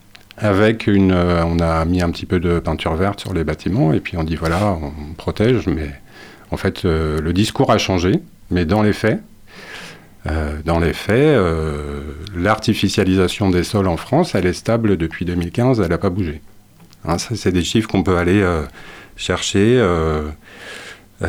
Avec 0.43 0.87
une, 0.87 1.13
euh, 1.13 1.45
on 1.45 1.59
a 1.59 1.85
mis 1.85 2.01
un 2.01 2.11
petit 2.11 2.25
peu 2.25 2.41
de 2.41 2.61
peinture 2.61 2.95
verte 2.95 3.21
sur 3.21 3.35
les 3.35 3.45
bâtiments 3.45 3.93
et 3.93 4.01
puis 4.01 4.17
on 4.17 4.25
dit 4.25 4.37
voilà, 4.37 4.73
on 4.73 5.13
protège, 5.13 5.67
mais 5.67 5.91
en 6.51 6.57
fait 6.57 6.87
euh, 6.87 7.21
le 7.21 7.35
discours 7.35 7.71
a 7.71 7.77
changé, 7.77 8.21
mais 8.51 8.65
dans 8.65 8.81
les 8.81 8.95
faits, 8.95 9.21
euh, 10.27 10.57
dans 10.65 10.79
les 10.79 10.95
faits, 10.95 11.39
l'artificialisation 12.35 13.51
des 13.51 13.65
sols 13.65 13.87
en 13.87 13.99
France, 13.99 14.35
elle 14.35 14.47
est 14.47 14.55
stable 14.55 14.97
depuis 14.97 15.27
2015, 15.27 15.81
elle 15.81 15.89
n'a 15.89 15.99
pas 15.99 16.11
bougé. 16.11 16.41
Hein, 17.05 17.19
ça, 17.19 17.37
c'est 17.37 17.53
des 17.53 17.63
chiffres 17.63 17.89
qu'on 17.89 18.03
peut 18.03 18.17
aller 18.17 18.43
chercher. 19.17 19.87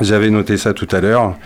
J'avais 0.00 0.30
noté 0.30 0.56
ça 0.56 0.72
tout 0.72 0.88
à 0.92 1.00
l'heure. 1.00 1.36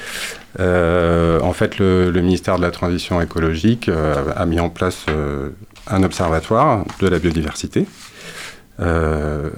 Euh, 0.60 1.40
en 1.40 1.52
fait, 1.52 1.78
le, 1.78 2.10
le 2.10 2.20
ministère 2.20 2.56
de 2.56 2.62
la 2.62 2.70
Transition 2.70 3.20
écologique 3.20 3.88
euh, 3.88 4.32
a 4.34 4.46
mis 4.46 4.60
en 4.60 4.70
place 4.70 5.04
euh, 5.08 5.50
un 5.86 6.02
observatoire 6.02 6.84
de 7.00 7.08
la 7.08 7.18
biodiversité 7.18 7.86
euh, 8.80 9.50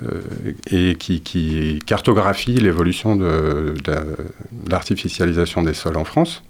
et 0.71 0.95
qui, 0.97 1.21
qui 1.21 1.79
cartographie 1.87 2.55
l'évolution 2.55 3.17
de, 3.17 3.75
de- 3.85 3.93
de 3.93 4.71
l'artificialisation 4.71 5.63
des 5.63 5.75
sols 5.75 5.97
en 5.99 6.05
France. 6.05 6.43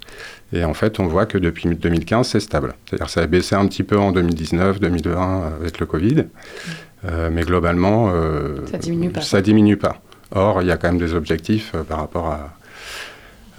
Et 0.52 0.64
en 0.64 0.74
fait, 0.74 0.98
on 1.00 1.06
voit 1.06 1.26
que 1.26 1.38
depuis 1.38 1.68
2015, 1.68 2.26
c'est 2.28 2.40
stable. 2.40 2.74
C'est-à-dire 2.86 3.06
que 3.06 3.12
ça 3.12 3.20
a 3.22 3.26
baissé 3.26 3.54
un 3.54 3.66
petit 3.66 3.82
peu 3.82 3.98
en 3.98 4.10
2019, 4.12 4.80
2020 4.80 5.52
avec 5.60 5.78
le 5.80 5.86
Covid. 5.86 6.24
Euh, 7.04 7.30
mais 7.32 7.42
globalement, 7.42 8.10
euh, 8.14 8.58
Ça 8.70 8.78
diminue 8.78 9.10
pas. 9.10 9.20
ça 9.22 9.40
diminue 9.42 9.76
pas. 9.76 10.00
Or, 10.32 10.62
il 10.62 10.68
y 10.68 10.70
a 10.70 10.76
quand 10.76 10.88
même 10.88 10.98
des 10.98 11.14
objectifs 11.14 11.72
par 11.88 11.98
rapport 11.98 12.26
à, 12.28 12.50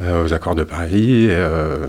aux 0.01 0.33
accords 0.33 0.55
de 0.55 0.63
Paris. 0.63 1.27
euh, 1.29 1.87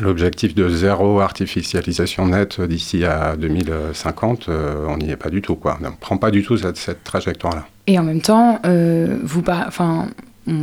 L'objectif 0.00 0.54
de 0.54 0.68
zéro 0.68 1.20
artificialisation 1.20 2.26
nette 2.28 2.60
d'ici 2.60 3.04
à 3.04 3.36
2050, 3.36 4.48
euh, 4.48 4.86
on 4.88 4.96
n'y 4.96 5.10
est 5.10 5.16
pas 5.16 5.30
du 5.30 5.42
tout. 5.42 5.56
Quoi. 5.56 5.78
On 5.82 5.86
ne 5.86 5.94
prend 6.00 6.16
pas 6.16 6.30
du 6.30 6.42
tout 6.42 6.56
cette, 6.56 6.76
cette 6.76 7.04
trajectoire-là. 7.04 7.66
Et 7.86 7.98
en 7.98 8.04
même 8.04 8.22
temps, 8.22 8.60
euh, 8.64 9.18
vous 9.24 9.42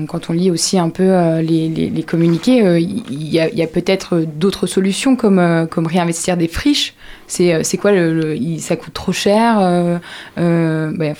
quand 0.07 0.29
on 0.29 0.33
lit 0.33 0.49
aussi 0.49 0.79
un 0.79 0.89
peu 0.89 1.03
euh, 1.03 1.41
les, 1.41 2.03
communiqués, 2.03 2.65
euh, 2.65 2.79
il 2.79 3.27
y 3.27 3.39
a, 3.39 3.67
peut-être 3.67 4.25
d'autres 4.35 4.65
solutions 4.65 5.15
comme, 5.15 5.39
euh, 5.39 5.65
réinvestir 5.77 6.35
des 6.35 6.47
friches. 6.47 6.93
C'est 7.27 7.53
euh, 7.53 7.61
quoi 7.79 7.91
le, 7.91 8.37
Ça 8.59 8.75
coûte 8.75 8.93
trop 8.93 9.11
cher. 9.11 9.59
euh, 9.59 9.97
euh, 10.39 10.91
ben, 10.97 11.15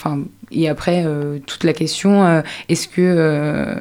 et 0.52 0.70
après, 0.70 1.04
euh, 1.06 1.40
toute 1.46 1.64
la 1.64 1.74
question, 1.74 2.26
euh, 2.26 2.42
est-ce 2.70 2.88
que 2.88 3.02
euh, 3.02 3.76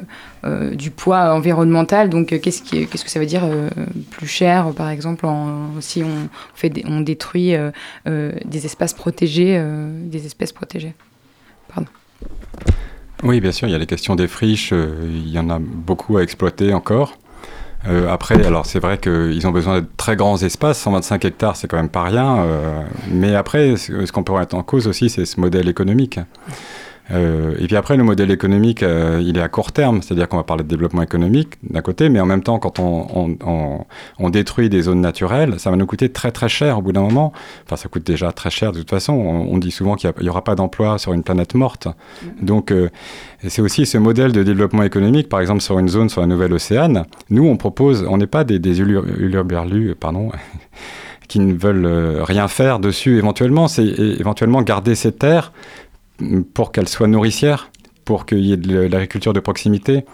du 0.75 0.91
poids 0.91 1.33
environnemental, 1.33 2.09
donc 2.09 2.27
qu'est-ce 2.39 2.61
qui- 2.61 2.87
qu'est-ce 2.87 3.03
que 3.03 3.11
ça 3.11 3.19
veut 3.19 3.25
dire 3.25 3.43
plus 4.11 4.27
cher, 4.27 4.71
par 4.75 4.89
exemple, 4.89 5.27
si 5.81 6.03
on, 6.03 6.29
fait 6.55 6.71
on 6.85 7.01
détruit 7.01 7.53
des 8.05 8.65
espaces 8.65 8.93
protégés, 8.93 9.61
des 10.05 10.25
espèces 10.25 10.53
protégées? 10.53 10.93
Pardon. 11.67 11.89
Oui, 13.23 13.41
bien 13.41 13.51
sûr, 13.51 13.67
il 13.67 13.71
y 13.71 13.75
a 13.75 13.77
les 13.77 13.87
questions 13.87 14.15
des 14.15 14.27
friches, 14.27 14.71
il 14.71 15.29
y 15.29 15.37
en 15.39 15.49
a 15.49 15.59
beaucoup 15.59 16.15
à 16.17 16.23
exploiter 16.23 16.73
encore. 16.73 17.17
Euh, 17.87 18.11
après, 18.11 18.45
alors 18.45 18.65
c'est 18.65 18.79
vrai 18.79 18.97
qu'ils 18.97 19.47
ont 19.47 19.51
besoin 19.51 19.81
de 19.81 19.85
très 19.97 20.15
grands 20.15 20.37
espaces, 20.37 20.79
125 20.79 21.25
hectares, 21.25 21.55
c'est 21.55 21.67
quand 21.67 21.77
même 21.77 21.89
pas 21.89 22.03
rien. 22.03 22.39
euh, 22.39 22.81
mais 23.11 23.35
après, 23.35 23.77
ce 23.77 24.11
qu'on 24.11 24.23
peut 24.23 24.33
remettre 24.33 24.55
en 24.55 24.63
cause 24.63 24.87
aussi, 24.87 25.09
c'est 25.09 25.25
ce 25.25 25.39
modèle 25.39 25.69
économique. 25.69 26.19
Euh, 27.11 27.55
et 27.59 27.67
puis 27.67 27.75
après, 27.77 27.95
le 27.95 28.03
modèle 28.03 28.31
économique, 28.31 28.83
euh, 28.83 29.21
il 29.23 29.37
est 29.37 29.41
à 29.41 29.47
court 29.47 29.71
terme, 29.71 30.01
c'est-à-dire 30.01 30.27
qu'on 30.27 30.37
va 30.37 30.43
parler 30.43 30.63
de 30.63 30.67
développement 30.67 31.01
économique 31.01 31.53
d'un 31.63 31.81
côté, 31.81 32.09
mais 32.09 32.19
en 32.19 32.25
même 32.25 32.43
temps, 32.43 32.59
quand 32.59 32.79
on, 32.79 33.07
on- 33.15 33.37
on- 33.45 33.85
on 34.19 34.29
détruit 34.29 34.67
des 34.69 34.81
zones 34.81 34.99
naturelles, 35.01 35.55
ça 35.57 35.69
va 35.71 35.77
nous 35.77 35.85
coûter 35.85 36.09
très 36.09 36.31
très 36.31 36.49
cher 36.49 36.79
au 36.79 36.81
bout 36.81 36.91
d'un 36.91 37.01
moment. 37.03 37.31
Enfin, 37.65 37.77
ça 37.77 37.87
coûte 37.87 38.05
déjà 38.05 38.31
très 38.33 38.49
cher 38.49 38.71
de 38.73 38.79
toute 38.79 38.89
façon. 38.89 39.13
On, 39.13 39.53
on 39.53 39.57
dit 39.57 39.71
souvent 39.71 39.95
qu'il 39.95 40.11
n'y 40.21 40.29
aura 40.29 40.43
pas 40.43 40.55
d'emploi 40.55 40.97
sur 40.97 41.13
une 41.13 41.23
planète 41.23 41.55
morte. 41.55 41.87
Donc, 42.41 42.71
euh, 42.71 42.89
c'est 43.47 43.61
aussi 43.61 43.85
ce 43.85 43.97
modèle 43.97 44.33
de 44.33 44.43
développement 44.43 44.83
économique, 44.83 45.29
par 45.29 45.39
exemple 45.39 45.61
sur 45.61 45.79
une 45.79 45.87
zone 45.87 46.09
sur 46.09 46.21
la 46.21 46.27
Nouvelle-Océane. 46.27 47.05
Nous, 47.29 47.45
on 47.47 47.55
propose, 47.55 48.05
on 48.09 48.17
n'est 48.17 48.27
pas 48.27 48.43
des, 48.43 48.59
des 48.59 48.81
ulu- 48.81 48.99
uluberlus, 49.17 49.95
pardon, 49.95 50.29
qui 51.27 51.39
ne 51.39 51.53
veulent 51.53 52.21
rien 52.21 52.47
faire 52.47 52.79
dessus 52.79 53.17
éventuellement. 53.17 53.67
C'est 53.67 53.85
éventuellement 53.85 54.61
garder 54.61 54.95
ces 54.95 55.11
terres 55.11 55.51
pour 56.53 56.71
qu'elles 56.71 56.87
soient 56.87 57.07
nourricières 57.07 57.69
pour 58.07 58.25
qu'il 58.25 58.39
y 58.39 58.53
ait 58.53 58.57
de 58.57 58.79
l'agriculture 58.79 59.33
de 59.33 59.41
proximité. 59.41 60.05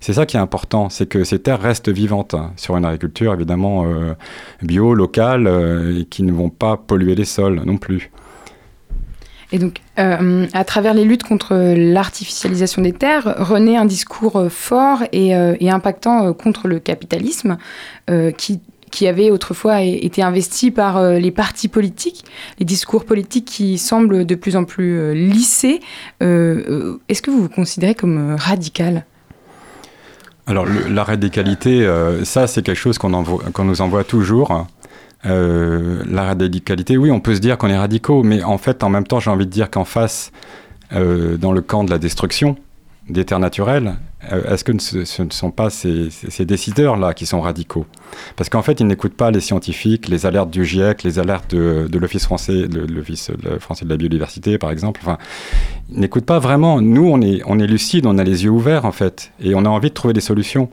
C'est 0.00 0.12
ça 0.12 0.26
qui 0.26 0.36
est 0.36 0.40
important, 0.40 0.90
c'est 0.90 1.06
que 1.06 1.22
ces 1.22 1.38
terres 1.38 1.62
restent 1.62 1.88
vivantes 1.88 2.34
hein, 2.34 2.50
sur 2.56 2.76
une 2.76 2.84
agriculture 2.84 3.32
évidemment 3.32 3.86
euh, 3.86 4.14
bio, 4.62 4.94
locale, 4.94 5.46
euh, 5.46 6.00
et 6.00 6.04
qui 6.06 6.24
ne 6.24 6.32
vont 6.32 6.50
pas 6.50 6.76
polluer 6.76 7.14
les 7.14 7.24
sols 7.24 7.62
non 7.64 7.78
plus. 7.78 8.10
Et 9.52 9.60
donc, 9.60 9.76
euh, 10.00 10.46
à 10.52 10.64
travers 10.64 10.92
les 10.92 11.04
luttes 11.04 11.22
contre 11.22 11.54
l'artificialisation 11.54 12.82
des 12.82 12.92
terres, 12.92 13.32
renaît 13.38 13.76
un 13.76 13.84
discours 13.84 14.50
fort 14.50 15.04
et, 15.12 15.32
impactant 15.70 16.32
contre 16.32 16.66
le 16.66 16.80
capitalisme 16.80 17.56
qui, 18.36 18.60
qui 18.90 19.06
avait 19.06 19.30
autrefois 19.30 19.82
été 19.82 20.22
investi 20.22 20.70
par 20.70 20.96
euh, 20.96 21.18
les 21.18 21.30
partis 21.30 21.68
politiques, 21.68 22.24
les 22.58 22.64
discours 22.64 23.04
politiques 23.04 23.44
qui 23.46 23.78
semblent 23.78 24.24
de 24.24 24.34
plus 24.34 24.56
en 24.56 24.64
plus 24.64 24.98
euh, 24.98 25.12
lissés. 25.14 25.80
Euh, 26.22 26.96
Est-ce 27.08 27.22
que 27.22 27.30
vous 27.30 27.42
vous 27.42 27.48
considérez 27.48 27.94
comme 27.94 28.34
radical? 28.38 29.04
Alors 30.46 30.64
le- 30.64 30.88
la 30.88 31.02
radicalité, 31.04 31.84
ça 32.24 32.46
c'est 32.46 32.62
quelque 32.62 32.78
chose 32.78 32.98
qu'on 32.98 33.64
nous 33.64 33.80
envoie 33.80 34.04
toujours. 34.04 34.66
Euh, 35.24 36.02
la 36.08 36.22
radicalité, 36.22 36.96
oui, 36.96 37.10
on 37.10 37.18
peut 37.18 37.34
se 37.34 37.40
dire 37.40 37.58
qu'on 37.58 37.68
est 37.68 37.76
radicaux, 37.76 38.22
mais 38.22 38.44
en 38.44 38.58
fait, 38.58 38.84
en 38.84 38.88
même 38.88 39.06
temps, 39.06 39.18
j'ai 39.18 39.30
envie 39.30 39.46
de 39.46 39.50
dire 39.50 39.70
qu'en 39.70 39.84
face, 39.84 40.30
dans 40.92 41.50
le 41.52 41.60
camp 41.62 41.82
de 41.82 41.90
la 41.90 41.98
destruction 41.98 42.56
des 43.08 43.24
terres 43.24 43.38
naturelles, 43.38 43.94
euh, 44.32 44.52
est-ce 44.52 44.64
que 44.64 44.72
ce, 44.80 45.22
ne 45.22 45.30
sont 45.30 45.50
pas 45.50 45.70
ces, 45.70 46.10
décideurs-là 46.40 47.14
qui 47.14 47.26
sont 47.26 47.40
radicaux? 47.40 47.86
Parce 48.36 48.48
qu'en 48.48 48.62
fait, 48.62 48.80
ils 48.80 48.86
n'écoutent 48.86 49.16
pas 49.16 49.30
les 49.30 49.40
scientifiques, 49.40 50.08
les 50.08 50.26
alertes 50.26 50.50
du 50.50 50.64
GIEC, 50.64 51.04
les 51.04 51.18
alertes 51.18 51.54
de, 51.54 51.98
l'Office 51.98 52.24
français, 52.24 52.66
français 53.60 53.84
de 53.84 53.90
la 53.90 53.96
biodiversité, 53.96 54.58
par 54.58 54.70
exemple. 54.70 55.00
Enfin, 55.02 55.18
ils 55.90 56.00
n'écoutent 56.00 56.26
pas 56.26 56.38
vraiment. 56.38 56.80
Nous, 56.80 57.06
on 57.06 57.20
est, 57.20 57.42
on 57.46 57.54
lucide, 57.54 58.06
on 58.06 58.18
a 58.18 58.24
les 58.24 58.44
yeux 58.44 58.50
ouverts, 58.50 58.84
en 58.84 58.92
fait, 58.92 59.32
et 59.40 59.54
on 59.54 59.64
a 59.64 59.68
envie 59.68 59.90
de 59.90 59.94
trouver 59.94 60.14
des 60.14 60.20
solutions. 60.20 60.68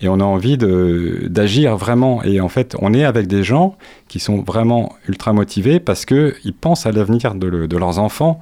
Et 0.00 0.08
on 0.08 0.20
a 0.20 0.24
envie 0.24 0.56
d'agir 0.56 1.76
vraiment. 1.76 2.22
Et 2.22 2.40
en 2.40 2.48
fait, 2.48 2.76
on 2.78 2.94
est 2.94 3.04
avec 3.04 3.26
des 3.26 3.42
gens 3.42 3.76
qui 4.06 4.20
sont 4.20 4.42
vraiment 4.42 4.94
ultra 5.08 5.32
motivés 5.32 5.80
parce 5.80 6.04
qu'ils 6.04 6.54
pensent 6.60 6.86
à 6.86 6.92
l'avenir 6.92 7.34
de 7.34 7.76
leurs 7.76 7.98
enfants, 7.98 8.40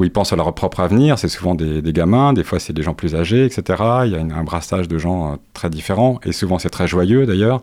ou 0.00 0.04
ils 0.04 0.10
pensent 0.10 0.32
à 0.32 0.36
leur 0.36 0.52
propre 0.54 0.80
avenir. 0.80 1.18
C'est 1.18 1.28
souvent 1.28 1.54
des, 1.54 1.92
gamins, 1.92 2.32
des 2.32 2.42
fois 2.42 2.58
c'est 2.58 2.72
des 2.72 2.82
gens 2.82 2.94
plus 2.94 3.14
âgés, 3.14 3.44
etc. 3.44 3.82
Il 4.06 4.12
y 4.12 4.16
a 4.16 4.20
un 4.20 4.44
brassage 4.44 4.88
de 4.88 4.96
gens 4.96 5.32
euh, 5.32 5.36
très 5.52 5.68
différents, 5.68 6.18
et 6.24 6.32
souvent 6.32 6.58
c'est 6.58 6.70
très 6.70 6.88
joyeux 6.88 7.26
d'ailleurs. 7.26 7.60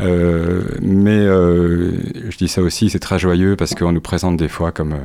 Euh, 0.00 0.62
mais 0.82 1.16
euh, 1.16 1.92
je 2.28 2.36
dis 2.36 2.48
ça 2.48 2.60
aussi, 2.60 2.90
c'est 2.90 2.98
très 2.98 3.18
joyeux 3.18 3.54
parce 3.54 3.74
qu'on 3.74 3.92
nous 3.92 4.00
présente 4.00 4.36
des 4.36 4.48
fois 4.48 4.72
comme, 4.72 4.96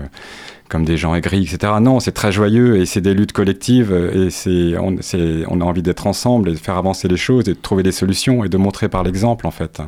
comme 0.69 0.85
des 0.85 0.97
gens 0.97 1.13
aigris, 1.13 1.43
etc. 1.43 1.73
Non, 1.79 1.99
c'est 1.99 2.13
très 2.13 2.31
joyeux 2.31 2.77
et 2.77 2.87
c'est 2.87 3.01
des 3.01 3.13
luttes 3.13 3.33
collectives 3.33 3.93
et 3.93 4.31
c'est, 4.31 4.75
on 4.77 5.61
a 5.61 5.63
envie 5.63 5.83
d'être 5.83 6.07
ensemble 6.07 6.49
et 6.49 6.53
de 6.53 6.57
faire 6.57 6.77
avancer 6.77 7.07
les 7.07 7.17
choses 7.17 7.47
et 7.47 7.53
de 7.53 7.59
trouver 7.61 7.83
des 7.83 7.91
solutions 7.91 8.43
et 8.43 8.49
de 8.49 8.57
montrer 8.57 8.89
par 8.89 9.03
l'exemple 9.03 9.45
en 9.45 9.51
fait. 9.51 9.81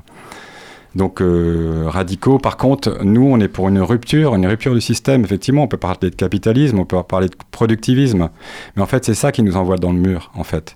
Donc 0.98 1.22
euh, 1.22 1.84
radicaux, 1.88 2.39
par 2.39 2.58
contre, 2.58 3.04
nous 3.04 3.24
on 3.26 3.39
est 3.39 3.48
pour 3.48 3.70
une 3.70 3.80
rupture, 3.80 4.36
une 4.36 4.48
rupture 4.48 4.74
du 4.74 4.82
système. 4.82 5.24
Effectivement, 5.24 5.64
on 5.64 5.68
peut 5.68 5.78
parler 5.78 6.10
de 6.10 6.16
capitalisme, 6.16 6.80
on 6.80 6.86
peut 6.86 7.02
parler 7.04 7.30
de 7.30 7.36
productivisme, 7.52 8.30
mais 8.76 8.82
en 8.82 8.88
fait 8.88 9.06
c'est 9.06 9.14
ça 9.14 9.32
qui 9.32 9.43
nous 9.43 9.56
envoie 9.58 9.78
dans 9.78 9.93
le 9.93 10.00
mur 10.00 10.32
en 10.36 10.43
fait. 10.43 10.76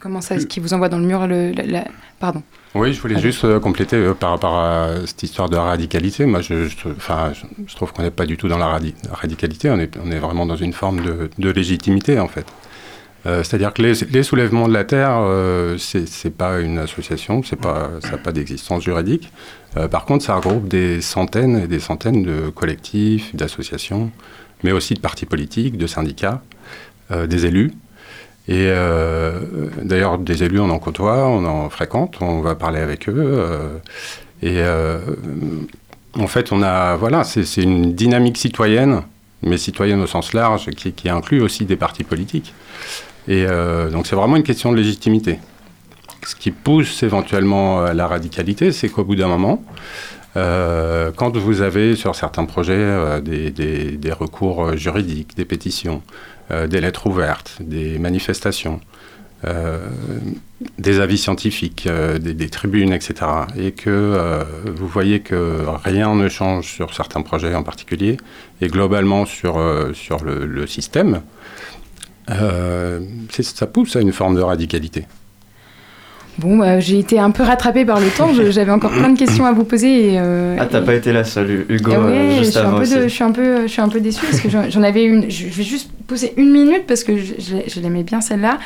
Comment 0.00 0.20
ça, 0.20 0.38
ce 0.40 0.46
qui 0.46 0.58
vous 0.60 0.74
envoie 0.74 0.88
dans 0.88 0.98
le 0.98 1.06
mur 1.06 1.26
le, 1.26 1.52
la- 1.52 1.64
la- 1.66 1.84
Pardon. 2.20 2.42
Oui, 2.74 2.92
je 2.92 3.00
voulais 3.00 3.14
Allez. 3.14 3.22
juste 3.22 3.44
euh, 3.44 3.60
compléter 3.60 3.94
euh, 3.96 4.12
par 4.12 4.30
rapport 4.30 4.58
à 4.58 4.88
cette 5.06 5.22
histoire 5.22 5.48
de 5.48 5.56
radicalité. 5.56 6.26
Moi, 6.26 6.40
je, 6.40 6.66
je, 6.66 6.76
enfin, 6.96 7.32
je, 7.32 7.44
je 7.66 7.76
trouve 7.76 7.92
qu'on 7.92 8.02
n'est 8.02 8.10
pas 8.10 8.26
du 8.26 8.36
tout 8.36 8.48
dans 8.48 8.58
la 8.58 8.66
radi- 8.78 8.94
radicalité, 9.10 9.70
on 9.70 9.78
est, 9.78 9.96
on 10.04 10.10
est 10.10 10.18
vraiment 10.18 10.44
dans 10.44 10.56
une 10.56 10.72
forme 10.72 11.00
de, 11.02 11.30
de 11.38 11.50
légitimité, 11.50 12.18
en 12.18 12.26
fait. 12.28 12.44
Euh, 13.26 13.42
C'est-à-dire 13.42 13.72
que 13.72 13.82
les, 13.82 14.22
soulèvements 14.22 14.68
de 14.68 14.72
la 14.72 14.84
Terre, 14.84 15.18
euh, 15.20 15.76
c'est 15.78 16.36
pas 16.36 16.60
une 16.60 16.78
association, 16.78 17.42
pas, 17.60 17.90
ça 18.00 18.12
n'a 18.12 18.18
pas 18.18 18.32
d'existence 18.32 18.84
juridique. 18.84 19.32
Euh, 19.76 19.88
par 19.88 20.04
contre, 20.04 20.24
ça 20.24 20.36
regroupe 20.36 20.68
des 20.68 21.00
centaines 21.00 21.58
et 21.58 21.66
des 21.66 21.80
centaines 21.80 22.22
de 22.22 22.50
collectifs, 22.50 23.34
d'associations, 23.34 24.10
mais 24.62 24.72
aussi 24.72 24.94
de 24.94 25.00
partis 25.00 25.26
politiques, 25.26 25.76
de 25.76 25.86
syndicats, 25.86 26.42
euh, 27.10 27.26
des 27.26 27.46
élus. 27.46 27.72
Et 28.50 28.72
d'ailleurs, 29.82 30.16
des 30.16 30.42
élus, 30.42 30.58
on 30.58 30.70
en 30.70 30.78
côtoie, 30.78 31.28
on 31.28 31.44
en 31.44 31.68
fréquente, 31.68 32.16
on 32.22 32.40
va 32.40 32.54
parler 32.54 32.80
avec 32.80 33.06
eux. 33.06 33.46
et 34.42 34.62
en 36.14 36.26
fait, 36.26 36.50
on 36.50 36.62
a, 36.62 36.96
voilà, 36.96 37.24
c'est 37.24 37.62
une 37.62 37.94
dynamique 37.94 38.38
citoyenne, 38.38 39.02
mais 39.42 39.56
citoyenne 39.56 40.00
au 40.00 40.06
sens 40.06 40.32
large, 40.32 40.70
qui, 40.70 41.08
inclut 41.08 41.40
aussi 41.40 41.64
des 41.64 41.76
partis 41.76 42.04
politiques. 42.04 42.54
Et 43.26 43.44
euh, 43.46 43.90
donc, 43.90 44.06
c'est 44.06 44.16
vraiment 44.16 44.36
une 44.36 44.42
question 44.42 44.72
de 44.72 44.76
légitimité. 44.76 45.38
Ce 46.26 46.34
qui 46.34 46.50
pousse 46.50 47.02
éventuellement 47.02 47.80
à 47.80 47.94
la 47.94 48.06
radicalité, 48.06 48.72
c'est 48.72 48.88
qu'au 48.88 49.04
bout 49.04 49.16
d'un 49.16 49.28
moment, 49.28 49.62
euh, 50.36 51.10
quand 51.14 51.36
vous 51.36 51.62
avez 51.62 51.96
sur 51.96 52.14
certains 52.14 52.44
projets 52.44 52.74
euh, 52.76 53.20
des, 53.20 54.12
recours 54.12 54.64
euh, 54.64 54.76
juridiques, 54.76 55.36
des 55.36 55.44
pétitions, 55.44 56.02
euh, 56.50 56.66
des 56.66 56.80
lettres 56.80 57.06
ouvertes, 57.06 57.58
des 57.60 57.98
manifestations, 57.98 58.80
euh, 58.80 58.87
des 60.78 61.00
avis 61.00 61.18
scientifiques, 61.18 61.86
euh, 61.86 62.18
des, 62.18 62.48
tribunes, 62.48 62.92
etc., 62.92 63.14
et 63.56 63.72
que 63.72 63.90
euh, 63.90 64.44
vous 64.66 64.88
voyez 64.88 65.20
que 65.20 65.64
rien 65.84 66.14
ne 66.14 66.28
change 66.28 66.66
sur 66.66 66.94
certains 66.94 67.22
projets 67.22 67.54
en 67.54 67.62
particulier, 67.62 68.16
et 68.60 68.68
globalement 68.68 69.24
sur, 69.24 69.58
euh, 69.58 69.92
le, 70.24 70.66
système, 70.66 71.22
euh, 72.30 73.00
ça 73.40 73.66
pousse 73.66 73.96
à 73.96 74.00
une 74.00 74.12
forme 74.12 74.36
de 74.36 74.42
radicalité. 74.42 75.06
Bon, 76.38 76.56
bah, 76.56 76.78
j'ai 76.78 76.98
été 77.00 77.18
un 77.18 77.30
peu 77.32 77.42
rattrapée 77.42 77.84
par 77.84 77.98
le 77.98 78.06
temps. 78.08 78.30
J'avais 78.50 78.70
encore 78.70 78.92
plein 78.92 79.08
de 79.10 79.18
questions 79.18 79.44
à 79.44 79.52
vous 79.52 79.64
poser. 79.64 80.12
Et, 80.14 80.18
euh, 80.20 80.56
Ah, 80.58 80.66
t'as 80.66 80.80
pas 80.82 80.94
été 80.94 81.12
la 81.12 81.24
seule, 81.24 81.66
Hugo, 81.68 81.90
Ah 81.94 82.00
ouais, 82.00 82.12
euh, 82.12 82.30
je 82.38 82.44
juste 82.44 82.56
un 82.58 82.70
peu 82.78 82.86
de- 82.86 83.02
je, 83.02 83.08
suis 83.08 83.24
un 83.24 83.32
peu, 83.32 83.62
je 83.62 83.66
suis 83.66 83.80
un 83.80 83.88
peu 83.88 84.00
déçue 84.00 84.24
parce 84.24 84.40
que 84.40 84.48
j'en 84.48 84.82
avais 84.82 85.04
une. 85.04 85.28
Je 85.30 85.46
vais 85.46 85.64
juste 85.64 85.90
poser 86.06 86.32
une 86.36 86.50
minute 86.52 86.84
parce 86.86 87.02
que 87.04 87.18
je, 87.18 87.34
je- 87.38 87.68
je 87.70 87.80
l'aimais 87.80 88.04
bien 88.04 88.20
celle-là. 88.20 88.58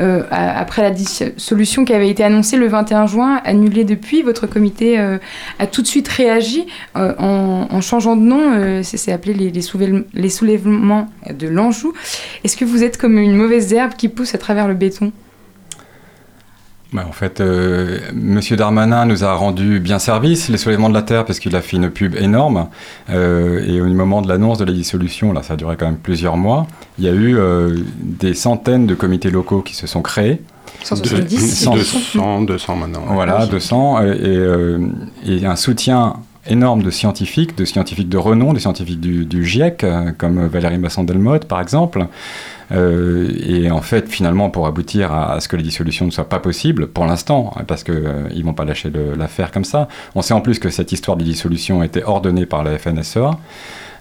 Euh, 0.00 0.24
après 0.30 0.82
la 0.82 0.90
dissolution 0.90 1.84
qui 1.84 1.94
avait 1.94 2.08
été 2.10 2.24
annoncée 2.24 2.56
le 2.56 2.66
21 2.66 3.06
juin, 3.06 3.40
annulée 3.44 3.84
depuis, 3.84 4.22
votre 4.22 4.46
comité 4.48 4.98
euh, 4.98 5.18
a 5.60 5.66
tout 5.68 5.82
de 5.82 5.86
suite 5.86 6.08
réagi 6.08 6.66
en, 6.96 7.66
en 7.70 7.80
changeant 7.80 8.16
de 8.16 8.22
nom. 8.22 8.82
c'est 8.82 8.96
c'est 8.96 9.12
appelé 9.12 9.32
les, 9.34 9.50
les, 9.50 9.62
soulève- 9.62 10.04
les 10.12 10.28
soulèvements 10.28 11.08
de 11.32 11.46
l'Anjou. 11.48 11.92
Est-ce 12.44 12.56
que 12.56 12.64
vous 12.64 12.82
êtes 12.82 12.98
comme 12.98 13.16
une 13.18 13.36
mauvaise 13.36 13.72
herbe 13.72 13.92
qui 13.96 14.08
pousse 14.08 14.34
à 14.34 14.38
travers 14.38 14.66
le 14.68 14.74
béton? 14.74 15.12
Bah, 16.92 17.06
en 17.08 17.12
fait, 17.12 17.40
euh, 17.40 17.98
Monsieur 18.14 18.56
Darmanin 18.56 19.06
nous 19.06 19.24
a 19.24 19.32
rendu 19.34 19.80
bien 19.80 19.98
service, 19.98 20.48
les 20.50 20.58
soulèvements 20.58 20.90
de 20.90 20.94
la 20.94 21.00
Terre, 21.02 21.24
parce 21.24 21.38
qu'il 21.38 21.56
a 21.56 21.62
fait 21.62 21.78
une 21.78 21.88
pub 21.90 22.14
énorme. 22.16 22.68
Euh, 23.08 23.64
et 23.66 23.80
au 23.80 23.86
moment 23.86 24.20
de 24.20 24.28
l'annonce 24.28 24.58
de 24.58 24.64
la 24.66 24.72
dissolution, 24.72 25.32
là, 25.32 25.42
ça 25.42 25.54
a 25.54 25.56
duré 25.56 25.76
quand 25.78 25.86
même 25.86 25.96
plusieurs 25.96 26.36
mois, 26.36 26.66
il 26.98 27.04
y 27.04 27.08
a 27.08 27.12
eu 27.12 27.38
euh, 27.38 27.78
des 28.02 28.34
centaines 28.34 28.86
de 28.86 28.94
comités 28.94 29.30
locaux 29.30 29.62
qui 29.62 29.74
se 29.74 29.86
sont 29.86 30.02
créés. 30.02 30.42
170 30.84 31.64
De- 31.70 31.74
200, 31.76 32.42
200 32.42 32.76
maintenant. 32.76 33.02
Voilà, 33.08 33.46
200, 33.46 33.98
euh, 34.02 34.14
et, 34.14 34.18
euh, 34.36 34.78
et 35.26 35.46
un 35.46 35.56
soutien 35.56 36.14
énorme 36.46 36.82
de 36.82 36.90
scientifiques, 36.90 37.56
de 37.56 37.64
scientifiques 37.64 38.08
de 38.08 38.18
renom, 38.18 38.52
de 38.52 38.58
scientifiques 38.58 39.00
du, 39.00 39.44
GIEC, 39.44 39.84
euh, 39.84 40.12
comme 40.16 40.46
Valérie 40.46 40.78
Masson-Delmotte, 40.78 41.46
par 41.46 41.60
exemple. 41.60 42.06
Euh, 42.72 43.30
et 43.46 43.70
en 43.70 43.82
fait, 43.82 44.08
finalement, 44.08 44.50
pour 44.50 44.66
aboutir 44.66 45.12
à, 45.12 45.40
ce 45.40 45.48
que 45.48 45.56
les 45.56 45.62
dissolutions 45.62 46.06
ne 46.06 46.10
soient 46.10 46.28
pas 46.28 46.40
possibles, 46.40 46.88
pour 46.88 47.06
l'instant, 47.06 47.54
parce 47.66 47.84
qu'ils 47.84 47.94
ne 47.94 48.42
vont 48.42 48.54
pas 48.54 48.64
lâcher 48.64 48.90
l'affaire 49.16 49.50
comme 49.50 49.64
ça. 49.64 49.88
On 50.14 50.22
sait 50.22 50.34
en 50.34 50.40
plus 50.40 50.58
que 50.58 50.70
cette 50.70 50.92
histoire 50.92 51.16
de 51.16 51.24
dissolution 51.24 51.80
a 51.80 51.86
été 51.86 52.02
ordonnée 52.04 52.46
par 52.46 52.64
la 52.64 52.78
FNSEA. 52.78 53.38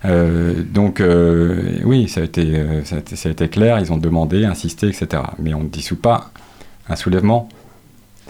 Euh, 0.05 0.63
donc, 0.63 0.99
euh, 0.99 1.79
oui, 1.83 2.07
ça 2.07 2.21
euh, 2.37 2.81
ça 2.83 3.29
a 3.29 3.31
été 3.31 3.49
clair, 3.49 3.79
ils 3.79 3.91
ont 3.93 3.97
demandé, 3.97 4.45
insisté, 4.45 4.87
etc. 4.87 5.23
Mais 5.39 5.53
on 5.53 5.61
ne 5.61 5.69
dissout 5.69 5.99
pas 5.99 6.31
un 6.89 6.95
soulèvement. 6.95 7.49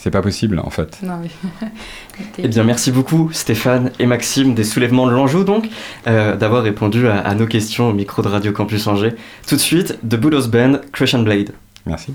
C'est 0.03 0.09
pas 0.09 0.23
possible, 0.23 0.59
en 0.59 0.71
fait. 0.71 0.97
Non, 1.03 1.17
mais- 1.21 1.67
Eh 2.39 2.47
bien, 2.47 2.63
merci 2.63 2.91
beaucoup 2.91 3.29
Stéphane 3.33 3.91
et 3.99 4.07
Maxime 4.07 4.55
des 4.55 4.63
Soulèvements 4.63 5.05
de 5.05 5.11
l'Anjou, 5.11 5.43
donc, 5.43 5.69
euh, 6.07 6.35
d'avoir 6.35 6.63
répondu 6.63 7.07
à, 7.07 7.19
à 7.19 7.35
nos 7.35 7.45
questions 7.45 7.89
au 7.89 7.93
micro 7.93 8.23
de 8.23 8.27
Radio 8.27 8.51
Campus 8.51 8.87
Angers. 8.87 9.13
Tout 9.47 9.55
de 9.55 9.61
suite, 9.61 9.99
The 10.07 10.15
Bulldoze 10.15 10.47
Band, 10.49 10.79
Crush 10.91 11.13
and 11.13 11.21
Blade. 11.21 11.51
Merci. 11.85 12.13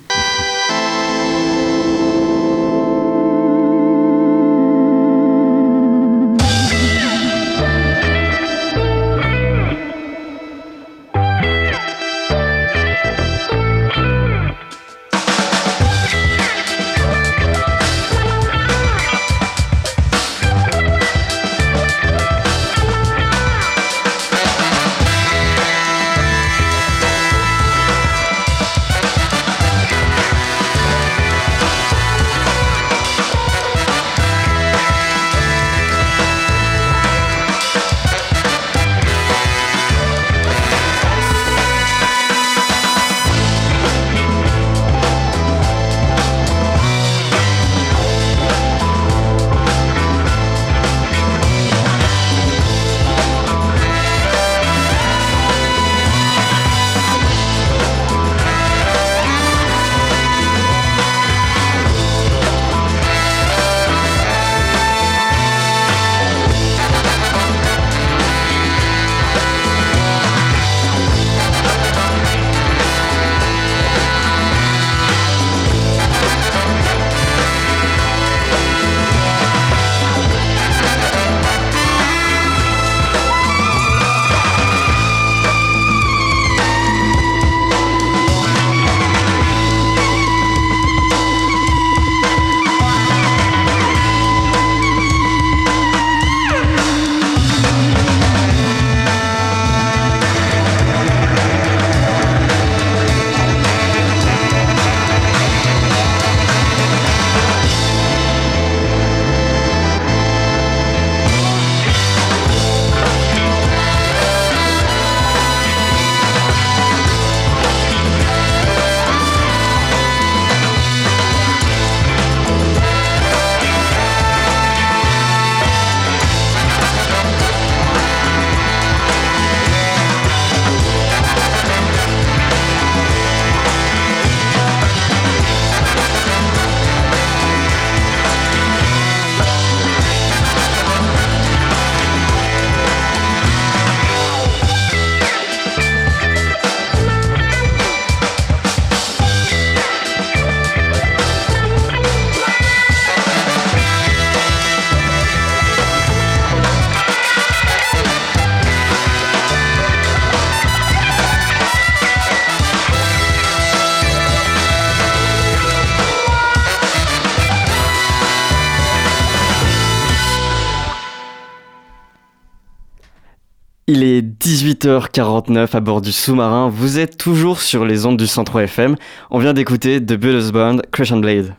18h49 174.86 175.74
à 175.74 175.80
bord 175.80 176.00
du 176.00 176.12
sous-marin. 176.12 176.70
Vous 176.72 177.00
êtes 177.00 177.18
toujours 177.18 177.60
sur 177.60 177.84
les 177.84 178.06
ondes 178.06 178.16
du 178.16 178.28
103 178.28 178.62
FM. 178.62 178.94
On 179.32 179.40
vient 179.40 179.52
d'écouter 179.52 180.00
The 180.00 180.12
Bullets 180.12 180.52
Band, 180.52 180.76
Christian 180.92 181.16
Blade. 181.16 181.54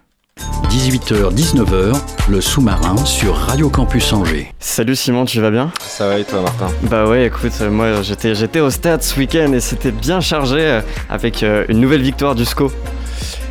18h, 0.69 1.35
19h, 1.35 1.99
le 2.29 2.39
sous-marin 2.39 2.95
sur 3.05 3.35
Radio 3.35 3.69
Campus 3.69 4.13
Angers. 4.13 4.53
Salut 4.59 4.95
Simon, 4.95 5.25
tu 5.25 5.41
vas 5.41 5.51
bien? 5.51 5.73
Ça 5.81 6.07
va 6.07 6.19
et 6.19 6.23
toi 6.23 6.41
Martin? 6.41 6.67
Bah 6.83 7.05
ouais, 7.05 7.25
écoute, 7.25 7.51
euh, 7.59 7.69
moi 7.69 8.01
j'étais, 8.01 8.33
j'étais 8.33 8.61
au 8.61 8.69
stade 8.69 9.03
ce 9.03 9.19
week-end 9.19 9.51
et 9.51 9.59
c'était 9.59 9.91
bien 9.91 10.21
chargé 10.21 10.59
euh, 10.61 10.81
avec 11.09 11.43
euh, 11.43 11.65
une 11.67 11.81
nouvelle 11.81 12.03
victoire 12.03 12.33
du 12.33 12.45
SCO. 12.45 12.71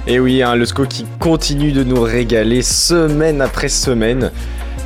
Et 0.06 0.18
oui, 0.20 0.42
hein, 0.42 0.54
le 0.54 0.64
SCO 0.64 0.86
qui 0.86 1.04
continue 1.18 1.72
de 1.72 1.84
nous 1.84 2.00
régaler 2.00 2.62
semaine 2.62 3.42
après 3.42 3.68
semaine. 3.68 4.30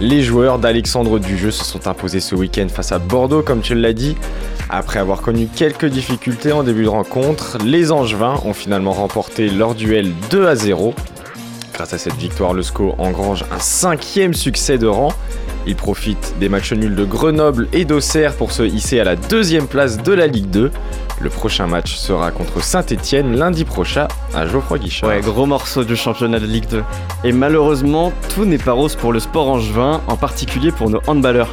Les 0.01 0.23
joueurs 0.23 0.59
d'Alexandre 0.59 1.19
Dujeu 1.19 1.51
se 1.51 1.63
sont 1.63 1.87
imposés 1.87 2.21
ce 2.21 2.35
week-end 2.35 2.69
face 2.69 2.91
à 2.91 2.99
Bordeaux, 2.99 3.43
comme 3.43 3.61
tu 3.61 3.75
l'as 3.75 3.93
dit. 3.93 4.17
Après 4.71 4.99
avoir 4.99 5.21
connu 5.21 5.47
quelques 5.47 5.85
difficultés 5.85 6.53
en 6.53 6.63
début 6.63 6.85
de 6.85 6.89
rencontre, 6.89 7.59
les 7.63 7.93
Angevins 7.93 8.41
ont 8.47 8.55
finalement 8.55 8.93
remporté 8.93 9.51
leur 9.51 9.75
duel 9.75 10.11
2 10.31 10.47
à 10.47 10.55
0. 10.55 10.95
Grâce 11.75 11.93
à 11.93 11.99
cette 11.99 12.15
victoire, 12.15 12.55
le 12.55 12.63
SCO 12.63 12.95
engrange 12.97 13.45
un 13.53 13.59
cinquième 13.59 14.33
succès 14.33 14.79
de 14.79 14.87
rang. 14.87 15.13
Il 15.67 15.77
profite 15.77 16.35
des 16.41 16.49
matchs 16.49 16.73
nuls 16.73 16.95
de 16.95 17.05
Grenoble 17.05 17.69
et 17.73 17.85
d'Auxerre 17.85 18.35
pour 18.35 18.53
se 18.53 18.63
hisser 18.63 18.99
à 18.99 19.05
la 19.05 19.17
deuxième 19.17 19.67
place 19.67 20.03
de 20.03 20.13
la 20.13 20.27
Ligue 20.27 20.49
2. 20.51 20.71
Le 21.21 21.29
prochain 21.31 21.67
match 21.67 21.95
sera 21.97 22.31
contre 22.31 22.63
Saint-Etienne 22.63 23.37
lundi 23.37 23.65
prochain 23.65 24.09
à 24.35 24.47
Geoffroy 24.47 24.79
Guichard. 24.79 25.11
Ouais, 25.11 25.21
gros 25.21 25.45
morceau 25.45 25.85
du 25.85 25.97
championnat 25.97 26.41
de 26.41 26.47
Ligue 26.47 26.67
2. 26.69 26.83
Et 27.25 27.33
malheureusement, 27.33 28.13
tout 28.35 28.47
n'est 28.47 28.59
pas 28.59 28.73
rose 28.73 28.97
pour 28.97 29.13
le 29.13 29.21
sport 29.21 29.49
angevin, 29.49 30.01
en 30.07 30.17
particulier 30.17 30.73
pour 30.73 30.89
nos 30.89 31.01
handballeurs. 31.07 31.53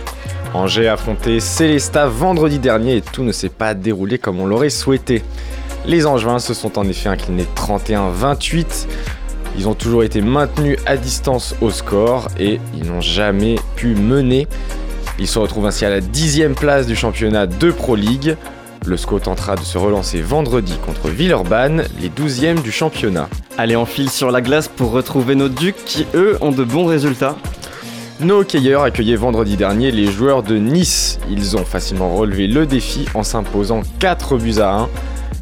Angers 0.53 0.87
a 0.87 0.93
affronté 0.93 1.41
Célesta 1.41 2.07
vendredi 2.07 2.59
dernier 2.59 2.97
et 2.97 3.01
tout 3.01 3.23
ne 3.23 3.33
s'est 3.33 3.49
pas 3.49 3.73
déroulé 3.73 4.17
comme 4.17 4.39
on 4.39 4.45
l'aurait 4.45 4.69
souhaité. 4.69 5.21
Les 5.85 6.05
Angevins 6.05 6.39
se 6.39 6.53
sont 6.53 6.79
en 6.79 6.87
effet 6.87 7.09
inclinés 7.09 7.45
31-28. 7.55 8.87
Ils 9.55 9.67
ont 9.67 9.73
toujours 9.73 10.03
été 10.03 10.21
maintenus 10.21 10.77
à 10.85 10.97
distance 10.97 11.55
au 11.61 11.71
score 11.71 12.27
et 12.39 12.59
ils 12.75 12.87
n'ont 12.87 13.01
jamais 13.01 13.55
pu 13.75 13.95
mener. 13.95 14.47
Ils 15.19 15.27
se 15.27 15.39
retrouvent 15.39 15.65
ainsi 15.65 15.85
à 15.85 15.89
la 15.89 16.01
dixième 16.01 16.55
place 16.55 16.85
du 16.85 16.95
championnat 16.95 17.47
de 17.47 17.71
Pro 17.71 17.95
League. 17.95 18.35
Le 18.85 18.97
SCO 18.97 19.19
tentera 19.19 19.55
de 19.55 19.61
se 19.61 19.77
relancer 19.77 20.21
vendredi 20.21 20.77
contre 20.85 21.09
Villeurbanne, 21.09 21.83
les 21.99 22.09
12e 22.09 22.61
du 22.61 22.71
championnat. 22.71 23.27
Allez, 23.57 23.75
on 23.75 23.85
file 23.85 24.09
sur 24.09 24.31
la 24.31 24.41
glace 24.41 24.67
pour 24.67 24.91
retrouver 24.91 25.35
nos 25.35 25.49
Ducs 25.49 25.83
qui, 25.85 26.05
eux, 26.13 26.37
ont 26.41 26.51
de 26.51 26.63
bons 26.63 26.85
résultats. 26.85 27.35
Nos 28.19 28.39
hockeyeurs 28.39 28.83
accueillaient 28.83 29.15
vendredi 29.15 29.57
dernier 29.57 29.91
les 29.91 30.11
joueurs 30.11 30.41
de 30.41 30.57
Nice. 30.57 31.19
Ils 31.29 31.57
ont 31.57 31.65
facilement 31.65 32.15
relevé 32.15 32.47
le 32.47 32.65
défi 32.65 33.05
en 33.13 33.23
s'imposant 33.23 33.81
4 33.99 34.37
buts 34.37 34.59
à 34.59 34.73
1. 34.73 34.89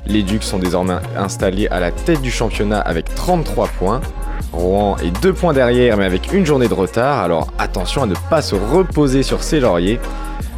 Les 0.07 0.21
Ducs 0.21 0.43
sont 0.43 0.59
désormais 0.59 0.95
installés 1.17 1.67
à 1.67 1.79
la 1.79 1.91
tête 1.91 2.21
du 2.21 2.31
championnat 2.31 2.79
avec 2.79 3.13
33 3.15 3.67
points. 3.79 4.01
Rouen 4.53 4.97
est 4.97 5.11
2 5.21 5.33
points 5.33 5.53
derrière 5.53 5.97
mais 5.97 6.05
avec 6.05 6.31
une 6.31 6.45
journée 6.45 6.67
de 6.67 6.73
retard, 6.73 7.19
alors 7.19 7.47
attention 7.57 8.03
à 8.03 8.05
ne 8.05 8.15
pas 8.29 8.41
se 8.41 8.55
reposer 8.55 9.23
sur 9.23 9.43
ses 9.43 9.59
lauriers. 9.59 9.99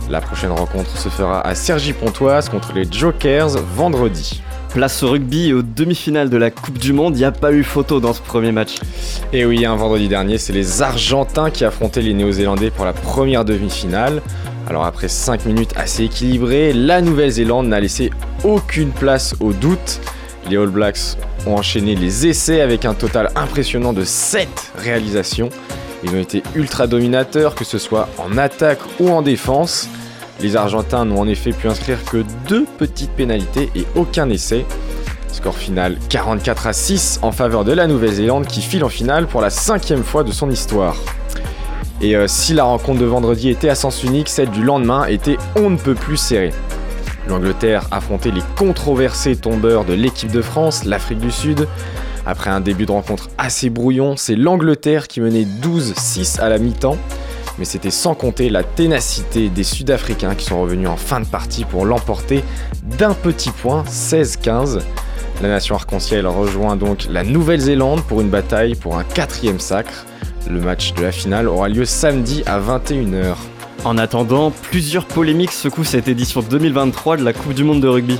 La 0.09 0.21
prochaine 0.21 0.51
rencontre 0.51 0.97
se 0.97 1.09
fera 1.09 1.41
à 1.41 1.55
Cergy-Pontoise 1.55 2.49
contre 2.49 2.73
les 2.73 2.85
Jokers 2.89 3.57
vendredi. 3.75 4.41
Place 4.73 5.01
au 5.01 5.11
rugby 5.11 5.49
et 5.49 5.53
aux 5.53 5.63
demi-finales 5.63 6.29
de 6.29 6.37
la 6.37 6.51
Coupe 6.51 6.77
du 6.77 6.93
Monde, 6.93 7.15
il 7.15 7.19
n'y 7.19 7.25
a 7.25 7.31
pas 7.31 7.51
eu 7.51 7.63
photo 7.63 7.99
dans 7.99 8.13
ce 8.13 8.21
premier 8.21 8.51
match. 8.51 8.75
Et 9.33 9.45
oui, 9.45 9.65
un 9.65 9.75
vendredi 9.75 10.07
dernier, 10.07 10.37
c'est 10.37 10.53
les 10.53 10.81
Argentins 10.81 11.49
qui 11.49 11.65
affrontaient 11.65 12.01
les 12.01 12.13
Néo-Zélandais 12.13 12.69
pour 12.69 12.85
la 12.85 12.93
première 12.93 13.43
demi-finale. 13.43 14.21
Alors 14.69 14.85
après 14.85 15.07
5 15.07 15.45
minutes 15.45 15.71
assez 15.77 16.03
équilibrées, 16.03 16.73
la 16.73 17.01
Nouvelle-Zélande 17.01 17.67
n'a 17.67 17.79
laissé 17.79 18.11
aucune 18.47 18.91
place 18.91 19.35
au 19.41 19.51
doute. 19.51 19.99
Les 20.49 20.57
All 20.57 20.69
Blacks 20.69 21.17
ont 21.45 21.55
enchaîné 21.55 21.95
les 21.95 22.27
essais 22.27 22.61
avec 22.61 22.85
un 22.85 22.93
total 22.93 23.29
impressionnant 23.35 23.91
de 23.91 24.05
7 24.05 24.47
réalisations. 24.77 25.49
Ils 26.03 26.11
ont 26.11 26.19
été 26.19 26.41
ultra 26.55 26.87
dominateurs, 26.87 27.55
que 27.55 27.65
ce 27.65 27.77
soit 27.77 28.07
en 28.17 28.37
attaque 28.37 28.79
ou 28.99 29.09
en 29.09 29.21
défense. 29.21 29.89
Les 30.39 30.55
Argentins 30.55 31.03
n'ont 31.03 31.19
en 31.19 31.27
effet 31.27 31.51
pu 31.51 31.67
inscrire 31.67 32.03
que 32.05 32.23
deux 32.47 32.65
petites 32.77 33.11
pénalités 33.11 33.69
et 33.75 33.85
aucun 33.95 34.29
essai. 34.29 34.65
Score 35.27 35.57
final 35.57 35.97
44 36.09 36.67
à 36.67 36.73
6 36.73 37.19
en 37.23 37.31
faveur 37.31 37.65
de 37.65 37.73
la 37.73 37.87
Nouvelle-Zélande 37.87 38.47
qui 38.47 38.61
file 38.61 38.83
en 38.83 38.89
finale 38.89 39.27
pour 39.27 39.41
la 39.41 39.49
cinquième 39.49 40.03
fois 40.03 40.23
de 40.23 40.31
son 40.31 40.49
histoire. 40.49 40.95
Et 41.99 42.15
euh, 42.15 42.27
si 42.27 42.53
la 42.53 42.63
rencontre 42.63 42.99
de 42.99 43.05
vendredi 43.05 43.49
était 43.49 43.69
à 43.69 43.75
sens 43.75 44.03
unique, 44.03 44.29
celle 44.29 44.51
du 44.51 44.63
lendemain 44.63 45.05
était 45.05 45.37
on 45.55 45.71
ne 45.71 45.77
peut 45.77 45.95
plus 45.95 46.17
serrée. 46.17 46.53
L'Angleterre 47.29 47.87
affrontait 47.91 48.31
les 48.31 48.41
controversés 48.57 49.35
tombeurs 49.35 49.83
de 49.83 49.93
l'équipe 49.93 50.31
de 50.31 50.41
France, 50.41 50.85
l'Afrique 50.85 51.19
du 51.19 51.31
Sud. 51.31 51.67
Après 52.25 52.49
un 52.49 52.61
début 52.61 52.85
de 52.85 52.91
rencontre 52.91 53.29
assez 53.37 53.69
brouillon, 53.69 54.15
c'est 54.15 54.35
l'Angleterre 54.35 55.07
qui 55.07 55.19
menait 55.19 55.45
12-6 55.61 56.39
à 56.39 56.49
la 56.49 56.57
mi-temps. 56.57 56.97
Mais 57.59 57.65
c'était 57.65 57.91
sans 57.91 58.13
compter 58.15 58.49
la 58.49 58.63
ténacité 58.63 59.49
des 59.49 59.63
Sud-Africains 59.63 60.35
qui 60.35 60.45
sont 60.45 60.61
revenus 60.61 60.89
en 60.89 60.95
fin 60.95 61.19
de 61.19 61.25
partie 61.25 61.65
pour 61.65 61.85
l'emporter 61.85 62.43
d'un 62.83 63.13
petit 63.13 63.51
point, 63.51 63.83
16-15. 63.89 64.79
La 65.41 65.49
nation 65.49 65.75
arc-en-ciel 65.75 66.27
rejoint 66.27 66.75
donc 66.75 67.07
la 67.09 67.23
Nouvelle-Zélande 67.23 68.03
pour 68.03 68.21
une 68.21 68.29
bataille 68.29 68.75
pour 68.75 68.97
un 68.97 69.03
quatrième 69.03 69.59
sacre. 69.59 70.05
Le 70.49 70.61
match 70.61 70.93
de 70.93 71.01
la 71.01 71.11
finale 71.11 71.47
aura 71.47 71.67
lieu 71.67 71.85
samedi 71.85 72.43
à 72.45 72.59
21h. 72.59 73.35
En 73.83 73.97
attendant, 73.97 74.51
plusieurs 74.51 75.05
polémiques 75.05 75.51
secouent 75.51 75.83
cette 75.83 76.07
édition 76.07 76.41
2023 76.41 77.17
de 77.17 77.23
la 77.23 77.33
Coupe 77.33 77.53
du 77.53 77.63
Monde 77.63 77.81
de 77.81 77.87
rugby. 77.87 78.19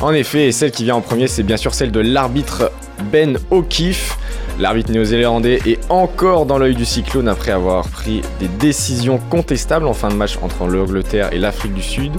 En 0.00 0.12
effet, 0.12 0.48
et 0.48 0.52
celle 0.52 0.70
qui 0.70 0.84
vient 0.84 0.96
en 0.96 1.00
premier, 1.00 1.28
c'est 1.28 1.42
bien 1.42 1.56
sûr 1.56 1.74
celle 1.74 1.92
de 1.92 2.00
l'arbitre 2.00 2.72
Ben 3.12 3.38
O'Keefe. 3.50 4.18
L'arbitre 4.58 4.90
néo-zélandais 4.92 5.60
est 5.66 5.78
encore 5.90 6.44
dans 6.44 6.58
l'œil 6.58 6.74
du 6.74 6.84
cyclone 6.84 7.28
après 7.28 7.52
avoir 7.52 7.88
pris 7.88 8.22
des 8.40 8.48
décisions 8.48 9.18
contestables 9.30 9.86
en 9.86 9.94
fin 9.94 10.08
de 10.08 10.14
match 10.14 10.38
entre 10.42 10.66
l'Angleterre 10.66 11.32
et 11.32 11.38
l'Afrique 11.38 11.74
du 11.74 11.82
Sud. 11.82 12.12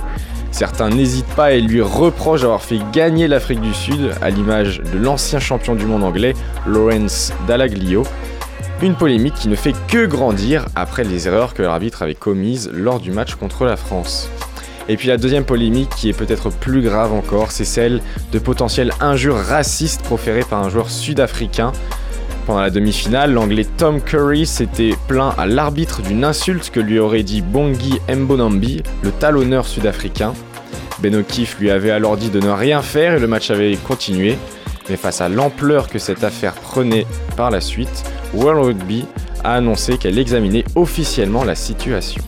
Certains 0.51 0.89
n'hésitent 0.89 1.33
pas 1.35 1.53
et 1.53 1.61
lui 1.61 1.81
reprochent 1.81 2.41
d'avoir 2.41 2.61
fait 2.61 2.79
gagner 2.91 3.27
l'Afrique 3.27 3.61
du 3.61 3.73
Sud, 3.73 4.11
à 4.21 4.29
l'image 4.29 4.81
de 4.93 4.97
l'ancien 4.97 5.39
champion 5.39 5.75
du 5.75 5.85
monde 5.85 6.03
anglais, 6.03 6.33
Lawrence 6.67 7.33
Dallaglio. 7.47 8.03
Une 8.83 8.95
polémique 8.95 9.35
qui 9.35 9.47
ne 9.47 9.55
fait 9.55 9.75
que 9.87 10.07
grandir 10.07 10.65
après 10.75 11.03
les 11.03 11.27
erreurs 11.27 11.53
que 11.53 11.61
l'arbitre 11.61 12.01
avait 12.01 12.15
commises 12.15 12.71
lors 12.73 12.99
du 12.99 13.11
match 13.11 13.35
contre 13.35 13.63
la 13.63 13.77
France. 13.77 14.27
Et 14.89 14.97
puis 14.97 15.07
la 15.07 15.17
deuxième 15.17 15.45
polémique, 15.45 15.89
qui 15.95 16.09
est 16.09 16.17
peut-être 16.17 16.49
plus 16.49 16.81
grave 16.81 17.13
encore, 17.13 17.51
c'est 17.51 17.63
celle 17.63 18.01
de 18.31 18.39
potentielles 18.39 18.91
injures 18.99 19.37
racistes 19.37 20.01
proférées 20.01 20.43
par 20.49 20.63
un 20.63 20.69
joueur 20.69 20.89
sud-africain. 20.89 21.73
Pendant 22.47 22.61
la 22.61 22.71
demi-finale, 22.71 23.33
l'anglais 23.33 23.67
Tom 23.77 24.01
Curry 24.01 24.47
s'était 24.47 24.95
plaint 25.07 25.35
à 25.37 25.45
l'arbitre 25.45 26.01
d'une 26.01 26.25
insulte 26.25 26.71
que 26.71 26.79
lui 26.79 26.97
aurait 26.97 27.21
dit 27.21 27.41
Bongi 27.41 27.99
Mbonambi, 28.09 28.81
le 29.03 29.11
talonneur 29.11 29.67
sud-africain. 29.67 30.33
Ben 30.97 31.15
O'Keefe 31.15 31.59
lui 31.59 31.69
avait 31.69 31.91
alors 31.91 32.17
dit 32.17 32.31
de 32.31 32.39
ne 32.39 32.49
rien 32.49 32.81
faire 32.81 33.13
et 33.13 33.19
le 33.19 33.27
match 33.27 33.51
avait 33.51 33.75
continué. 33.75 34.39
Mais 34.89 34.97
face 34.97 35.21
à 35.21 35.29
l'ampleur 35.29 35.87
que 35.87 35.99
cette 35.99 36.23
affaire 36.23 36.53
prenait 36.55 37.05
par 37.37 37.51
la 37.51 37.61
suite, 37.61 38.03
World 38.33 38.65
Rugby 38.65 39.05
a 39.43 39.55
annoncé 39.55 39.97
qu'elle 39.97 40.19
examinait 40.19 40.63
officiellement 40.75 41.43
la 41.43 41.55
situation. 41.55 42.21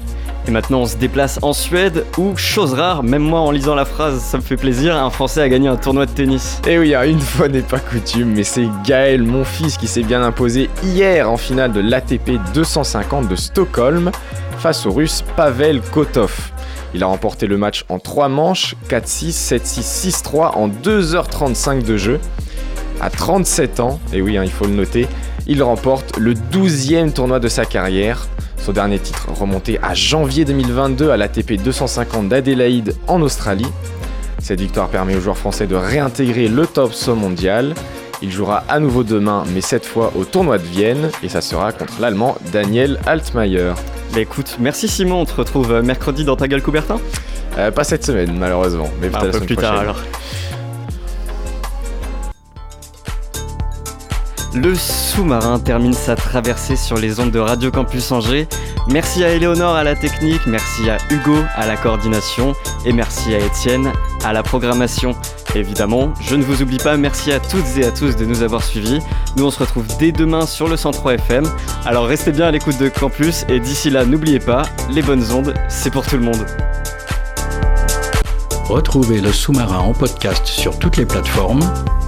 Et 0.45 0.51
maintenant, 0.51 0.82
on 0.82 0.86
se 0.86 0.97
déplace 0.97 1.39
en 1.41 1.54
Suède 1.54 2.06
où, 2.18 2.36
chose 2.36 2.74
rare, 2.74 3.01
même 3.01 3.22
moi 3.22 3.39
en 3.39 3.51
lisant 3.51 3.76
la 3.76 3.86
phrase, 3.86 4.20
ça 4.20 4.38
me 4.38 4.41
fait 4.41 4.58
plaisir, 4.58 4.95
un 4.97 5.10
Français 5.10 5.41
a 5.41 5.47
gagné 5.47 5.70
un 5.70 5.78
tournoi 5.78 6.06
de 6.06 6.12
tennis. 6.12 6.60
Et 6.68 6.78
oui, 6.78 6.93
une 6.93 7.22
fois 7.22 7.47
n'est 7.47 7.62
pas 7.62 7.80
coutume, 7.80 8.34
mais 8.34 8.43
c'est 8.43 8.68
Gaël, 8.86 9.24
mon 9.24 9.45
fils, 9.45 9.78
qui 9.78 9.88
s'est 9.88 10.04
bien 10.04 10.22
imposé 10.22 10.70
hier 10.84 11.32
en 11.32 11.38
finale 11.38 11.72
de 11.72 11.80
l'ATP 11.80 12.32
250 12.54 13.30
de 13.30 13.36
Stockholm 13.38 14.12
face 14.58 14.86
au 14.86 14.91
russe 14.91 15.24
Pavel 15.38 15.80
Kotov. 15.80 16.51
Il 16.93 17.04
a 17.04 17.08
remporté 17.08 17.47
le 17.47 17.58
match 17.58 17.86
en 17.88 17.99
3 17.99 18.28
manches, 18.28 18.76
4-6, 18.89 19.60
7-6, 19.60 20.24
6-3 20.24 20.51
en 20.56 20.68
2h35 20.68 21.84
de 21.84 21.95
jeu. 21.95 22.20
À 22.99 23.10
37 23.10 23.80
ans, 23.80 23.99
et 24.14 24.22
oui, 24.22 24.38
hein, 24.38 24.43
il 24.43 24.51
faut 24.51 24.66
le 24.66 24.74
noter, 24.74 25.08
il 25.48 25.62
remporte 25.64 26.18
le 26.18 26.34
12e 26.34 27.12
tournoi 27.12 27.39
de 27.39 27.48
sa 27.48 27.66
carrière. 27.66 28.28
Son 28.58 28.72
dernier 28.72 29.00
titre 29.00 29.28
remonté 29.38 29.80
à 29.84 29.94
janvier 29.94 30.46
2022 30.46 31.10
à 31.10 31.18
l'ATP 31.18 31.62
250 31.62 32.30
d'Adélaïde 32.30 32.96
en 33.08 33.22
Australie. 33.22 33.68
Cette 34.39 34.60
victoire 34.62 34.88
permet 34.89 35.16
au 35.16 35.20
joueur 35.22 35.38
français 35.38 35.68
de 35.68 35.76
réintégrer 35.76 36.48
le 36.48 36.66
top 36.68 36.94
100 36.94 37.16
mondial. 37.16 37.74
Il 38.22 38.32
jouera 38.32 38.64
à 38.70 38.80
nouveau 38.80 39.04
demain, 39.04 39.44
mais 39.54 39.60
cette 39.62 39.86
fois 39.86 40.14
au 40.18 40.24
tournoi 40.24 40.58
de 40.58 40.64
Vienne, 40.64 41.10
et 41.24 41.30
ça 41.30 41.41
sera 41.41 41.74
contre 41.74 42.00
l'Allemand 42.00 42.38
Daniel 42.54 43.00
Altmaier. 43.06 43.74
Bah 44.14 44.20
écoute, 44.22 44.58
merci 44.60 44.88
Simon, 44.88 45.22
on 45.22 45.26
te 45.26 45.34
retrouve 45.36 45.82
mercredi 45.82 46.24
dans 46.24 46.38
ta 46.38 46.48
gueule 46.48 46.62
Coubertin? 46.62 47.00
Euh, 47.58 47.70
Pas 47.72 47.84
cette 47.84 48.06
semaine 48.06 48.34
malheureusement, 48.39 48.89
mais 49.02 49.10
peut-être 49.10 49.26
un 49.26 49.39
peu 49.39 49.46
plus 49.46 49.56
prochaine. 49.56 49.72
tard 49.72 49.80
alors. 49.80 50.00
Le 54.56 54.76
sous-marin 54.76 55.58
termine 55.58 55.93
sa 55.93 56.16
traversée 56.16 56.76
sur 56.76 56.97
les 56.97 57.20
ondes 57.20 57.32
de 57.32 57.39
Radio 57.39 57.72
Campus 57.72 58.12
Angers. 58.12 58.47
Merci 58.88 59.24
à 59.24 59.30
Éléonore 59.30 59.74
à 59.74 59.84
la 59.84 59.95
technique, 59.95 60.41
merci 60.45 60.89
à 60.91 60.97
Hugo 61.10 61.38
à 61.56 61.66
la 61.66 61.76
coordination 61.76 62.54
et 62.86 62.93
merci 62.93 63.34
à 63.34 63.39
Étienne 63.39 63.91
à 64.24 64.32
la 64.32 64.43
programmation. 64.43 65.16
Évidemment, 65.56 66.14
je 66.22 66.36
ne 66.36 66.43
vous 66.43 66.62
oublie 66.62 66.78
pas, 66.78 66.97
merci 66.97 67.32
à 67.32 67.39
toutes 67.39 67.78
et 67.78 67.86
à 67.86 67.91
tous 67.91 68.16
de 68.16 68.26
nous 68.26 68.43
avoir 68.43 68.64
suivis. 68.64 68.99
Nous 69.38 69.45
on 69.45 69.49
se 69.49 69.58
retrouve 69.58 69.88
dès 69.97 70.12
demain 70.12 70.45
sur 70.45 70.68
le 70.68 70.78
103 70.78 71.16
FM. 71.16 71.45
Alors 71.86 72.06
restez 72.06 72.32
bien 72.32 72.45
à 72.45 72.51
l'écoute 72.51 72.78
de 72.78 72.89
Campus 72.89 73.45
et 73.49 73.60
d'ici 73.60 73.89
là, 73.89 74.06
n'oubliez 74.06 74.39
pas, 74.39 74.64
les 74.91 75.01
bonnes 75.01 75.32
ondes, 75.32 75.56
c'est 75.68 75.91
pour 75.91 76.06
tout 76.06 76.18
le 76.18 76.24
monde. 76.24 76.45
Retrouvez 78.66 79.20
le 79.20 79.32
sous-marin 79.32 79.80
en 79.80 79.93
podcast 79.93 80.45
sur 80.45 80.78
toutes 80.78 80.97
les 80.97 81.06
plateformes 81.06 81.64